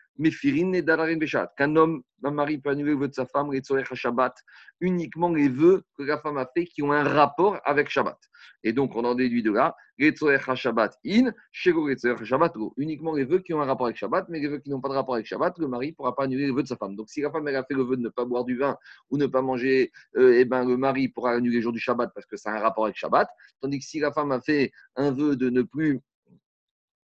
qu'un 1.57 1.77
homme, 1.77 2.03
un 2.25 2.31
mari 2.31 2.59
peut 2.59 2.71
annuler 2.71 2.93
le 2.93 2.99
vœu 2.99 3.09
de 3.09 3.15
sa 3.15 3.27
femme, 3.27 3.51
Shabbat, 3.93 4.35
uniquement 4.81 5.33
les 5.33 5.49
vœux 5.49 5.85
que 5.97 6.03
la 6.03 6.19
femme 6.19 6.39
a 6.39 6.47
fait 6.47 6.65
qui 6.65 6.83
ont 6.83 6.93
un 6.93 7.05
rapport 7.05 7.61
avec 7.65 7.89
Shabbat. 7.89 8.19
Et 8.63 8.73
donc, 8.73 8.97
on 8.97 9.05
en 9.05 9.15
déduit 9.15 9.43
de 9.43 9.53
là, 9.53 9.77
Shabbat 9.99 10.99
in, 11.07 11.33
Shabbat 11.53 12.55
uniquement 12.77 13.15
les 13.15 13.25
vœux 13.25 13.39
qui 13.39 13.55
ont 13.55 13.61
un 13.61 13.65
rapport 13.65 13.87
avec 13.87 13.97
Shabbat, 13.97 14.27
mais 14.29 14.41
les 14.41 14.49
vœux 14.49 14.59
qui 14.59 14.71
n'ont 14.71 14.81
pas 14.81 14.89
de 14.89 14.95
rapport 14.95 15.15
avec 15.15 15.27
Shabbat, 15.27 15.59
le 15.59 15.69
mari 15.69 15.89
ne 15.89 15.95
pourra 15.95 16.15
pas 16.15 16.25
annuler 16.25 16.47
le 16.47 16.55
vœu 16.55 16.63
de 16.63 16.69
sa 16.69 16.77
femme. 16.77 16.97
Donc, 16.97 17.09
si 17.09 17.21
la 17.21 17.31
femme 17.31 17.47
a 17.47 17.65
fait 17.65 17.75
le 17.75 17.83
vœu 17.83 17.97
de 17.97 18.03
ne 18.03 18.09
pas 18.09 18.25
boire 18.25 18.45
du 18.45 18.57
vin 18.57 18.77
ou 19.11 19.19
ne 19.19 19.27
pas 19.27 19.43
manger, 19.43 19.93
euh, 20.17 20.39
eh 20.39 20.45
ben, 20.45 20.65
le 20.65 20.77
mari 20.77 21.09
pourra 21.09 21.33
annuler 21.33 21.57
le 21.57 21.63
jour 21.63 21.73
du 21.73 21.79
Shabbat 21.79 22.11
parce 22.15 22.27
que 22.27 22.37
ça 22.37 22.51
a 22.51 22.59
un 22.59 22.61
rapport 22.61 22.85
avec 22.85 22.97
Shabbat. 22.97 23.29
Tandis 23.61 23.79
que 23.79 23.85
si 23.85 24.01
la 24.01 24.13
femme 24.13 24.33
a 24.33 24.41
fait 24.41 24.73
un 24.97 25.13
vœu 25.13 25.37
de 25.37 25.51
ne 25.51 25.63
plus 25.63 26.01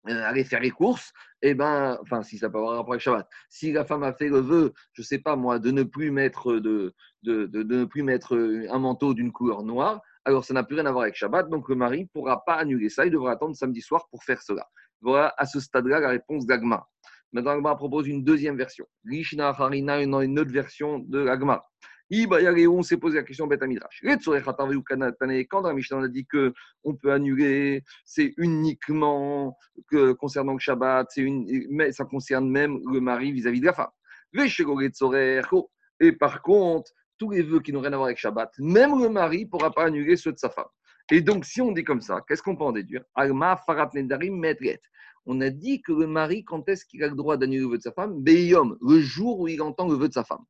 aller 0.06 0.44
faire 0.44 0.60
les 0.60 0.70
courses, 0.70 1.12
et 1.42 1.50
eh 1.50 1.54
ben, 1.54 1.98
enfin, 2.02 2.22
si 2.22 2.38
ça 2.38 2.48
peut 2.50 2.58
avoir 2.58 2.74
un 2.74 2.76
rapport 2.76 2.92
avec 2.92 3.02
Shabbat. 3.02 3.28
Si 3.48 3.72
la 3.72 3.84
femme 3.84 4.02
a 4.02 4.12
fait 4.12 4.28
le 4.28 4.40
vœu, 4.40 4.72
je 4.92 5.02
sais 5.02 5.18
pas 5.18 5.36
moi, 5.36 5.58
de 5.58 5.70
ne 5.70 5.82
plus 5.82 6.10
mettre, 6.10 6.54
de, 6.54 6.94
de, 7.22 7.46
de, 7.46 7.62
ne 7.62 7.84
plus 7.84 8.02
mettre 8.02 8.36
un 8.70 8.78
manteau 8.78 9.14
d'une 9.14 9.32
couleur 9.32 9.62
noire, 9.62 10.00
alors 10.24 10.44
ça 10.44 10.54
n'a 10.54 10.64
plus 10.64 10.76
rien 10.76 10.86
à 10.86 10.92
voir 10.92 11.04
avec 11.04 11.16
Shabbat, 11.16 11.48
donc 11.48 11.68
le 11.68 11.74
mari 11.74 12.02
ne 12.02 12.08
pourra 12.08 12.44
pas 12.44 12.54
annuler 12.54 12.88
ça, 12.88 13.06
il 13.06 13.12
devra 13.12 13.32
attendre 13.32 13.56
samedi 13.56 13.80
soir 13.80 14.06
pour 14.10 14.24
faire 14.24 14.42
cela. 14.42 14.66
Voilà 15.00 15.34
à 15.38 15.46
ce 15.46 15.60
stade-là 15.60 16.00
la 16.00 16.10
réponse 16.10 16.46
d'Agma. 16.46 16.86
Maintenant, 17.32 17.52
Agma 17.52 17.76
propose 17.76 18.08
une 18.08 18.24
deuxième 18.24 18.56
version. 18.56 18.86
Lishna 19.04 19.48
Harina, 19.50 20.02
une 20.02 20.14
autre 20.14 20.50
version 20.50 20.98
de 20.98 21.26
Agma 21.28 21.64
on 22.12 22.82
s'est 22.82 22.96
posé 22.96 23.18
la 23.18 23.22
question 23.22 23.46
Beth 23.46 23.62
Midrash. 23.62 24.02
Quand 24.02 25.60
la 25.62 25.72
Mishnah 25.72 25.96
on 25.98 26.02
a 26.02 26.08
dit 26.08 26.26
qu'on 26.26 26.94
peut 26.96 27.12
annuler, 27.12 27.84
c'est 28.04 28.34
uniquement 28.36 29.56
que, 29.88 30.12
concernant 30.12 30.54
le 30.54 30.58
Shabbat, 30.58 31.08
mais 31.70 31.92
ça 31.92 32.04
concerne 32.04 32.50
même 32.50 32.80
le 32.92 33.00
mari 33.00 33.32
vis-à-vis 33.32 33.60
de 33.60 33.66
la 33.66 33.72
femme. 33.72 33.90
Et 36.00 36.12
par 36.12 36.42
contre, 36.42 36.92
tous 37.18 37.30
les 37.30 37.42
vœux 37.42 37.60
qui 37.60 37.72
n'ont 37.72 37.80
rien 37.80 37.92
à 37.92 37.96
voir 37.96 38.06
avec 38.06 38.18
Shabbat, 38.18 38.52
même 38.58 38.98
le 38.98 39.08
mari 39.08 39.44
ne 39.44 39.50
pourra 39.50 39.70
pas 39.70 39.84
annuler 39.84 40.16
ceux 40.16 40.32
de 40.32 40.38
sa 40.38 40.50
femme. 40.50 40.68
Et 41.12 41.20
donc, 41.20 41.44
si 41.44 41.60
on 41.60 41.72
dit 41.72 41.84
comme 41.84 42.00
ça, 42.00 42.20
qu'est-ce 42.26 42.42
qu'on 42.42 42.56
peut 42.56 42.64
en 42.64 42.72
déduire? 42.72 43.02
On 45.26 45.40
a 45.40 45.50
dit 45.50 45.82
que 45.82 45.92
le 45.92 46.06
mari, 46.06 46.44
quand 46.44 46.68
est-ce 46.68 46.86
qu'il 46.86 47.02
a 47.04 47.08
le 47.08 47.14
droit 47.14 47.36
d'annuler 47.36 47.62
le 47.62 47.68
vœu 47.68 47.76
de 47.78 47.82
sa 47.82 47.92
femme? 47.92 48.22
Beyom, 48.22 48.78
le 48.80 49.00
jour 49.00 49.40
où 49.40 49.48
il 49.48 49.60
entend 49.60 49.88
le 49.88 49.96
vœu 49.96 50.08
de 50.08 50.14
sa 50.14 50.24
femme. 50.24 50.44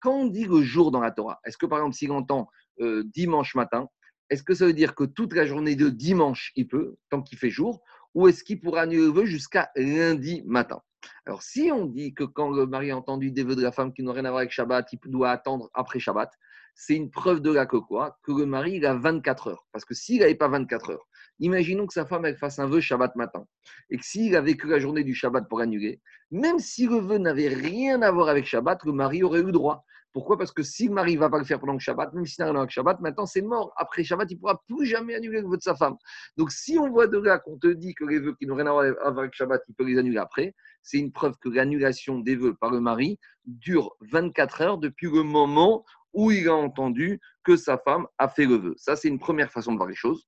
Quand 0.00 0.14
on 0.14 0.26
dit 0.26 0.44
le 0.44 0.62
jour 0.62 0.90
dans 0.90 1.00
la 1.00 1.10
Torah, 1.10 1.40
est-ce 1.44 1.58
que 1.58 1.66
par 1.66 1.78
exemple, 1.78 1.94
s'il 1.94 2.12
entend 2.12 2.48
euh, 2.80 3.04
dimanche 3.14 3.54
matin, 3.54 3.88
est-ce 4.30 4.42
que 4.42 4.54
ça 4.54 4.66
veut 4.66 4.72
dire 4.72 4.94
que 4.94 5.04
toute 5.04 5.34
la 5.34 5.44
journée 5.44 5.76
de 5.76 5.88
dimanche, 5.88 6.52
il 6.54 6.68
peut, 6.68 6.96
tant 7.10 7.20
qu'il 7.20 7.38
fait 7.38 7.50
jour, 7.50 7.82
ou 8.14 8.28
est-ce 8.28 8.44
qu'il 8.44 8.60
pourra 8.60 8.82
annuler 8.82 9.02
le 9.02 9.12
vœu 9.12 9.24
jusqu'à 9.26 9.70
lundi 9.76 10.42
matin? 10.46 10.80
Alors, 11.26 11.42
si 11.42 11.70
on 11.72 11.86
dit 11.86 12.14
que 12.14 12.24
quand 12.24 12.50
le 12.50 12.66
mari 12.66 12.90
a 12.90 12.96
entendu 12.96 13.30
des 13.30 13.42
vœux 13.42 13.56
de 13.56 13.62
la 13.62 13.72
femme 13.72 13.92
qui 13.92 14.02
n'ont 14.02 14.12
rien 14.12 14.24
à 14.24 14.30
voir 14.30 14.40
avec 14.40 14.52
Shabbat, 14.52 14.92
il 14.92 14.98
doit 15.10 15.30
attendre 15.30 15.70
après 15.74 15.98
Shabbat, 15.98 16.30
c'est 16.74 16.94
une 16.94 17.10
preuve 17.10 17.40
de 17.40 17.50
là 17.50 17.66
que 17.66 17.76
quoi 17.76 18.18
Que 18.22 18.32
le 18.32 18.46
mari, 18.46 18.74
il 18.76 18.86
a 18.86 18.94
24 18.94 19.48
heures. 19.48 19.66
Parce 19.72 19.84
que 19.84 19.94
s'il 19.94 20.20
n'avait 20.20 20.34
pas 20.34 20.48
24 20.48 20.90
heures, 20.90 21.06
imaginons 21.40 21.86
que 21.86 21.92
sa 21.92 22.06
femme, 22.06 22.24
fasse 22.36 22.58
un 22.58 22.66
vœu 22.66 22.80
Shabbat 22.80 23.16
matin, 23.16 23.44
et 23.90 23.96
que 23.96 24.04
s'il 24.04 24.36
avait 24.36 24.56
que 24.56 24.68
la 24.68 24.78
journée 24.78 25.04
du 25.04 25.14
Shabbat 25.14 25.48
pour 25.48 25.60
annuler, 25.60 26.00
même 26.30 26.58
si 26.58 26.86
le 26.86 26.96
vœu 26.96 27.18
n'avait 27.18 27.48
rien 27.48 28.02
à 28.02 28.10
voir 28.10 28.28
avec 28.28 28.46
Shabbat, 28.46 28.84
le 28.84 28.92
mari 28.92 29.22
aurait 29.22 29.40
eu 29.40 29.52
droit. 29.52 29.84
Pourquoi? 30.12 30.36
Parce 30.36 30.50
que 30.50 30.64
si 30.64 30.88
le 30.88 30.94
mari 30.94 31.14
ne 31.14 31.20
va 31.20 31.30
pas 31.30 31.38
le 31.38 31.44
faire 31.44 31.60
pendant 31.60 31.74
le 31.74 31.78
Shabbat, 31.78 32.12
même 32.14 32.26
s'il 32.26 32.44
n'a 32.44 32.50
rien 32.50 32.60
avec 32.60 32.70
Shabbat, 32.70 33.00
maintenant 33.00 33.26
c'est 33.26 33.42
mort. 33.42 33.72
Après 33.76 34.02
Shabbat, 34.02 34.28
il 34.30 34.34
ne 34.34 34.40
pourra 34.40 34.60
plus 34.66 34.84
jamais 34.84 35.14
annuler 35.14 35.40
le 35.40 35.48
vœu 35.48 35.56
de 35.56 35.62
sa 35.62 35.76
femme. 35.76 35.96
Donc 36.36 36.50
si 36.50 36.78
on 36.78 36.90
voit 36.90 37.06
de 37.06 37.18
là 37.18 37.38
qu'on 37.38 37.58
te 37.58 37.68
dit 37.68 37.94
que 37.94 38.04
les 38.04 38.18
vœux 38.18 38.34
qui 38.34 38.46
n'ont 38.46 38.56
rien 38.56 38.66
à 38.66 38.72
voir 38.72 39.18
avec 39.18 39.34
Shabbat, 39.34 39.62
il 39.68 39.74
peut 39.74 39.84
les 39.84 39.98
annuler 39.98 40.18
après, 40.18 40.54
c'est 40.82 40.98
une 40.98 41.12
preuve 41.12 41.36
que 41.40 41.48
l'annulation 41.48 42.18
des 42.18 42.34
vœux 42.34 42.54
par 42.54 42.70
le 42.72 42.80
mari 42.80 43.18
dure 43.44 43.96
24 44.00 44.62
heures 44.62 44.78
depuis 44.78 45.08
le 45.08 45.22
moment 45.22 45.84
où 46.12 46.32
il 46.32 46.48
a 46.48 46.54
entendu 46.54 47.20
que 47.44 47.56
sa 47.56 47.78
femme 47.78 48.06
a 48.18 48.28
fait 48.28 48.46
le 48.46 48.56
vœu. 48.56 48.74
Ça, 48.76 48.96
c'est 48.96 49.08
une 49.08 49.20
première 49.20 49.52
façon 49.52 49.72
de 49.72 49.76
voir 49.76 49.88
les 49.88 49.94
choses. 49.94 50.26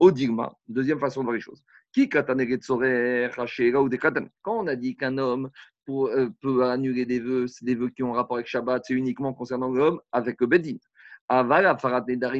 Odigma, 0.00 0.52
deuxième 0.68 1.00
façon 1.00 1.20
de 1.20 1.24
voir 1.24 1.34
les 1.34 1.40
choses. 1.40 1.62
Quand 1.94 2.24
on 4.46 4.66
a 4.66 4.76
dit 4.76 4.96
qu'un 4.96 5.18
homme 5.18 5.50
euh, 5.88 6.28
peut 6.40 6.64
annuler 6.64 7.06
des 7.06 7.18
vœux, 7.18 7.46
c'est 7.46 7.64
des 7.64 7.74
vœux 7.74 7.88
qui 7.88 8.02
ont 8.02 8.12
rapport 8.12 8.36
avec 8.36 8.46
Shabbat, 8.46 8.84
c'est 8.86 8.94
uniquement 8.94 9.32
concernant 9.32 9.70
l'homme 9.70 10.00
avec 10.12 10.40
Bedin. 10.40 10.76
Aval, 11.30 11.76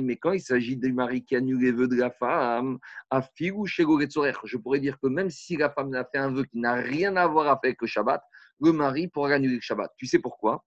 mais 0.02 0.16
quand 0.16 0.32
il 0.32 0.40
s'agit 0.40 0.76
du 0.76 0.92
mari 0.92 1.22
qui 1.22 1.36
annule 1.36 1.60
les 1.60 1.72
vœux 1.72 1.88
de 1.88 1.96
la 1.96 2.10
femme, 2.10 2.78
à 3.10 3.20
je 3.20 4.56
pourrais 4.56 4.80
dire 4.80 4.98
que 4.98 5.08
même 5.08 5.28
si 5.28 5.56
la 5.56 5.68
femme 5.68 5.92
a 5.94 6.04
fait 6.04 6.18
un 6.18 6.32
vœu 6.32 6.44
qui 6.44 6.58
n'a 6.58 6.74
rien 6.74 7.16
à 7.16 7.26
voir 7.26 7.48
avec 7.48 7.80
le 7.82 7.86
Shabbat, 7.86 8.22
le 8.60 8.72
mari 8.72 9.08
pourra 9.08 9.34
annuler 9.34 9.56
le 9.56 9.60
Shabbat. 9.60 9.92
Tu 9.96 10.06
sais 10.06 10.18
pourquoi? 10.18 10.64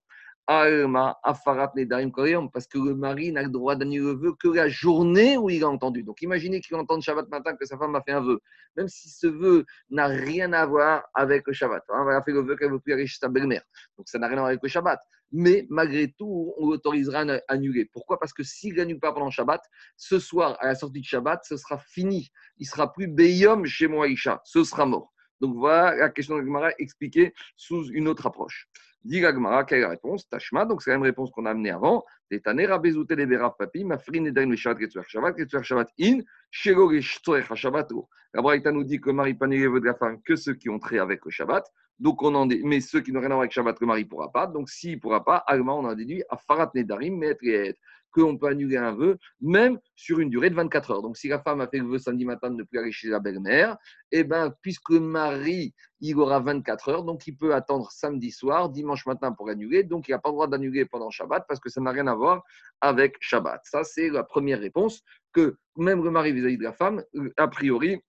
Parce 2.52 2.68
que 2.68 2.78
le 2.78 2.96
mari 2.96 3.32
n'a 3.32 3.44
le 3.44 3.50
droit 3.50 3.76
d'annuler 3.76 4.06
le 4.06 4.14
vœu 4.14 4.34
que 4.40 4.48
la 4.48 4.68
journée 4.68 5.38
où 5.38 5.50
il 5.50 5.64
a 5.64 5.70
entendu. 5.70 6.04
Donc 6.04 6.22
imaginez 6.22 6.62
qu'il 6.62 6.76
entende 6.76 7.02
Shabbat 7.02 7.30
matin 7.30 7.56
que 7.56 7.66
sa 7.66 7.78
femme 7.78 7.96
a 7.96 8.02
fait 8.02 8.12
un 8.12 8.22
vœu, 8.22 8.40
même 8.76 8.88
si 8.88 9.10
ce 9.10 9.28
vœu 9.28 9.66
n'a 9.90 10.08
rien 10.08 10.52
à 10.54 10.66
voir 10.66 11.04
avec 11.14 11.48
le 11.48 11.54
Shabbat. 11.54 11.84
Hein, 11.90 12.06
elle 12.10 12.16
a 12.16 12.22
fait 12.22 12.32
le 12.32 12.42
vœu 12.42 12.56
qu'elle 12.56 12.72
veut 12.72 12.80
plus 12.80 12.94
aller 12.94 13.08
chez 13.08 13.20
sa 13.20 13.30
belle-mère. 13.30 13.64
Donc 13.98 14.08
ça 14.10 14.20
n'a 14.20 14.28
rien 14.28 14.38
à 14.38 14.42
voir 14.42 14.50
avec 14.50 14.64
le 14.64 14.70
Shabbat. 14.70 15.00
Mais 15.32 15.66
malgré 15.70 16.12
tout, 16.12 16.54
on 16.58 16.70
l'autorisera 16.70 17.22
à 17.22 17.40
annuler. 17.48 17.90
Pourquoi? 17.94 18.20
Parce 18.20 18.34
que 18.34 18.44
s'il 18.44 18.76
n'annule 18.76 19.00
pas 19.00 19.14
pendant 19.14 19.30
Shabbat, 19.30 19.62
ce 19.96 20.20
soir, 20.20 20.58
à 20.60 20.68
la 20.68 20.76
sortie 20.76 21.00
de 21.00 21.06
Shabbat, 21.06 21.46
ce 21.46 21.56
sera 21.56 21.78
fini. 21.78 22.32
Il 22.58 22.66
sera 22.66 22.92
plus 22.92 23.08
Beyom 23.08 23.66
chez 23.66 23.88
moi, 23.88 24.08
Isha. 24.08 24.42
Ce 24.44 24.64
sera 24.64 24.86
mort. 24.86 25.14
Donc 25.40 25.56
voilà 25.56 25.96
la 25.96 26.10
question 26.10 26.38
de 26.38 26.44
Gemara 26.44 26.72
expliquée 26.78 27.34
sous 27.56 27.90
une 27.92 28.08
autre 28.08 28.28
approche. 28.28 28.68
Dit 29.04 29.20
Gagmara, 29.20 29.64
quelle 29.64 29.80
est 29.80 29.82
la 29.82 29.90
réponse? 29.90 30.30
Tashma, 30.30 30.66
donc 30.66 30.84
c'est 30.84 30.92
la 30.92 30.98
même 30.98 31.04
réponse 31.04 31.32
qu'on 31.32 31.46
a 31.48 31.52
amenée 31.52 31.72
avant. 31.72 32.06
Tetanera 32.30 32.78
bezute 32.78 33.12
leberav 33.12 33.56
papi, 33.58 33.84
mafrin 33.84 34.26
edain 34.26 34.46
le 34.46 34.56
shabbat 34.56 34.80
ketsuer 34.80 35.02
shabbat, 35.08 35.36
ketsuer 35.36 35.64
shabbat 35.64 35.90
in, 36.00 36.20
shego 36.52 36.92
geshtoer 36.92 37.44
shabbat 37.56 37.90
La 38.34 38.42
Braïta 38.42 38.72
nous 38.72 38.84
dit 38.84 39.02
que 39.02 39.10
le 39.10 39.16
mari 39.16 39.34
pas 39.34 39.48
de 39.48 39.86
la 39.86 39.96
femme 39.96 40.22
que 40.22 40.36
ceux 40.36 40.54
qui 40.54 40.70
ont 40.70 40.78
trait 40.78 41.00
avec 41.00 41.26
le 41.26 41.32
shabbat. 41.32 41.66
Donc 42.02 42.24
on 42.24 42.34
en 42.34 42.48
dit, 42.48 42.62
mais 42.64 42.80
ceux 42.82 43.02
qui 43.02 43.12
n'ont 43.12 43.20
rien 43.20 43.30
à 43.30 43.34
voir 43.34 43.42
avec 43.42 43.52
Shabbat, 43.52 43.80
le 43.80 43.86
mari 43.86 44.04
ne 44.06 44.10
pourra 44.10 44.32
pas. 44.32 44.48
Donc 44.48 44.70
s'il 44.70 44.96
ne 44.96 45.00
pourra 45.00 45.24
pas, 45.24 45.38
allemand, 45.38 45.80
on 45.80 45.88
a 45.88 45.94
déduit 45.94 46.24
à 46.30 46.38
Farat 46.38 46.72
Nedarim, 46.74 47.16
Metriet 47.16 47.76
qu'on 48.12 48.38
peut 48.38 48.48
annuler 48.48 48.78
un 48.78 48.94
vœu, 48.94 49.18
même 49.40 49.80
sur 49.96 50.20
une 50.20 50.30
durée 50.30 50.50
de 50.50 50.56
24 50.56 50.92
heures. 50.92 51.02
Donc, 51.02 51.18
si 51.18 51.28
la 51.28 51.40
femme 51.40 51.62
a 51.62 51.68
fait 51.68 51.80
le 51.80 51.88
vœu 51.88 52.00
samedi 52.00 52.26
matin 52.26 52.50
de 52.50 52.56
ne 52.56 52.64
plus 52.64 52.80
aller 52.80 52.92
chez 52.92 53.08
la 53.08 53.20
belle-mère, 53.20 53.78
eh 54.12 54.24
ben, 54.24 54.54
puisque 54.62 54.90
le 54.90 55.00
mari, 55.00 55.74
il 56.00 56.18
aura 56.18 56.40
24 56.40 56.90
heures, 56.90 57.04
donc 57.04 57.26
il 57.28 57.38
peut 57.38 57.54
attendre 57.54 57.90
samedi 57.92 58.32
soir, 58.32 58.70
dimanche 58.70 59.06
matin 59.06 59.32
pour 59.32 59.50
annuler. 59.50 59.84
Donc, 59.84 60.08
il 60.08 60.12
n'a 60.12 60.20
pas 60.20 60.30
le 60.30 60.34
droit 60.34 60.48
d'annuler 60.48 60.86
pendant 60.86 61.10
Shabbat 61.10 61.46
parce 61.48 61.60
que 61.60 61.70
ça 61.70 61.82
n'a 61.82 61.92
rien 61.92 62.08
à 62.08 62.16
voir 62.16 62.44
avec 62.82 63.16
Shabbat. 63.20 63.62
Ça, 63.66 63.84
c'est 63.84 64.10
la 64.10 64.24
première 64.24 64.60
réponse 64.60 65.02
que 65.34 65.58
même 65.78 66.04
le 66.04 66.12
mari 66.12 66.34
vis-à-vis 66.34 66.58
de 66.58 66.64
la 66.64 66.74
femme, 66.74 67.04
a 67.38 67.48
priori, 67.48 68.02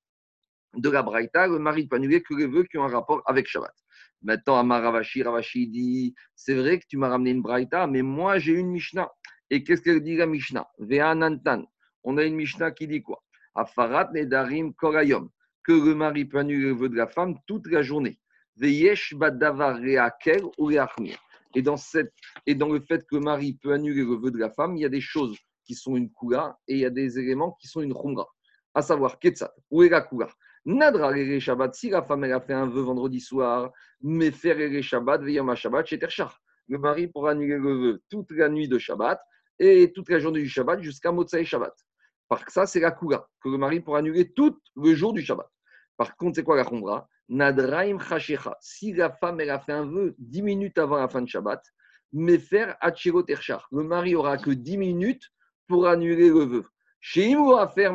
de 0.74 0.88
la 0.88 1.02
Braïta, 1.02 1.46
le 1.46 1.58
mari 1.58 1.86
peut 1.86 1.96
annuler 1.96 2.22
que 2.22 2.34
les 2.34 2.46
vœux 2.46 2.64
qui 2.64 2.78
ont 2.78 2.84
un 2.84 2.88
rapport 2.88 3.22
avec 3.26 3.46
Shabbat. 3.46 3.74
Maintenant, 4.22 4.70
à 4.70 4.80
Ravashi, 4.80 5.22
Ravashi 5.22 5.68
dit 5.68 6.14
C'est 6.36 6.54
vrai 6.54 6.78
que 6.78 6.86
tu 6.88 6.96
m'as 6.96 7.08
ramené 7.08 7.30
une 7.30 7.42
Braïta, 7.42 7.86
mais 7.86 8.02
moi 8.02 8.38
j'ai 8.38 8.52
une 8.52 8.70
Mishnah. 8.70 9.10
Et 9.52 9.62
qu'est-ce 9.62 9.82
qu'elle 9.82 10.02
dit 10.02 10.16
la 10.16 10.24
Mishnah? 10.24 10.66
Ve'anantan. 10.78 11.66
On 12.04 12.16
a 12.16 12.24
une 12.24 12.36
Mishnah 12.36 12.70
qui 12.70 12.86
dit 12.86 13.02
quoi? 13.02 13.22
Afarat 13.54 14.10
nedarim 14.14 14.72
korayom. 14.72 15.28
Que 15.62 15.72
le 15.72 15.94
mari 15.94 16.24
peut 16.24 16.38
annuler 16.38 16.68
le 16.68 16.72
vœu 16.72 16.88
de 16.88 16.96
la 16.96 17.06
femme 17.06 17.36
toute 17.46 17.66
la 17.66 17.82
journée. 17.82 18.18
Ve'yesh 18.56 19.14
badavar 19.14 19.76
reakel 19.76 20.42
ou 20.56 20.64
reachmir. 20.64 21.18
Et 21.54 21.60
dans, 21.60 21.76
cette, 21.76 22.14
et 22.46 22.54
dans 22.54 22.70
le 22.70 22.80
fait 22.80 23.06
que 23.06 23.16
le 23.16 23.20
mari 23.20 23.58
peut 23.62 23.74
annuler 23.74 24.02
le 24.02 24.14
vœu 24.14 24.30
de 24.30 24.38
la 24.38 24.48
femme, 24.48 24.74
il 24.78 24.80
y 24.80 24.84
a 24.86 24.88
des 24.88 25.02
choses 25.02 25.36
qui 25.66 25.74
sont 25.74 25.96
une 25.96 26.10
kula 26.10 26.56
et 26.66 26.72
il 26.72 26.78
y 26.78 26.86
a 26.86 26.90
des 26.90 27.18
éléments 27.18 27.54
qui 27.60 27.68
sont 27.68 27.82
une 27.82 27.92
khumra. 27.92 28.26
À 28.72 28.80
savoir, 28.80 29.18
Ketsat, 29.18 29.52
où 29.70 29.82
est 29.82 29.90
la 29.90 30.00
kula? 30.00 30.30
Nadra 30.64 31.12
Shabbat, 31.40 31.74
si 31.74 31.90
la 31.90 32.02
femme 32.02 32.24
elle 32.24 32.32
a 32.32 32.40
fait 32.40 32.54
un 32.54 32.68
vœu 32.68 32.80
vendredi 32.80 33.20
soir, 33.20 33.70
mais 34.00 34.30
faire 34.30 34.56
Shabbat, 34.82 35.22
Veyama 35.22 35.56
Shabbat, 35.56 35.86
chez 35.86 35.98
Terchar. 35.98 36.40
Le 36.68 36.78
mari 36.78 37.06
pourra 37.06 37.32
annuler 37.32 37.58
le 37.58 37.74
vœu 37.74 38.02
toute 38.08 38.30
la 38.30 38.48
nuit 38.48 38.66
de 38.66 38.78
Shabbat 38.78 39.20
et 39.62 39.92
toute 39.92 40.09
la 40.11 40.18
journée 40.18 40.40
du 40.40 40.48
Shabbat 40.48 40.83
jusqu'à 40.83 41.12
Motsai 41.12 41.44
Shabbat. 41.44 41.75
Par 42.29 42.48
ça, 42.51 42.66
c'est 42.66 42.81
la 42.81 42.90
Kula, 42.90 43.27
que 43.40 43.48
le 43.48 43.59
mari 43.59 43.81
pourra 43.81 43.98
annuler 43.98 44.33
tout 44.33 44.59
le 44.77 44.94
jour 44.94 45.12
du 45.12 45.22
Shabbat. 45.22 45.48
Par 45.96 46.16
contre, 46.16 46.37
c'est 46.37 46.42
quoi 46.42 46.57
la 46.57 46.64
Khumra? 46.64 47.09
Nadraim 47.29 47.98
Chashecha. 48.01 48.57
Si 48.61 48.92
la 48.92 49.11
femme 49.11 49.40
elle 49.40 49.51
a 49.51 49.61
fait 49.61 49.72
un 49.72 49.87
vœu 49.87 50.14
dix 50.18 50.42
minutes 50.42 50.79
avant 50.79 50.96
la 50.96 51.09
fin 51.09 51.22
de 51.22 51.29
Shabbat, 51.29 51.62
mais 52.12 52.38
faire 52.38 52.77
Terchar. 53.27 53.68
Le 53.70 53.85
mari 53.85 54.14
aura 54.14 54.37
que 54.37 54.51
10 54.51 54.77
minutes 54.77 55.31
pour 55.66 55.87
annuler 55.87 56.29
le 56.29 56.44
vœu. 56.44 56.64
Chez 57.01 57.29
Imo 57.29 57.57
à 57.57 57.68
faire 57.68 57.94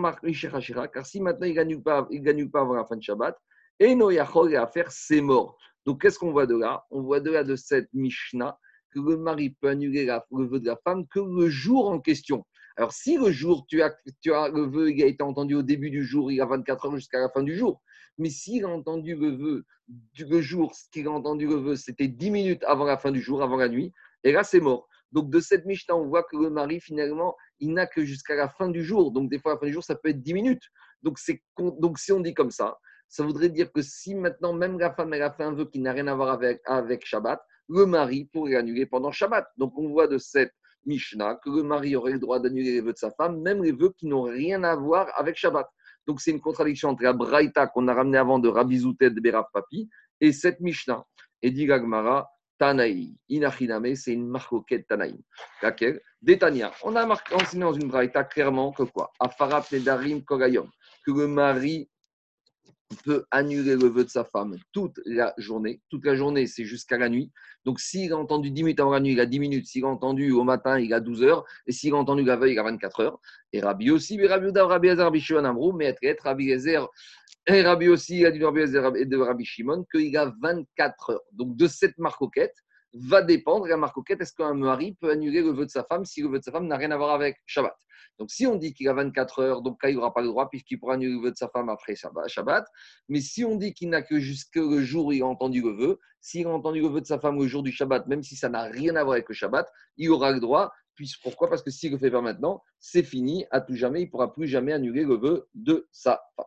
car 0.93 1.05
si 1.05 1.21
maintenant 1.21 1.45
il 1.45 1.51
ne 1.51 1.55
gagne, 1.55 1.81
pas, 1.81 2.07
il 2.09 2.21
gagne 2.21 2.49
pas 2.49 2.61
avant 2.61 2.73
la 2.73 2.85
fin 2.85 2.95
de 2.95 3.03
Shabbat, 3.03 3.37
et 3.79 3.93
Noyachol 3.93 4.55
à 4.55 4.67
faire, 4.67 4.91
c'est 4.91 5.21
mort. 5.21 5.57
Donc 5.85 6.01
qu'est-ce 6.01 6.17
qu'on 6.17 6.31
voit 6.31 6.45
de 6.45 6.57
là? 6.57 6.83
On 6.89 7.01
voit 7.01 7.19
de 7.19 7.31
là 7.31 7.43
de 7.43 7.55
cette 7.55 7.89
Mishnah 7.93 8.57
que 8.97 9.09
le 9.09 9.17
mari 9.17 9.51
peut 9.51 9.69
annuler 9.69 10.05
le 10.05 10.45
vœu 10.45 10.59
de 10.59 10.65
la 10.65 10.77
femme 10.83 11.05
que 11.07 11.19
le 11.19 11.49
jour 11.49 11.89
en 11.89 11.99
question. 11.99 12.45
Alors, 12.75 12.93
si 12.93 13.17
le 13.17 13.31
jour, 13.31 13.65
tu 13.67 13.81
as, 13.81 13.95
tu 14.21 14.33
as 14.33 14.49
le 14.49 14.67
vœu 14.67 14.91
il 14.91 15.03
a 15.03 15.07
été 15.07 15.23
entendu 15.23 15.55
au 15.55 15.63
début 15.63 15.89
du 15.89 16.03
jour, 16.03 16.31
il 16.31 16.39
a 16.41 16.45
24 16.45 16.85
heures 16.85 16.95
jusqu'à 16.95 17.19
la 17.19 17.29
fin 17.29 17.43
du 17.43 17.55
jour. 17.55 17.81
Mais 18.17 18.29
s'il 18.29 18.65
a 18.65 18.69
entendu 18.69 19.15
le 19.15 19.35
vœu 19.35 19.65
du 19.87 20.41
jour, 20.41 20.75
ce 20.75 20.89
qu'il 20.91 21.07
a 21.07 21.11
entendu 21.11 21.47
le 21.47 21.55
vœu, 21.55 21.75
c'était 21.75 22.07
10 22.07 22.31
minutes 22.31 22.63
avant 22.65 22.85
la 22.85 22.97
fin 22.97 23.11
du 23.11 23.21
jour, 23.21 23.41
avant 23.41 23.57
la 23.57 23.69
nuit, 23.69 23.93
et 24.23 24.31
là, 24.31 24.43
c'est 24.43 24.59
mort. 24.59 24.87
Donc, 25.11 25.29
de 25.29 25.39
cette 25.39 25.65
Mishnah, 25.65 25.95
on 25.95 26.07
voit 26.07 26.23
que 26.23 26.35
le 26.35 26.49
mari, 26.49 26.79
finalement, 26.79 27.35
il 27.59 27.73
n'a 27.73 27.87
que 27.87 28.03
jusqu'à 28.03 28.35
la 28.35 28.49
fin 28.49 28.69
du 28.69 28.83
jour. 28.83 29.11
Donc, 29.11 29.29
des 29.29 29.39
fois, 29.39 29.53
la 29.53 29.59
fin 29.59 29.67
du 29.67 29.73
jour, 29.73 29.83
ça 29.83 29.95
peut 29.95 30.09
être 30.09 30.21
10 30.21 30.33
minutes. 30.33 30.63
Donc, 31.01 31.17
donc 31.57 31.97
si 31.99 32.11
on 32.11 32.19
dit 32.19 32.33
comme 32.33 32.51
ça, 32.51 32.77
ça 33.07 33.23
voudrait 33.23 33.49
dire 33.49 33.71
que 33.71 33.81
si 33.81 34.15
maintenant, 34.15 34.53
même 34.53 34.77
la 34.77 34.93
femme, 34.93 35.13
elle 35.13 35.23
a 35.23 35.31
fait 35.31 35.43
un 35.43 35.53
vœu 35.53 35.65
qui 35.65 35.79
n'a 35.79 35.93
rien 35.93 36.07
à 36.07 36.15
voir 36.15 36.29
avec, 36.29 36.61
avec 36.65 37.05
Shabbat, 37.05 37.41
le 37.69 37.85
mari 37.85 38.25
pourrait 38.31 38.55
annuler 38.55 38.85
pendant 38.85 39.11
Shabbat. 39.11 39.47
Donc, 39.57 39.77
on 39.77 39.89
voit 39.89 40.07
de 40.07 40.17
cette 40.17 40.53
Mishnah 40.85 41.35
que 41.43 41.49
le 41.49 41.63
mari 41.63 41.95
aurait 41.95 42.13
le 42.13 42.19
droit 42.19 42.39
d'annuler 42.39 42.71
les 42.71 42.81
vœux 42.81 42.93
de 42.93 42.97
sa 42.97 43.11
femme, 43.11 43.41
même 43.41 43.63
les 43.63 43.73
vœux 43.73 43.93
qui 43.97 44.07
n'ont 44.07 44.23
rien 44.23 44.63
à 44.63 44.75
voir 44.75 45.07
avec 45.15 45.35
Shabbat. 45.35 45.67
Donc 46.07 46.21
c'est 46.21 46.31
une 46.31 46.39
contradiction 46.39 46.89
entre 46.89 47.03
la 47.03 47.13
Braïta 47.13 47.67
qu'on 47.67 47.87
a 47.89 47.93
ramené 47.93 48.17
avant 48.17 48.39
de 48.39 48.47
Rabbi 48.47 48.79
Zoutet 48.79 49.11
de 49.11 49.19
Berav 49.19 49.45
Papi 49.53 49.89
et 50.21 50.31
cette 50.31 50.61
Mishnah. 50.61 51.03
Et 51.41 51.51
dit 51.51 51.65
Gagmara, 51.65 52.29
Tanaï, 52.57 53.13
Inachiname, 53.29 53.93
c'est 53.95 54.13
une 54.13 54.27
marcoquette 54.27 54.87
Tanaïm. 54.87 55.19
Laquelle? 55.61 56.01
Détania. 56.21 56.71
On 56.83 56.95
a 56.95 57.05
enseigné 57.33 57.63
dans 57.63 57.73
une 57.73 57.89
Braïta 57.89 58.23
clairement 58.23 58.71
que 58.71 58.83
quoi? 58.83 59.11
Afarat 59.19 59.65
Nedarim 59.71 60.23
Kogayom. 60.23 60.69
Que 61.05 61.11
le 61.11 61.27
mari 61.27 61.89
peut 63.03 63.25
annuler 63.31 63.75
le 63.75 63.87
vœu 63.87 64.03
de 64.03 64.09
sa 64.09 64.23
femme 64.23 64.57
toute 64.71 64.99
la 65.05 65.33
journée. 65.37 65.81
Toute 65.89 66.05
la 66.05 66.15
journée, 66.15 66.47
c'est 66.47 66.63
jusqu'à 66.63 66.97
la 66.97 67.09
nuit. 67.09 67.31
Donc, 67.65 67.79
s'il 67.79 68.13
a 68.13 68.17
entendu 68.17 68.51
10 68.51 68.63
minutes 68.63 68.79
avant 68.79 68.91
la 68.91 68.99
nuit, 68.99 69.11
il 69.11 69.19
a 69.19 69.25
10 69.25 69.39
minutes. 69.39 69.67
S'il 69.67 69.83
a 69.83 69.87
entendu 69.87 70.31
au 70.31 70.43
matin, 70.43 70.79
il 70.79 70.93
a 70.93 70.99
12 70.99 71.23
heures. 71.23 71.45
Et 71.65 71.71
s'il 71.71 71.93
a 71.93 71.97
entendu 71.97 72.23
la 72.23 72.37
veille, 72.37 72.53
il 72.53 72.59
a 72.59 72.63
24 72.63 72.99
heures. 73.01 73.19
Et 73.51 73.59
Rabbi 73.59 73.91
aussi, 73.91 74.17
mais 74.17 74.27
Rabbi 74.27 74.57
Rabbi 74.57 74.89
Azar, 74.89 75.05
Rabbi 75.05 75.19
Shimon 75.19 75.45
Amrou, 75.45 75.73
mais 75.73 75.95
être 76.01 76.21
Rabbi 76.21 76.51
et 77.49 77.61
Rabbi 77.61 77.87
aussi, 77.87 78.19
il 78.19 78.25
a 78.25 78.31
dit 78.31 78.43
Rabbi 78.43 78.59
Ezer 78.59 78.95
et 78.97 79.05
de 79.05 79.17
Rabbi 79.17 79.45
Shimon, 79.45 79.85
qu'il 79.89 80.15
a 80.17 80.33
24 80.41 81.11
heures. 81.11 81.21
Donc, 81.31 81.55
de 81.55 81.67
cette 81.67 81.97
marcoquette, 81.97 82.55
va 82.93 83.21
dépendre, 83.21 83.67
la 83.67 83.77
marcoquette, 83.77 84.21
est-ce 84.21 84.33
qu'un 84.33 84.53
mari 84.53 84.95
peut 84.99 85.11
annuler 85.11 85.41
le 85.41 85.51
vœu 85.51 85.65
de 85.65 85.71
sa 85.71 85.83
femme 85.83 86.05
si 86.05 86.21
le 86.21 86.29
vœu 86.29 86.39
de 86.39 86.43
sa 86.43 86.51
femme 86.51 86.67
n'a 86.67 86.77
rien 86.77 86.91
à 86.91 86.97
voir 86.97 87.11
avec 87.11 87.37
Shabbat? 87.45 87.75
Donc, 88.19 88.31
si 88.31 88.47
on 88.47 88.55
dit 88.55 88.73
qu'il 88.73 88.87
a 88.89 88.93
24 88.93 89.39
heures, 89.39 89.61
donc 89.61 89.77
il 89.83 89.95
n'aura 89.95 90.13
pas 90.13 90.21
le 90.21 90.27
droit 90.27 90.49
puisqu'il 90.49 90.79
pourra 90.79 90.95
annuler 90.95 91.13
le 91.13 91.21
vœu 91.21 91.31
de 91.31 91.37
sa 91.37 91.49
femme 91.49 91.69
après 91.69 91.95
Shabbat. 91.95 92.65
Mais 93.09 93.21
si 93.21 93.45
on 93.45 93.55
dit 93.55 93.73
qu'il 93.73 93.89
n'a 93.89 94.01
que 94.01 94.19
jusque 94.19 94.55
le 94.55 94.81
jour 94.81 95.07
où 95.07 95.11
il 95.11 95.21
a 95.21 95.27
entendu 95.27 95.61
le 95.61 95.71
vœu, 95.71 95.99
s'il 96.19 96.47
a 96.47 96.49
entendu 96.49 96.81
le 96.81 96.87
vœu 96.87 97.01
de 97.01 97.05
sa 97.05 97.19
femme 97.19 97.39
le 97.39 97.47
jour 97.47 97.61
du 97.61 97.71
Shabbat, 97.71 98.07
même 98.07 98.23
si 98.23 98.35
ça 98.35 98.49
n'a 98.49 98.63
rien 98.63 98.95
à 98.95 99.03
voir 99.03 99.13
avec 99.13 99.29
le 99.29 99.35
Shabbat, 99.35 99.71
il 99.97 100.09
aura 100.09 100.31
le 100.31 100.39
droit. 100.39 100.71
Puis, 100.95 101.13
pourquoi? 101.21 101.47
Parce 101.47 101.61
que 101.61 101.69
s'il 101.69 101.91
le 101.91 101.99
fait 101.99 102.09
pas 102.09 102.21
maintenant, 102.21 102.63
c'est 102.79 103.03
fini, 103.03 103.45
à 103.51 103.61
tout 103.61 103.75
jamais, 103.75 104.01
il 104.01 104.05
ne 104.05 104.09
pourra 104.09 104.33
plus 104.33 104.47
jamais 104.47 104.73
annuler 104.73 105.03
le 105.03 105.15
vœu 105.15 105.47
de 105.53 105.87
sa 105.91 106.19
femme. 106.35 106.45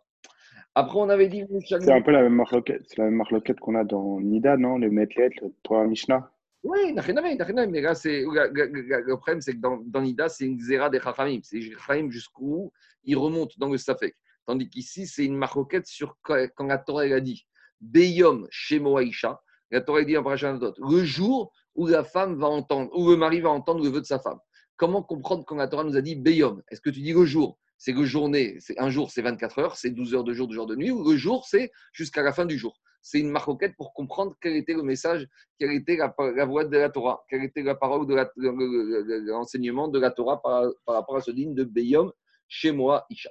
Après, 0.75 0.99
on 0.99 1.09
avait 1.09 1.29
dit. 1.29 1.45
C'est 1.67 1.91
un 1.91 2.03
peu 2.03 2.13
la 2.13 2.23
même 2.23 2.35
marloquette, 2.35 3.61
qu'on 3.61 3.75
a 3.75 3.85
dans 3.85 4.21
Nida, 4.21 4.57
non 4.57 4.79
Le 4.79 4.91
Metlet, 4.91 5.31
le 5.43 5.53
Torah 5.63 5.87
Mishnah 5.87 6.31
oui, 6.63 6.93
mais 6.93 7.81
là, 7.81 7.95
c'est, 7.95 8.21
le 8.21 9.15
problème, 9.17 9.41
c'est 9.41 9.55
que 9.55 9.61
dans, 9.61 9.79
dans 9.79 10.03
Nida, 10.03 10.29
c'est 10.29 10.45
une 10.45 10.61
zéra 10.61 10.91
des 10.91 11.01
Chachamim. 11.01 11.41
C'est 11.43 11.63
Chachamim 11.63 12.11
jusqu'où 12.11 12.71
il 13.05 13.17
remonte 13.17 13.59
dans 13.59 13.71
le 13.71 13.79
Safek. 13.79 14.15
Tandis 14.45 14.69
qu'ici, 14.69 15.07
c'est 15.07 15.25
une 15.25 15.37
marroquette 15.37 15.87
sur 15.87 16.19
quand 16.23 16.67
la 16.67 16.79
Torah 16.79 17.07
elle 17.07 17.15
a 17.15 17.21
dit 17.21 17.47
Beyom 17.81 18.47
Shemo 18.51 18.99
Aisha. 18.99 19.41
La 19.71 19.81
Torah 19.81 20.01
a 20.01 20.05
dit 20.05 20.19
en 20.19 20.23
le 20.23 21.05
jour 21.05 21.53
où 21.75 21.87
la 21.87 22.05
femme 22.05 22.39
va 22.39 22.49
entendre, 22.49 22.91
où 22.95 23.09
le 23.09 23.17
mari 23.17 23.41
va 23.41 23.51
entendre 23.51 23.83
le 23.83 23.89
vœu 23.89 24.01
de 24.01 24.07
sa 24.07 24.19
femme. 24.19 24.39
Comment 24.77 25.03
comprendre 25.03 25.45
quand 25.47 25.57
la 25.57 25.69
Torah 25.69 25.85
nous 25.85 25.97
a 25.97 26.03
dit 26.03 26.17
Beyom? 26.17 26.63
Est-ce 26.71 26.81
que 26.81 26.91
tu 26.91 27.01
dis 27.01 27.13
le 27.13 27.25
jour? 27.25 27.59
C'est 27.83 27.95
que 27.95 28.05
journée, 28.05 28.59
c'est 28.61 28.79
un 28.79 28.90
jour, 28.90 29.11
c'est 29.11 29.23
24 29.23 29.59
heures, 29.59 29.77
c'est 29.77 29.90
12 29.90 30.14
heures 30.14 30.25
de 30.25 30.35
jour, 30.35 30.47
de 30.47 30.53
jour 30.53 30.66
de 30.66 30.77
nuit, 30.77 30.90
ou 30.90 31.11
le 31.11 31.16
jour, 31.16 31.47
c'est 31.49 31.73
jusqu'à 31.93 32.23
la 32.23 32.33
fin 32.33 32.45
du 32.45 32.59
jour 32.59 32.79
c'est 33.03 33.21
une 33.21 33.31
marquette 33.31 33.77
pour 33.77 33.93
comprendre 33.95 34.37
quel 34.40 34.57
était 34.57 34.75
le 34.75 34.83
message, 34.83 35.27
quelle 35.59 35.73
était 35.73 35.97
la, 35.97 36.45
voix 36.45 36.64
de 36.64 36.77
la 36.77 36.90
Torah, 36.90 37.25
quelle 37.29 37.45
était 37.45 37.62
la 37.62 37.75
parole 37.75 38.07
de 38.07 39.31
l'enseignement 39.31 39.88
de 39.88 39.99
la 39.99 40.11
Torah 40.11 40.40
par, 40.43 40.71
rapport 40.87 41.16
à 41.16 41.21
ce 41.21 41.31
digne 41.31 41.55
de 41.55 41.64
Beyom 41.64 42.12
chez 42.49 42.73
moi, 42.73 43.07
Isha. 43.11 43.31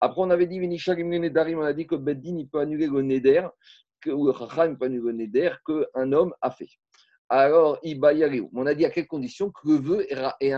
Après, 0.00 0.20
on 0.20 0.30
avait 0.30 0.46
dit, 0.46 0.60
on 0.60 1.62
a 1.62 1.72
dit 1.72 1.86
que 1.86 1.94
Beddin, 1.94 2.36
il 2.38 2.48
peut 2.48 2.60
annuler 2.60 2.86
le 2.86 3.00
Neder, 3.02 3.48
que, 4.00 4.10
ou 4.10 4.26
le 4.26 4.76
peut 4.76 4.84
annuler 4.84 5.06
le 5.06 5.12
Neder 5.12 5.52
qu'un 5.64 6.12
homme 6.12 6.34
a 6.42 6.50
fait 6.50 6.68
alors 7.28 7.80
On 8.52 8.66
a 8.66 8.74
dit 8.74 8.84
à 8.84 8.90
quelles 8.90 9.06
conditions 9.06 9.50
que 9.50 9.68
le 9.68 9.76
vœu 9.76 10.06
ait 10.40 10.52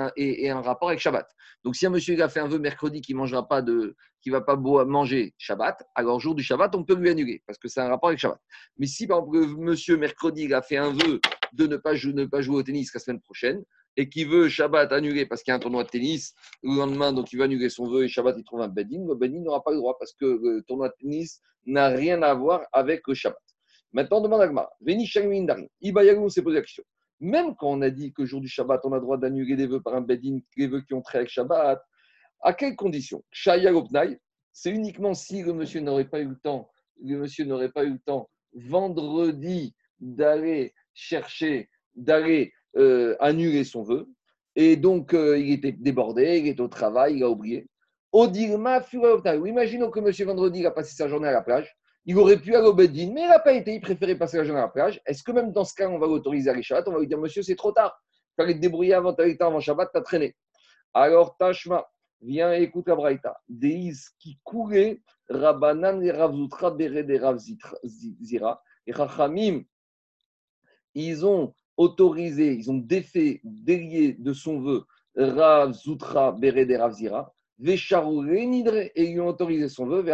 un, 0.50 0.61
rapport 0.61 0.88
avec 0.88 1.00
Shabbat. 1.00 1.26
Donc, 1.64 1.76
si 1.76 1.87
un 1.87 1.90
monsieur 1.90 2.20
a 2.22 2.28
fait 2.28 2.40
un 2.40 2.48
vœu 2.48 2.59
mercredi 2.59 3.00
qui 3.00 3.14
mangera 3.14 3.46
pas 3.48 3.62
de, 3.62 3.96
qui 4.20 4.31
va 4.31 4.40
pas 4.42 4.57
manger 4.57 5.35
Shabbat, 5.38 5.83
alors 5.94 6.20
jour 6.20 6.35
du 6.35 6.42
Shabbat, 6.42 6.74
on 6.74 6.85
peut 6.85 6.94
lui 6.94 7.09
annuler 7.09 7.42
parce 7.46 7.59
que 7.59 7.68
c'est 7.68 7.81
un 7.81 7.88
rapport 7.88 8.11
avec 8.11 8.18
Shabbat. 8.18 8.38
Mais 8.76 8.87
si 8.87 9.07
par 9.07 9.18
exemple, 9.18 9.61
monsieur 9.61 9.96
mercredi 9.96 10.52
a 10.52 10.61
fait 10.61 10.76
un 10.76 10.92
vœu 10.92 11.20
de 11.52 11.66
ne 11.66 11.76
pas, 11.76 11.94
jouer, 11.94 12.12
ne 12.12 12.26
pas 12.26 12.42
jouer 12.42 12.57
au 12.57 12.62
tennis 12.62 12.92
la 12.92 13.00
semaine 13.00 13.20
prochaine 13.20 13.64
et 13.96 14.09
qui 14.09 14.24
veut 14.24 14.48
Shabbat 14.48 14.92
annuler 14.92 15.24
parce 15.24 15.42
qu'il 15.42 15.50
y 15.50 15.52
a 15.52 15.57
un 15.57 15.61
tournoi 15.61 15.85
de 15.85 15.88
tennis 15.88 16.35
le 16.62 16.76
lendemain, 16.76 17.12
donc 17.12 17.33
il 17.33 17.38
va 17.38 17.44
annuler 17.44 17.70
son 17.70 17.88
vœu 17.88 18.04
et 18.04 18.09
Shabbat 18.09 18.37
il 18.37 18.44
trouve 18.44 18.61
un 18.61 18.68
bedin, 18.68 19.07
le 19.09 19.14
bedin 19.14 19.40
n'aura 19.40 19.62
pas 19.62 19.70
le 19.70 19.78
droit 19.78 19.96
parce 19.98 20.12
que 20.12 20.24
le 20.24 20.62
tournoi 20.66 20.88
de 20.90 20.94
tennis 21.00 21.40
n'a 21.66 21.88
rien 21.88 22.22
à 22.22 22.35
voir 22.35 22.62
avec 22.72 23.07
le 23.09 23.14
Shabbat. 23.14 23.42
Maintenant, 23.92 24.20
demande 24.20 24.42
à 24.42 24.48
Gmar. 24.48 24.70
Veni 24.81 25.11
Ibayagou 25.81 26.29
s'est 26.29 26.42
posé 26.42 26.57
la 26.57 26.62
question. 26.62 26.85
Même 27.20 27.57
quand 27.57 27.70
on 27.70 27.83
a 27.83 27.90
dit 27.90 28.12
que 28.12 28.24
jour 28.24 28.40
du 28.40 28.48
Shabbat, 28.48 28.81
on 28.85 28.92
a 28.92 29.01
droit 29.01 29.16
d'annuler 29.16 29.57
des 29.57 29.66
vœux 29.66 29.81
par 29.81 29.94
un 29.94 30.01
bedin, 30.01 30.38
les 30.57 30.66
vœux 30.68 30.83
qui 30.83 30.94
ont 30.94 31.03
trait 31.03 31.18
avec 31.18 31.31
Shabbat, 31.31 31.81
à 32.42 32.53
quelles 32.53 32.77
conditions? 32.77 33.24
C'est 34.53 34.70
uniquement 34.70 35.14
si 35.14 35.42
le 35.42 35.53
monsieur 35.53 35.81
n'aurait 35.81 36.09
pas 36.09 36.20
eu 36.20 36.29
le 36.29 36.37
temps, 36.37 36.70
le 37.03 37.16
monsieur 37.16 37.44
n'aurait 37.44 37.70
pas 37.70 37.85
eu 37.85 37.92
le 37.92 37.98
temps 37.98 38.29
vendredi 38.55 39.74
d'aller 40.01 40.74
chercher, 40.94 41.68
d'aller 41.94 42.53
euh, 42.77 43.16
annuler 43.20 43.64
son 43.64 43.83
vœu, 43.83 44.09
et 44.55 44.77
donc 44.77 45.14
euh, 45.14 45.38
il 45.38 45.53
était 45.53 45.72
débordé, 45.72 46.38
il 46.38 46.48
était 46.48 46.61
au 46.61 46.68
travail, 46.68 47.16
il 47.16 47.22
a 47.22 47.31
oublié. 47.31 47.66
Odirma 48.12 48.81
Imaginons 49.46 49.90
que 49.90 50.01
monsieur 50.01 50.24
vendredi 50.24 50.64
a 50.66 50.70
passé 50.70 50.94
sa 50.94 51.09
journée 51.09 51.29
à 51.29 51.33
la 51.33 51.42
plage, 51.42 51.77
il 52.09 52.16
aurait 52.16 52.38
pu 52.38 52.57
aller 52.57 52.66
au 52.66 52.73
Bedin, 52.73 53.12
mais 53.12 53.25
il 53.25 53.29
n'a 53.29 53.38
pas 53.38 53.53
été, 53.53 53.75
il 53.75 53.83
préférait 53.83 54.16
passer 54.16 54.38
la 54.38 54.44
journée 54.44 54.61
à 54.61 54.64
la 54.64 54.71
plage. 54.71 54.99
Est-ce 55.05 55.23
que 55.23 55.31
même 55.31 55.53
dans 55.53 55.64
ce 55.64 55.75
cas, 55.75 55.90
on 55.90 55.99
va 55.99 56.07
l'autoriser 56.07 56.49
à 56.49 56.59
Shabbat 56.59 56.88
On 56.88 56.92
va 56.92 57.01
lui 57.01 57.07
dire, 57.07 57.18
monsieur, 57.18 57.42
c'est 57.42 57.55
trop 57.55 57.71
tard. 57.71 58.03
Tu 58.35 58.42
allais 58.42 58.55
te 58.55 58.61
débrouiller 58.61 58.94
avant, 58.94 59.12
tu 59.12 59.37
avant 59.38 59.61
Shabbat, 59.61 59.90
tu 59.92 59.99
as 59.99 60.01
traîné. 60.01 60.35
Alors, 60.94 61.37
Tashma, 61.37 61.87
viens 62.23 62.55
et 62.55 62.62
écoute 62.62 62.88
la 62.88 62.97
Braïta. 62.97 63.38
Deis 63.47 63.92
qui 64.18 64.38
courait, 64.42 65.03
Rabbanan 65.29 66.03
et 66.03 66.11
Ravzutra, 66.11 66.71
Bere 66.71 67.05
de 67.05 67.18
Ravzira. 67.18 68.62
Et 68.87 68.92
Rachamim, 68.92 69.64
ils 70.94 71.27
ont 71.27 71.55
autorisé, 71.77 72.55
ils 72.55 72.71
ont 72.71 72.79
défait, 72.79 73.42
délié 73.44 74.14
de 74.14 74.33
son 74.33 74.62
vœu 74.62 74.87
Ravzutra, 75.14 76.33
Bere 76.33 76.64
de 76.64 76.75
Ravzira 76.75 77.35
et 77.61 79.11
ils 79.11 79.21
ont 79.21 79.29
autorisé 79.29 79.68
son 79.68 79.87
vœu 79.87 80.05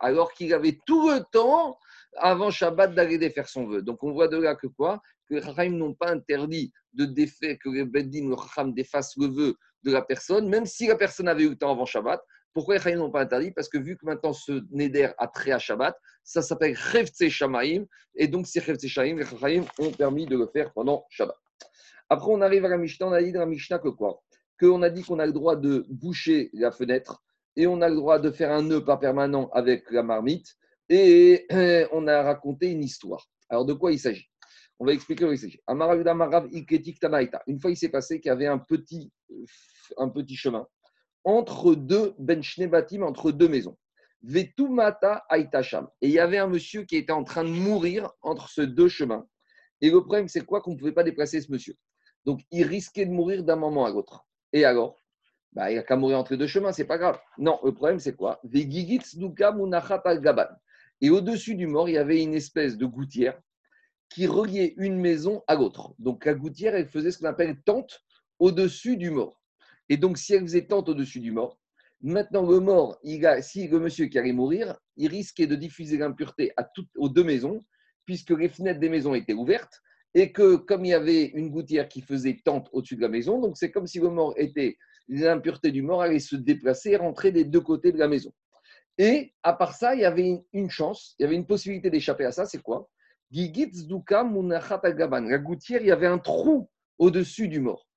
alors 0.00 0.32
qu'il 0.32 0.52
avait 0.52 0.78
tout 0.84 1.10
le 1.10 1.20
temps 1.30 1.78
avant 2.16 2.50
Shabbat 2.50 2.94
d'aller 2.94 3.18
défaire 3.18 3.48
son 3.48 3.66
vœu. 3.66 3.82
Donc 3.82 4.02
on 4.02 4.12
voit 4.12 4.28
de 4.28 4.36
là 4.36 4.56
que 4.56 4.66
quoi? 4.66 5.00
Que 5.28 5.36
les 5.36 5.42
Chachamim 5.42 5.76
n'ont 5.76 5.94
pas 5.94 6.10
interdit 6.10 6.72
de 6.92 7.04
défaire, 7.04 7.56
que 7.62 7.68
les 7.70 7.84
Beddin, 7.84 8.28
le 8.28 8.36
Chacham 8.36 8.74
défasse 8.74 9.16
le 9.16 9.28
vœu 9.28 9.54
de 9.84 9.92
la 9.92 10.02
personne, 10.02 10.48
même 10.48 10.66
si 10.66 10.88
la 10.88 10.96
personne 10.96 11.28
avait 11.28 11.44
eu 11.44 11.50
le 11.50 11.56
temps 11.56 11.70
avant 11.70 11.86
Shabbat. 11.86 12.20
Pourquoi 12.52 12.74
les 12.74 12.80
Chachamim 12.80 12.98
n'ont 12.98 13.10
pas 13.10 13.22
interdit? 13.22 13.52
Parce 13.52 13.68
que 13.68 13.78
vu 13.78 13.96
que 13.96 14.04
maintenant 14.04 14.32
ce 14.32 14.60
Neder 14.72 15.10
a 15.18 15.28
trait 15.28 15.52
à 15.52 15.58
Shabbat, 15.58 15.96
ça 16.24 16.42
s'appelle 16.42 16.76
Chevtse 16.76 17.28
Shamaim, 17.28 17.84
et 18.16 18.26
donc 18.26 18.46
c'est 18.48 18.60
Chevtse 18.60 18.88
Shamaim, 18.88 19.18
les 19.18 19.60
ont 19.78 19.92
permis 19.92 20.26
de 20.26 20.36
le 20.36 20.48
faire 20.48 20.72
pendant 20.72 21.06
Shabbat. 21.10 21.36
Après 22.08 22.28
on 22.28 22.40
arrive 22.42 22.64
à 22.64 22.68
la 22.68 22.76
Mishnah, 22.76 23.06
on 23.06 23.12
a 23.12 23.22
dit 23.22 23.32
dans 23.32 23.40
la 23.40 23.46
Mishnah 23.46 23.78
que 23.78 23.88
quoi? 23.88 24.20
Qu'on 24.62 24.82
a 24.82 24.90
dit 24.90 25.02
qu'on 25.02 25.18
a 25.18 25.26
le 25.26 25.32
droit 25.32 25.56
de 25.56 25.84
boucher 25.88 26.50
la 26.52 26.70
fenêtre 26.70 27.22
et 27.56 27.66
on 27.66 27.80
a 27.82 27.88
le 27.88 27.96
droit 27.96 28.18
de 28.18 28.30
faire 28.30 28.52
un 28.52 28.62
nœud 28.62 28.84
pas 28.84 28.96
permanent 28.96 29.50
avec 29.52 29.90
la 29.90 30.02
marmite 30.02 30.54
et 30.88 31.46
on 31.92 32.06
a 32.06 32.22
raconté 32.22 32.70
une 32.70 32.82
histoire. 32.82 33.26
Alors 33.48 33.64
de 33.64 33.72
quoi 33.72 33.92
il 33.92 33.98
s'agit? 33.98 34.28
On 34.78 34.86
va 34.86 34.92
expliquer 34.92 35.24
quoi 35.24 35.34
il 35.34 35.38
s'agit. 35.38 35.60
Une 37.46 37.60
fois, 37.60 37.70
il 37.70 37.76
s'est 37.76 37.88
passé 37.88 38.20
qu'il 38.20 38.28
y 38.28 38.32
avait 38.32 38.46
un 38.46 38.58
petit, 38.58 39.12
un 39.96 40.08
petit 40.08 40.36
chemin 40.36 40.66
entre 41.24 41.74
deux 41.74 42.14
benchnebatim, 42.18 43.02
entre 43.02 43.30
deux 43.30 43.48
maisons. 43.48 43.76
Vetumata 44.22 45.24
Aitasham. 45.30 45.88
Et 46.00 46.08
il 46.08 46.12
y 46.12 46.18
avait 46.18 46.38
un 46.38 46.48
monsieur 46.48 46.84
qui 46.84 46.96
était 46.96 47.12
en 47.12 47.24
train 47.24 47.44
de 47.44 47.50
mourir 47.50 48.10
entre 48.22 48.48
ces 48.48 48.66
deux 48.66 48.88
chemins. 48.88 49.24
Et 49.80 49.90
le 49.90 50.00
problème, 50.00 50.28
c'est 50.28 50.44
quoi 50.44 50.60
Qu'on 50.60 50.72
ne 50.72 50.78
pouvait 50.78 50.92
pas 50.92 51.04
déplacer 51.04 51.40
ce 51.40 51.50
monsieur? 51.50 51.74
Donc, 52.24 52.40
il 52.50 52.64
risquait 52.64 53.06
de 53.06 53.10
mourir 53.10 53.42
d'un 53.44 53.56
moment 53.56 53.84
à 53.84 53.90
l'autre. 53.90 54.24
Et 54.52 54.64
alors? 54.64 54.96
Bah, 55.52 55.70
Il 55.70 55.76
n'a 55.76 55.82
qu'à 55.82 55.96
mourir 55.96 56.18
entre 56.18 56.36
deux 56.36 56.46
chemins, 56.46 56.72
c'est 56.72 56.86
pas 56.86 56.98
grave. 56.98 57.18
Non, 57.38 57.58
le 57.64 57.72
problème, 57.72 57.98
c'est 57.98 58.14
quoi? 58.14 58.40
Et 61.00 61.10
au-dessus 61.10 61.54
du 61.54 61.66
mort, 61.66 61.88
il 61.88 61.92
y 61.92 61.98
avait 61.98 62.22
une 62.22 62.34
espèce 62.34 62.76
de 62.78 62.86
gouttière 62.86 63.38
qui 64.08 64.26
reliait 64.26 64.74
une 64.76 64.98
maison 64.98 65.42
à 65.46 65.54
l'autre. 65.54 65.94
Donc, 65.98 66.24
la 66.24 66.34
gouttière, 66.34 66.74
elle 66.74 66.88
faisait 66.88 67.10
ce 67.10 67.18
qu'on 67.18 67.26
appelle 67.26 67.60
tente 67.62 68.00
au-dessus 68.38 68.96
du 68.96 69.10
mort. 69.10 69.40
Et 69.88 69.96
donc, 69.96 70.18
si 70.18 70.34
elle 70.34 70.42
faisait 70.42 70.66
tente 70.66 70.88
au-dessus 70.88 71.20
du 71.20 71.32
mort, 71.32 71.58
maintenant, 72.00 72.48
le 72.48 72.60
mort, 72.60 72.98
a, 73.24 73.42
si 73.42 73.68
le 73.68 73.78
monsieur 73.78 74.06
qui 74.06 74.18
allait 74.18 74.32
mourir, 74.32 74.78
il 74.96 75.08
risquait 75.08 75.46
de 75.46 75.56
diffuser 75.56 75.96
l'impureté 75.98 76.52
aux 76.96 77.08
deux 77.08 77.24
maisons, 77.24 77.64
puisque 78.04 78.30
les 78.30 78.48
fenêtres 78.48 78.80
des 78.80 78.88
maisons 78.88 79.14
étaient 79.14 79.32
ouvertes 79.32 79.80
et 80.14 80.32
que 80.32 80.56
comme 80.56 80.84
il 80.84 80.90
y 80.90 80.94
avait 80.94 81.24
une 81.24 81.50
gouttière 81.50 81.88
qui 81.88 82.02
faisait 82.02 82.40
tente 82.44 82.68
au-dessus 82.72 82.96
de 82.96 83.02
la 83.02 83.08
maison, 83.08 83.40
donc 83.40 83.56
c'est 83.56 83.70
comme 83.70 83.86
si 83.86 83.98
le 83.98 84.10
mort 84.10 84.34
était, 84.36 84.76
l'impureté 85.08 85.70
du 85.70 85.82
mort 85.82 86.02
allait 86.02 86.18
se 86.18 86.36
déplacer 86.36 86.90
et 86.90 86.96
rentrer 86.96 87.32
des 87.32 87.44
deux 87.44 87.60
côtés 87.60 87.92
de 87.92 87.98
la 87.98 88.08
maison. 88.08 88.32
Et 88.98 89.32
à 89.42 89.54
part 89.54 89.74
ça, 89.74 89.94
il 89.94 90.02
y 90.02 90.04
avait 90.04 90.44
une 90.52 90.70
chance, 90.70 91.14
il 91.18 91.22
y 91.22 91.26
avait 91.26 91.36
une 91.36 91.46
possibilité 91.46 91.90
d'échapper 91.90 92.26
à 92.26 92.32
ça, 92.32 92.44
c'est 92.44 92.60
quoi? 92.60 92.88
La 93.30 93.48
gouttière, 95.38 95.80
il 95.80 95.86
y 95.86 95.90
avait 95.90 96.06
un 96.06 96.18
trou 96.18 96.68
au-dessus 96.98 97.48
du 97.48 97.60
mort. 97.60 97.88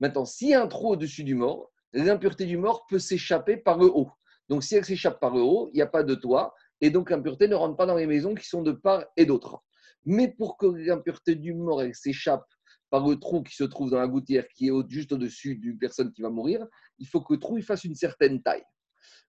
Maintenant, 0.00 0.26
s'il 0.26 0.48
y 0.48 0.54
a 0.54 0.62
un 0.62 0.66
trou 0.66 0.90
au-dessus 0.90 1.24
du 1.24 1.34
mort, 1.34 1.70
l'impureté 1.94 2.44
du 2.44 2.58
mort 2.58 2.84
peut 2.86 2.98
s'échapper 2.98 3.56
par 3.56 3.78
le 3.78 3.86
haut. 3.86 4.10
Donc, 4.48 4.62
si 4.62 4.74
elle 4.74 4.84
s'échappe 4.84 5.20
par 5.20 5.34
le 5.34 5.40
haut, 5.40 5.70
il 5.72 5.76
n'y 5.76 5.82
a 5.82 5.86
pas 5.86 6.02
de 6.02 6.14
toit, 6.14 6.54
et 6.82 6.90
donc 6.90 7.10
l'impureté 7.10 7.48
ne 7.48 7.54
rentre 7.54 7.76
pas 7.76 7.86
dans 7.86 7.96
les 7.96 8.06
maisons 8.06 8.34
qui 8.34 8.46
sont 8.46 8.62
de 8.62 8.72
part 8.72 9.06
et 9.16 9.24
d'autre. 9.24 9.62
Mais 10.04 10.28
pour 10.28 10.56
que 10.56 10.66
l'impureté 10.66 11.34
du 11.34 11.54
mort 11.54 11.82
s'échappe 11.92 12.46
par 12.90 13.08
le 13.08 13.16
trou 13.16 13.42
qui 13.42 13.54
se 13.54 13.64
trouve 13.64 13.90
dans 13.90 13.98
la 13.98 14.06
gouttière 14.06 14.46
qui 14.48 14.68
est 14.68 14.90
juste 14.90 15.12
au-dessus 15.12 15.56
d'une 15.56 15.78
personne 15.78 16.12
qui 16.12 16.22
va 16.22 16.30
mourir, 16.30 16.66
il 16.98 17.06
faut 17.06 17.20
que 17.20 17.34
le 17.34 17.40
trou 17.40 17.56
il 17.56 17.64
fasse 17.64 17.84
une 17.84 17.94
certaine 17.94 18.42
taille. 18.42 18.64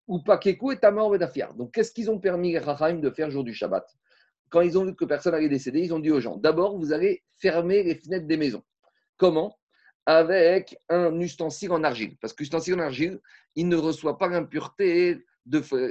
Ou 0.08 0.20
pakeku 0.22 0.72
et 0.72 0.78
tamar 0.78 1.10
fiar. 1.32 1.54
Donc, 1.54 1.72
qu'est-ce 1.72 1.92
qu'ils 1.92 2.10
ont 2.10 2.18
permis 2.18 2.52
les 2.52 2.58
de 2.58 3.10
faire 3.10 3.30
jour 3.30 3.44
du 3.44 3.54
Shabbat? 3.54 3.86
Quand 4.48 4.60
ils 4.60 4.76
ont 4.76 4.84
vu 4.84 4.96
que 4.96 5.04
personne 5.04 5.34
allait 5.34 5.48
décéder, 5.48 5.80
ils 5.80 5.94
ont 5.94 6.00
dit 6.00 6.10
aux 6.10 6.20
gens 6.20 6.36
d'abord, 6.36 6.76
vous 6.76 6.92
allez 6.92 7.22
fermer 7.40 7.82
les 7.84 7.94
fenêtres 7.94 8.26
des 8.26 8.36
maisons. 8.36 8.64
Comment? 9.16 9.56
Avec 10.06 10.76
un 10.88 11.18
ustensile 11.20 11.70
en 11.70 11.84
argile. 11.84 12.16
Parce 12.20 12.32
que 12.32 12.42
l'ustensile 12.42 12.74
en 12.74 12.80
argile, 12.80 13.20
il 13.54 13.68
ne 13.68 13.76
reçoit 13.76 14.18
pas 14.18 14.26
l'impureté 14.26 15.24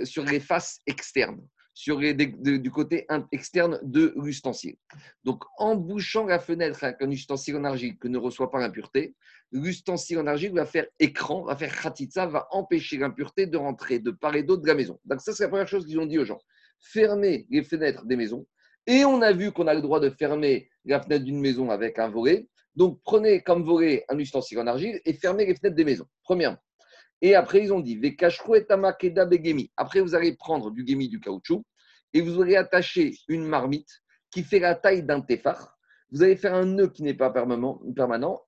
sur 0.04 0.26
les 0.26 0.40
faces 0.42 0.82
externes 0.86 1.42
sur 1.82 1.98
du 1.98 2.70
côté 2.70 3.08
externe 3.32 3.80
de 3.82 4.14
l'ustensile. 4.16 4.76
Donc, 5.24 5.44
en 5.58 5.76
bouchant 5.76 6.28
la 6.28 6.38
fenêtre 6.38 6.84
avec 6.84 7.02
un 7.02 7.10
ustensile 7.10 7.56
en 7.56 7.64
argile 7.64 7.98
que 7.98 8.08
ne 8.08 8.20
reçoit 8.20 8.52
pas 8.52 8.60
l'impureté, 8.60 9.16
l'ustensile 9.52 10.20
en 10.20 10.28
argile 10.28 10.54
va 10.54 10.68
faire 10.68 10.86
écran, 11.00 11.44
va 11.44 11.56
faire 11.56 11.76
khatitsa, 11.76 12.28
va 12.28 12.48
empêcher 12.52 12.98
l'impureté 12.98 13.48
de 13.48 13.58
rentrer 13.58 13.98
de 13.98 14.12
part 14.12 14.36
et 14.36 14.44
d'autre 14.44 14.62
de 14.62 14.68
la 14.68 14.76
maison. 14.76 15.00
Donc, 15.06 15.22
ça, 15.22 15.34
c'est 15.34 15.42
la 15.42 15.50
première 15.50 15.68
chose 15.68 15.88
qu'ils 15.88 16.00
ont 16.00 16.06
dit 16.06 16.20
aux 16.20 16.26
gens. 16.26 16.40
Fermez 16.80 17.48
les 17.50 17.64
fenêtres 17.64 18.06
des 18.06 18.16
maisons. 18.16 18.46
Et 18.86 19.04
on 19.04 19.20
a 19.24 19.32
vu 19.32 19.52
qu'on 19.52 19.66
a 19.66 19.74
le 19.74 19.82
droit 19.82 20.00
de 20.00 20.12
fermer 20.12 20.70
la 20.86 21.02
fenêtre 21.02 21.26
d'une 21.26 21.40
maison 21.40 21.72
avec 21.72 21.98
un 21.98 22.10
volet. 22.10 22.48
Donc, 22.76 23.00
prenez 23.04 23.42
comme 23.42 23.64
volet 23.64 24.06
un 24.08 24.20
ustensile 24.20 24.60
en 24.60 24.68
argile 24.68 25.02
et 25.04 25.14
fermez 25.14 25.48
les 25.48 25.56
fenêtres 25.56 25.76
des 25.76 25.86
maisons. 25.86 26.06
Premièrement. 26.22 26.60
Et 27.24 27.34
après, 27.36 27.64
ils 27.64 27.74
ont 27.74 27.80
dit 27.80 28.00
Après, 29.78 30.02
vous 30.02 30.16
allez 30.16 30.36
prendre 30.36 30.72
du 30.72 30.86
gémi, 30.86 31.08
du 31.08 31.20
caoutchouc, 31.20 31.64
et 32.14 32.22
vous 32.22 32.42
allez 32.42 32.56
attacher 32.56 33.16
une 33.28 33.46
marmite 33.46 34.02
qui 34.32 34.44
fait 34.44 34.60
la 34.60 34.76
taille 34.76 35.04
d'un 35.04 35.22
téphar. 35.22 35.78
Vous 36.12 36.24
allez 36.24 36.36
faire 36.36 36.54
un 36.54 36.66
nœud 36.66 36.90
qui 36.90 37.04
n'est 37.04 37.14
pas 37.14 37.30
permanent 37.30 37.80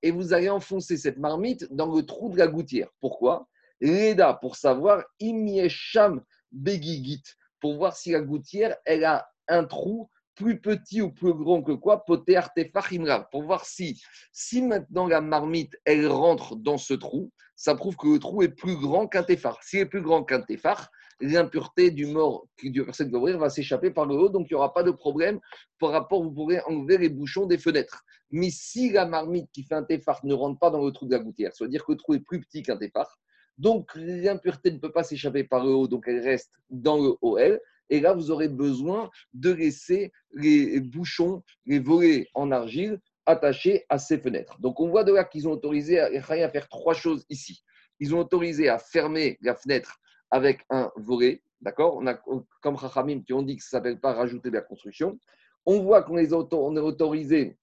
et 0.02 0.10
vous 0.10 0.32
allez 0.34 0.50
enfoncer 0.50 0.96
cette 0.96 1.18
marmite 1.18 1.66
dans 1.72 1.94
le 1.94 2.02
trou 2.04 2.30
de 2.30 2.38
la 2.38 2.46
gouttière. 2.46 2.88
Pourquoi? 3.00 3.48
Reda, 3.82 4.34
pour 4.34 4.56
savoir, 4.56 5.04
imiesham 5.18 6.22
begigit, 6.52 7.22
pour 7.60 7.76
voir 7.76 7.96
si 7.96 8.12
la 8.12 8.20
gouttière, 8.20 8.76
elle 8.84 9.04
a 9.04 9.26
un 9.48 9.64
trou 9.64 10.08
plus 10.34 10.60
petit 10.60 11.00
ou 11.00 11.12
plus 11.12 11.32
grand 11.32 11.62
que 11.62 11.72
quoi, 11.72 12.04
poté 12.04 12.36
artefach 12.36 12.90
pour 13.30 13.42
voir 13.44 13.64
si, 13.64 14.02
si 14.32 14.62
maintenant 14.62 15.06
la 15.06 15.20
marmite, 15.20 15.76
elle 15.84 16.08
rentre 16.08 16.56
dans 16.56 16.78
ce 16.78 16.94
trou, 16.94 17.30
ça 17.56 17.74
prouve 17.74 17.96
que 17.96 18.08
le 18.08 18.18
trou 18.18 18.42
est 18.42 18.48
plus 18.48 18.76
grand 18.76 19.06
qu'un 19.06 19.22
téphar. 19.22 19.62
S'il 19.62 19.80
est 19.80 19.86
plus 19.86 20.02
grand 20.02 20.24
qu'un 20.24 20.40
téphar, 20.40 20.90
l'impureté 21.20 21.90
du 21.90 22.06
mort 22.06 22.46
qui 22.58 22.70
du 22.70 22.84
personne 22.84 23.10
va 23.10 23.18
ouvrir 23.18 23.38
va 23.38 23.50
s'échapper 23.50 23.90
par 23.90 24.06
le 24.06 24.14
haut, 24.14 24.28
donc 24.28 24.46
il 24.50 24.54
n'y 24.54 24.56
aura 24.56 24.72
pas 24.72 24.82
de 24.82 24.90
problème 24.90 25.40
par 25.78 25.90
rapport, 25.90 26.22
vous 26.22 26.32
pourrez 26.32 26.60
enlever 26.66 26.98
les 26.98 27.08
bouchons 27.08 27.46
des 27.46 27.58
fenêtres. 27.58 28.04
Mais 28.30 28.50
si 28.50 28.90
la 28.90 29.06
marmite 29.06 29.50
qui 29.52 29.62
fait 29.62 29.74
un 29.74 29.84
téphar 29.84 30.20
ne 30.24 30.34
rentre 30.34 30.58
pas 30.58 30.70
dans 30.70 30.84
le 30.84 30.90
trou 30.92 31.06
de 31.06 31.12
la 31.12 31.18
gouttière, 31.18 31.52
c'est-à-dire 31.54 31.84
que 31.84 31.92
le 31.92 31.98
trou 31.98 32.14
est 32.14 32.20
plus 32.20 32.40
petit 32.40 32.62
qu'un 32.62 32.76
téphar, 32.76 33.18
donc 33.58 33.90
l'impureté 33.94 34.72
ne 34.72 34.78
peut 34.78 34.92
pas 34.92 35.04
s'échapper 35.04 35.44
par 35.44 35.64
le 35.64 35.72
haut, 35.72 35.88
donc 35.88 36.04
elle 36.08 36.20
reste 36.20 36.52
dans 36.70 36.98
le 36.98 37.14
OL. 37.22 37.60
Et 37.90 38.00
là, 38.00 38.14
vous 38.14 38.30
aurez 38.30 38.48
besoin 38.48 39.10
de 39.34 39.50
laisser 39.52 40.10
les 40.32 40.80
bouchons, 40.80 41.42
les 41.66 41.78
volets 41.78 42.28
en 42.34 42.50
argile 42.50 42.98
attachés 43.26 43.84
à 43.88 43.98
ces 43.98 44.18
fenêtres. 44.18 44.58
Donc 44.60 44.80
on 44.80 44.88
voit 44.88 45.04
de 45.04 45.12
là 45.12 45.24
qu'ils 45.24 45.46
ont 45.46 45.52
autorisé 45.52 46.00
à 46.00 46.48
faire 46.48 46.68
trois 46.68 46.94
choses 46.94 47.24
ici. 47.28 47.62
Ils 48.00 48.14
ont 48.14 48.20
autorisé 48.20 48.68
à 48.68 48.78
fermer 48.78 49.38
la 49.40 49.54
fenêtre 49.54 50.00
avec 50.34 50.66
un 50.68 50.90
volet, 50.96 51.44
d'accord? 51.60 51.94
On 51.94 52.08
a 52.08 52.14
comme 52.60 52.76
Chachamim 52.76 53.22
qui 53.22 53.32
ont 53.32 53.42
dit 53.42 53.56
que 53.56 53.62
ça 53.62 53.78
ne 53.78 53.82
s'appelle 53.84 54.00
pas 54.00 54.14
rajouter 54.14 54.50
de 54.50 54.54
la 54.56 54.62
construction. 54.62 55.16
On 55.64 55.78
voit 55.80 56.02
qu'on 56.02 56.18
est 56.18 56.32
autorisé 56.32 57.56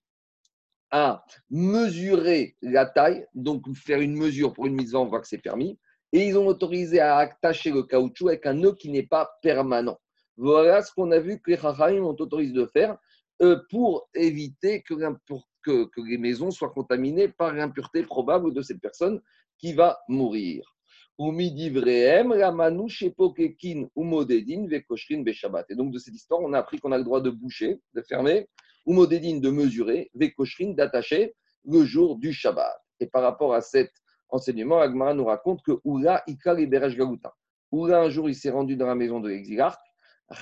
à 0.89 1.25
mesurer 1.49 2.55
la 2.61 2.85
taille, 2.85 3.27
donc 3.33 3.65
faire 3.75 3.99
une 3.99 4.15
mesure 4.15 4.53
pour 4.53 4.67
une 4.67 4.75
mise 4.75 4.95
en, 4.95 5.03
on 5.03 5.07
voit 5.07 5.19
que 5.19 5.27
c'est 5.27 5.37
permis. 5.37 5.77
Et 6.13 6.25
ils 6.25 6.37
ont 6.37 6.47
autorisé 6.47 7.01
à 7.01 7.17
attacher 7.17 7.71
le 7.71 7.83
caoutchouc 7.83 8.29
avec 8.29 8.45
un 8.45 8.53
nœud 8.53 8.75
qui 8.75 8.89
n'est 8.89 9.05
pas 9.05 9.37
permanent. 9.41 9.99
Voilà 10.37 10.81
ce 10.81 10.93
qu'on 10.93 11.11
a 11.11 11.19
vu 11.19 11.41
que 11.41 11.51
les 11.51 11.57
Chachamim 11.57 12.03
ont 12.03 12.15
autorisé 12.17 12.53
de 12.53 12.65
faire 12.67 12.97
euh, 13.41 13.61
pour 13.69 14.09
éviter 14.13 14.81
que, 14.81 14.93
que, 15.61 15.85
que 15.89 16.01
les 16.09 16.17
maisons 16.17 16.51
soient 16.51 16.69
contaminées 16.69 17.27
par 17.27 17.53
l'impureté 17.53 18.03
probable 18.03 18.53
de 18.53 18.61
cette 18.61 18.79
personne 18.79 19.21
qui 19.57 19.73
va 19.73 19.99
mourir. 20.07 20.77
Et 21.21 21.23
donc, 25.75 25.91
de 25.91 25.99
cette 25.99 26.15
histoire, 26.15 26.41
on 26.41 26.53
a 26.53 26.57
appris 26.57 26.79
qu'on 26.79 26.91
a 26.91 26.97
le 26.97 27.03
droit 27.03 27.21
de 27.21 27.29
boucher, 27.29 27.79
de 27.93 28.01
fermer, 28.01 28.49
ou 28.87 28.93
modédine 28.93 29.39
de 29.39 29.51
mesurer, 29.51 30.09
vekoshrin 30.15 30.71
d'attacher 30.71 31.35
le 31.65 31.83
jour 31.83 32.17
du 32.17 32.33
Shabbat. 32.33 32.75
Et 32.99 33.05
par 33.05 33.21
rapport 33.21 33.53
à 33.53 33.61
cet 33.61 33.91
enseignement, 34.29 34.79
Agmara 34.79 35.13
nous 35.13 35.25
raconte 35.25 35.61
que 35.61 35.73
Oula 35.83 36.23
Ika 36.25 36.55
un 37.73 38.09
jour, 38.09 38.27
il 38.27 38.35
s'est 38.35 38.49
rendu 38.49 38.75
dans 38.75 38.87
la 38.87 38.95
maison 38.95 39.19
de 39.19 39.29
l'exilarque. 39.29 39.79
Et 40.31 40.35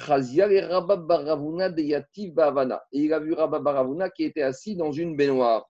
il 2.93 3.13
a 3.13 3.19
vu 3.19 3.33
Rabba 3.33 3.59
Baravuna 3.59 4.09
qui 4.09 4.23
était 4.23 4.43
assis 4.43 4.77
dans 4.77 4.93
une 4.93 5.17
baignoire. 5.17 5.69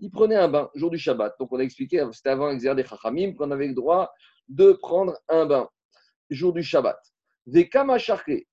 Il 0.00 0.10
prenait 0.10 0.36
un 0.36 0.48
bain, 0.48 0.70
jour 0.74 0.90
du 0.90 0.98
Shabbat. 0.98 1.34
Donc, 1.38 1.52
on 1.52 1.58
a 1.58 1.62
expliqué, 1.62 2.04
c'était 2.12 2.30
avant 2.30 2.48
l'exercice 2.48 2.76
des 2.76 2.88
Chachamim, 2.88 3.34
qu'on 3.34 3.50
avait 3.50 3.68
le 3.68 3.74
droit 3.74 4.12
de 4.48 4.72
prendre 4.72 5.16
un 5.28 5.46
bain, 5.46 5.68
jour 6.30 6.52
du 6.52 6.62
Shabbat. 6.62 6.98
Des 7.46 7.70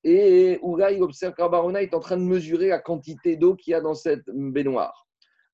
Et 0.06 0.60
Oula, 0.62 0.92
il 0.92 1.04
observe 1.04 1.34
qu'Abarona 1.34 1.82
est 1.82 1.94
en 1.94 2.00
train 2.00 2.16
de 2.16 2.22
mesurer 2.22 2.70
la 2.70 2.80
quantité 2.80 3.36
d'eau 3.36 3.56
qu'il 3.56 3.72
y 3.72 3.74
a 3.74 3.82
dans 3.82 3.94
cette 3.94 4.24
baignoire. 4.28 5.06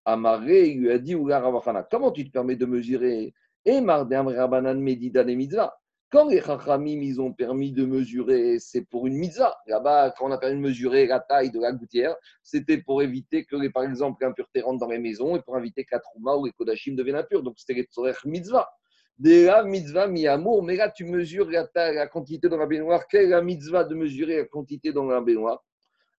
Amaré, 0.05 0.69
il 0.69 0.81
lui 0.81 0.91
a 0.91 0.99
dit 0.99 1.15
Ravachana, 1.15 1.87
comment 1.89 2.11
tu 2.11 2.23
te 2.25 2.31
permets 2.31 2.55
de 2.55 2.67
mesurer? 2.67 3.33
Et 3.65 3.81
Mardem 3.81 4.27
Rabanan 4.27 4.79
Medida 4.79 5.23
des 5.23 5.35
mitzvahs. 5.35 5.73
Quand 6.11 6.27
les 6.27 6.41
Chachamim, 6.41 7.01
ils 7.01 7.21
ont 7.21 7.31
permis 7.31 7.71
de 7.71 7.85
mesurer, 7.85 8.59
c'est 8.59 8.81
pour 8.81 9.07
une 9.07 9.15
mitzvah. 9.15 9.55
Là-bas, 9.65 10.13
quand 10.17 10.27
on 10.27 10.31
a 10.31 10.37
permis 10.37 10.57
de 10.57 10.61
mesurer 10.61 11.07
la 11.07 11.21
taille 11.21 11.51
de 11.51 11.59
la 11.61 11.71
gouttière, 11.71 12.17
c'était 12.43 12.79
pour 12.79 13.01
éviter 13.01 13.45
que, 13.45 13.69
par 13.69 13.83
exemple, 13.83 14.21
l'impureté 14.21 14.59
rentre 14.59 14.79
dans 14.79 14.89
les 14.89 14.99
maisons 14.99 15.37
et 15.37 15.41
pour 15.41 15.57
éviter 15.57 15.85
que 15.85 15.95
la 15.95 16.01
trouma 16.01 16.35
ou 16.35 16.47
les 16.47 16.51
kodashim 16.51 16.95
deviennent 16.95 17.15
impurs. 17.15 17.43
Donc, 17.43 17.57
c'était 17.59 17.75
les 17.75 17.83
tzorech 17.83 18.25
mitzvah. 18.25 18.69
De 19.19 19.45
la 19.45 19.63
mitzvah 19.63 20.07
mi 20.07 20.27
amour, 20.27 20.63
mais 20.63 20.75
là 20.75 20.89
tu 20.89 21.05
mesures 21.05 21.49
la, 21.49 21.65
la, 21.75 22.07
quantité 22.07 22.49
dans 22.49 22.57
la 22.57 22.65
baignoire. 22.65 23.07
Quelle 23.07 23.27
est 23.27 23.29
la 23.29 23.41
mitzvah 23.41 23.85
de 23.85 23.95
mesurer 23.95 24.37
la 24.37 24.45
quantité 24.45 24.91
dans 24.91 25.05
la 25.05 25.21
baignoire? 25.21 25.63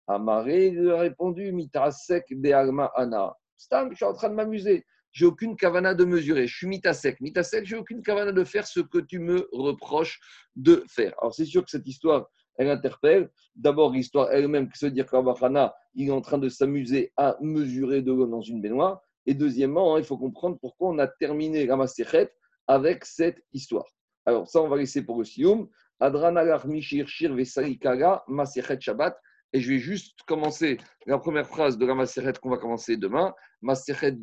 Amaré 0.07 0.69
lui 0.69 0.89
a 0.89 0.99
répondu 0.99 1.51
Mitasek 1.51 2.27
de 2.29 2.51
alma 2.53 2.91
ana. 2.95 3.35
Stam, 3.57 3.89
je 3.91 3.95
suis 3.97 4.05
en 4.05 4.13
train 4.13 4.29
de 4.29 4.35
m'amuser. 4.35 4.85
J'ai 5.11 5.25
aucune 5.25 5.55
kavana 5.55 5.93
de 5.93 6.05
mesurer. 6.05 6.47
Je 6.47 6.55
suis 6.55 6.67
mitasek. 6.67 7.19
Mitasek, 7.21 7.65
j'ai 7.65 7.75
aucune 7.75 8.01
kavana 8.01 8.31
de 8.31 8.43
faire 8.43 8.65
ce 8.65 8.79
que 8.79 8.99
tu 8.99 9.19
me 9.19 9.47
reproches 9.51 10.19
de 10.55 10.83
faire. 10.87 11.13
Alors 11.21 11.33
c'est 11.33 11.45
sûr 11.45 11.63
que 11.63 11.69
cette 11.69 11.87
histoire, 11.87 12.29
elle 12.57 12.69
interpelle. 12.69 13.29
D'abord, 13.55 13.91
l'histoire 13.91 14.31
elle-même 14.31 14.69
qui 14.69 14.77
se 14.77 14.85
dire 14.85 15.05
qu'Avachana, 15.09 15.73
il 15.95 16.07
est 16.07 16.11
en 16.11 16.21
train 16.21 16.37
de 16.37 16.49
s'amuser 16.49 17.11
à 17.17 17.37
mesurer 17.41 18.01
de 18.01 18.11
l'eau 18.11 18.27
dans 18.27 18.41
une 18.41 18.61
baignoire. 18.61 19.01
Et 19.25 19.33
deuxièmement, 19.33 19.95
hein, 19.95 19.99
il 19.99 20.05
faut 20.05 20.17
comprendre 20.17 20.57
pourquoi 20.59 20.89
on 20.89 20.99
a 20.99 21.07
terminé 21.07 21.65
la 21.65 21.75
Maserhet 21.75 22.31
avec 22.67 23.05
cette 23.05 23.43
histoire. 23.53 23.85
Alors, 24.25 24.47
ça, 24.47 24.61
on 24.61 24.67
va 24.67 24.77
laisser 24.77 25.03
pour 25.03 25.17
le 25.17 25.25
Sioum. 25.25 25.67
Adran 25.99 26.33
Mishir 26.65 27.07
Shir 27.07 27.33
Vesarikaga 27.33 28.23
Masechet 28.27 28.79
Shabbat. 28.79 29.17
Et 29.53 29.59
je 29.59 29.69
vais 29.69 29.79
juste 29.79 30.21
commencer 30.23 30.77
la 31.05 31.17
première 31.17 31.47
phrase 31.47 31.77
de 31.77 31.85
la 31.85 31.93
Maseret 31.93 32.33
qu'on 32.41 32.49
va 32.49 32.57
commencer 32.57 32.97
demain, 32.97 33.33
Maseret 33.61 34.17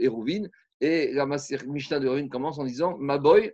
Eruvin. 0.00 0.44
Et 0.80 1.12
la 1.12 1.26
Mishnah 1.26 2.00
de 2.00 2.28
commence 2.28 2.58
en 2.58 2.64
disant 2.64 2.98
Maboy, 2.98 3.52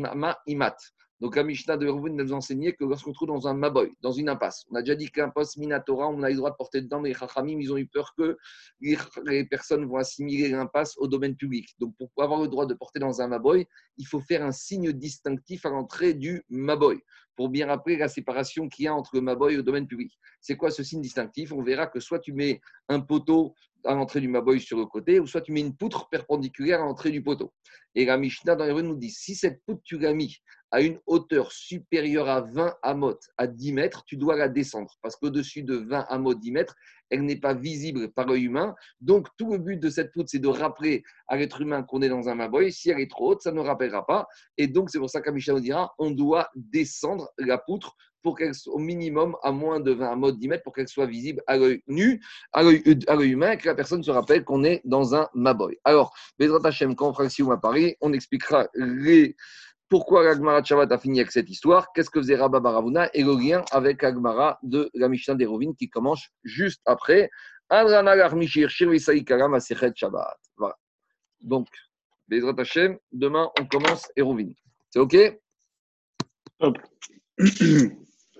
Ma 0.00 0.38
Imat. 0.46 0.76
Donc, 1.20 1.36
la 1.36 1.42
Mishnah 1.42 1.76
de 1.76 1.86
Eruvin 1.86 2.12
nous 2.12 2.32
enseignait 2.32 2.72
que 2.72 2.84
lorsqu'on 2.84 3.12
trouve 3.12 3.28
dans 3.28 3.46
un 3.46 3.52
maboy, 3.52 3.92
dans 4.00 4.12
une 4.12 4.30
impasse, 4.30 4.64
on 4.70 4.74
a 4.74 4.80
déjà 4.80 4.94
dit 4.94 5.10
qu'un 5.10 5.28
poste 5.28 5.58
minatora, 5.58 6.08
on 6.08 6.22
a 6.22 6.30
le 6.30 6.36
droit 6.36 6.50
de 6.50 6.56
porter 6.56 6.80
dedans, 6.80 7.00
mais 7.00 7.10
les 7.10 7.14
chachamim, 7.14 7.58
ils 7.60 7.70
ont 7.72 7.76
eu 7.76 7.86
peur 7.86 8.14
que 8.16 8.38
les 8.80 9.44
personnes 9.44 9.84
vont 9.84 9.96
assimiler 9.96 10.48
l'impasse 10.48 10.96
au 10.96 11.06
domaine 11.06 11.36
public. 11.36 11.68
Donc, 11.78 11.94
pour 11.98 12.10
avoir 12.24 12.40
le 12.40 12.48
droit 12.48 12.64
de 12.64 12.72
porter 12.72 13.00
dans 13.00 13.20
un 13.20 13.28
maboy, 13.28 13.66
il 13.98 14.06
faut 14.06 14.20
faire 14.20 14.42
un 14.42 14.52
signe 14.52 14.92
distinctif 14.92 15.66
à 15.66 15.70
l'entrée 15.70 16.14
du 16.14 16.42
maboy, 16.48 16.98
pour 17.36 17.50
bien 17.50 17.66
rappeler 17.66 17.98
la 17.98 18.08
séparation 18.08 18.68
qu'il 18.68 18.86
y 18.86 18.88
a 18.88 18.94
entre 18.94 19.14
le 19.14 19.20
maboy 19.20 19.52
et 19.52 19.56
le 19.56 19.62
domaine 19.62 19.86
public. 19.86 20.18
C'est 20.40 20.56
quoi 20.56 20.70
ce 20.70 20.82
signe 20.82 21.02
distinctif? 21.02 21.52
On 21.52 21.62
verra 21.62 21.86
que 21.86 22.00
soit 22.00 22.20
tu 22.20 22.32
mets 22.32 22.60
un 22.88 23.00
poteau 23.00 23.54
à 23.84 23.94
l'entrée 23.94 24.20
du 24.20 24.28
maboy 24.28 24.60
sur 24.60 24.78
le 24.78 24.86
côté, 24.86 25.20
ou 25.20 25.26
soit 25.26 25.40
tu 25.40 25.52
mets 25.52 25.60
une 25.60 25.76
poutre 25.76 26.08
perpendiculaire 26.10 26.80
à 26.80 26.84
l'entrée 26.84 27.10
du 27.10 27.22
poteau. 27.22 27.52
Et 27.94 28.04
la 28.04 28.18
Mishnah 28.18 28.54
dans 28.54 28.64
les 28.64 28.82
nous 28.82 28.96
dit 28.96 29.10
si 29.10 29.34
cette 29.34 29.62
poutre 29.64 29.80
tu 29.84 29.98
l'as 29.98 30.12
mis 30.12 30.36
à 30.70 30.80
une 30.80 30.98
hauteur 31.06 31.52
supérieure 31.52 32.28
à 32.28 32.40
20 32.40 32.74
amot, 32.82 33.18
à 33.36 33.46
10 33.46 33.72
mètres, 33.72 34.04
tu 34.04 34.16
dois 34.16 34.36
la 34.36 34.48
descendre. 34.48 34.96
Parce 35.02 35.16
qu'au-dessus 35.16 35.62
de 35.62 35.76
20 35.76 36.06
amot, 36.08 36.34
10 36.34 36.52
mètres, 36.52 36.76
elle 37.10 37.24
n'est 37.24 37.40
pas 37.40 37.54
visible 37.54 38.10
par 38.12 38.26
l'œil 38.26 38.44
humain. 38.44 38.74
Donc, 39.00 39.28
tout 39.36 39.50
le 39.52 39.58
but 39.58 39.78
de 39.78 39.90
cette 39.90 40.12
poutre, 40.12 40.30
c'est 40.30 40.38
de 40.38 40.48
rappeler 40.48 41.02
à 41.26 41.36
l'être 41.36 41.60
humain 41.60 41.82
qu'on 41.82 42.02
est 42.02 42.08
dans 42.08 42.28
un 42.28 42.34
maboy. 42.34 42.72
Si 42.72 42.90
elle 42.90 43.00
est 43.00 43.10
trop 43.10 43.32
haute, 43.32 43.42
ça 43.42 43.52
ne 43.52 43.60
rappellera 43.60 44.06
pas. 44.06 44.28
Et 44.56 44.68
donc, 44.68 44.90
c'est 44.90 44.98
pour 44.98 45.10
ça 45.10 45.20
qu'Amisha 45.20 45.52
nous 45.52 45.60
dira 45.60 45.92
on 45.98 46.10
doit 46.10 46.48
descendre 46.54 47.30
la 47.38 47.58
poutre 47.58 47.96
pour 48.22 48.36
qu'elle 48.36 48.54
soit 48.54 48.74
au 48.74 48.78
minimum 48.78 49.34
à 49.42 49.50
moins 49.50 49.80
de 49.80 49.92
20 49.92 50.12
amot, 50.12 50.32
10 50.32 50.48
mètres, 50.48 50.62
pour 50.62 50.74
qu'elle 50.74 50.88
soit 50.88 51.06
visible 51.06 51.42
à 51.46 51.56
l'œil 51.56 51.82
nu, 51.88 52.22
à 52.52 52.62
l'œil 52.62 53.30
humain, 53.30 53.52
et 53.52 53.56
que 53.56 53.66
la 53.66 53.74
personne 53.74 54.02
se 54.02 54.10
rappelle 54.10 54.44
qu'on 54.44 54.62
est 54.62 54.82
dans 54.84 55.14
un 55.14 55.26
maboy. 55.34 55.78
Alors, 55.84 56.14
Bezrat 56.38 56.60
Hashem, 56.64 56.94
quand 56.94 57.08
on 57.08 57.14
fera 57.14 57.54
à 57.54 57.56
Paris, 57.56 57.96
on 58.02 58.12
expliquera 58.12 58.68
les 58.74 59.36
pourquoi 59.90 60.22
l'Agmara 60.22 60.62
de 60.62 60.66
Shabbat 60.66 60.90
a 60.92 60.98
fini 60.98 61.20
avec 61.20 61.32
cette 61.32 61.50
histoire? 61.50 61.92
Qu'est-ce 61.92 62.08
que 62.08 62.20
faisait 62.20 62.36
Rabba 62.36 62.60
Baravuna 62.60 63.10
Et 63.12 63.24
le 63.24 63.34
lien 63.36 63.64
avec 63.72 64.02
l'Agmara 64.02 64.58
de 64.62 64.88
la 64.94 65.08
Mishnah 65.08 65.34
d'Erovin 65.34 65.72
qui 65.76 65.90
commence 65.90 66.28
juste 66.44 66.80
après? 66.86 67.28
Voilà. 70.56 70.76
Donc, 71.40 71.66
Bezrat 72.28 72.54
Hashem, 72.56 72.98
demain 73.10 73.50
on 73.60 73.66
commence 73.66 74.08
Erovin. 74.16 74.52
C'est 74.90 75.00
OK? 75.00 75.16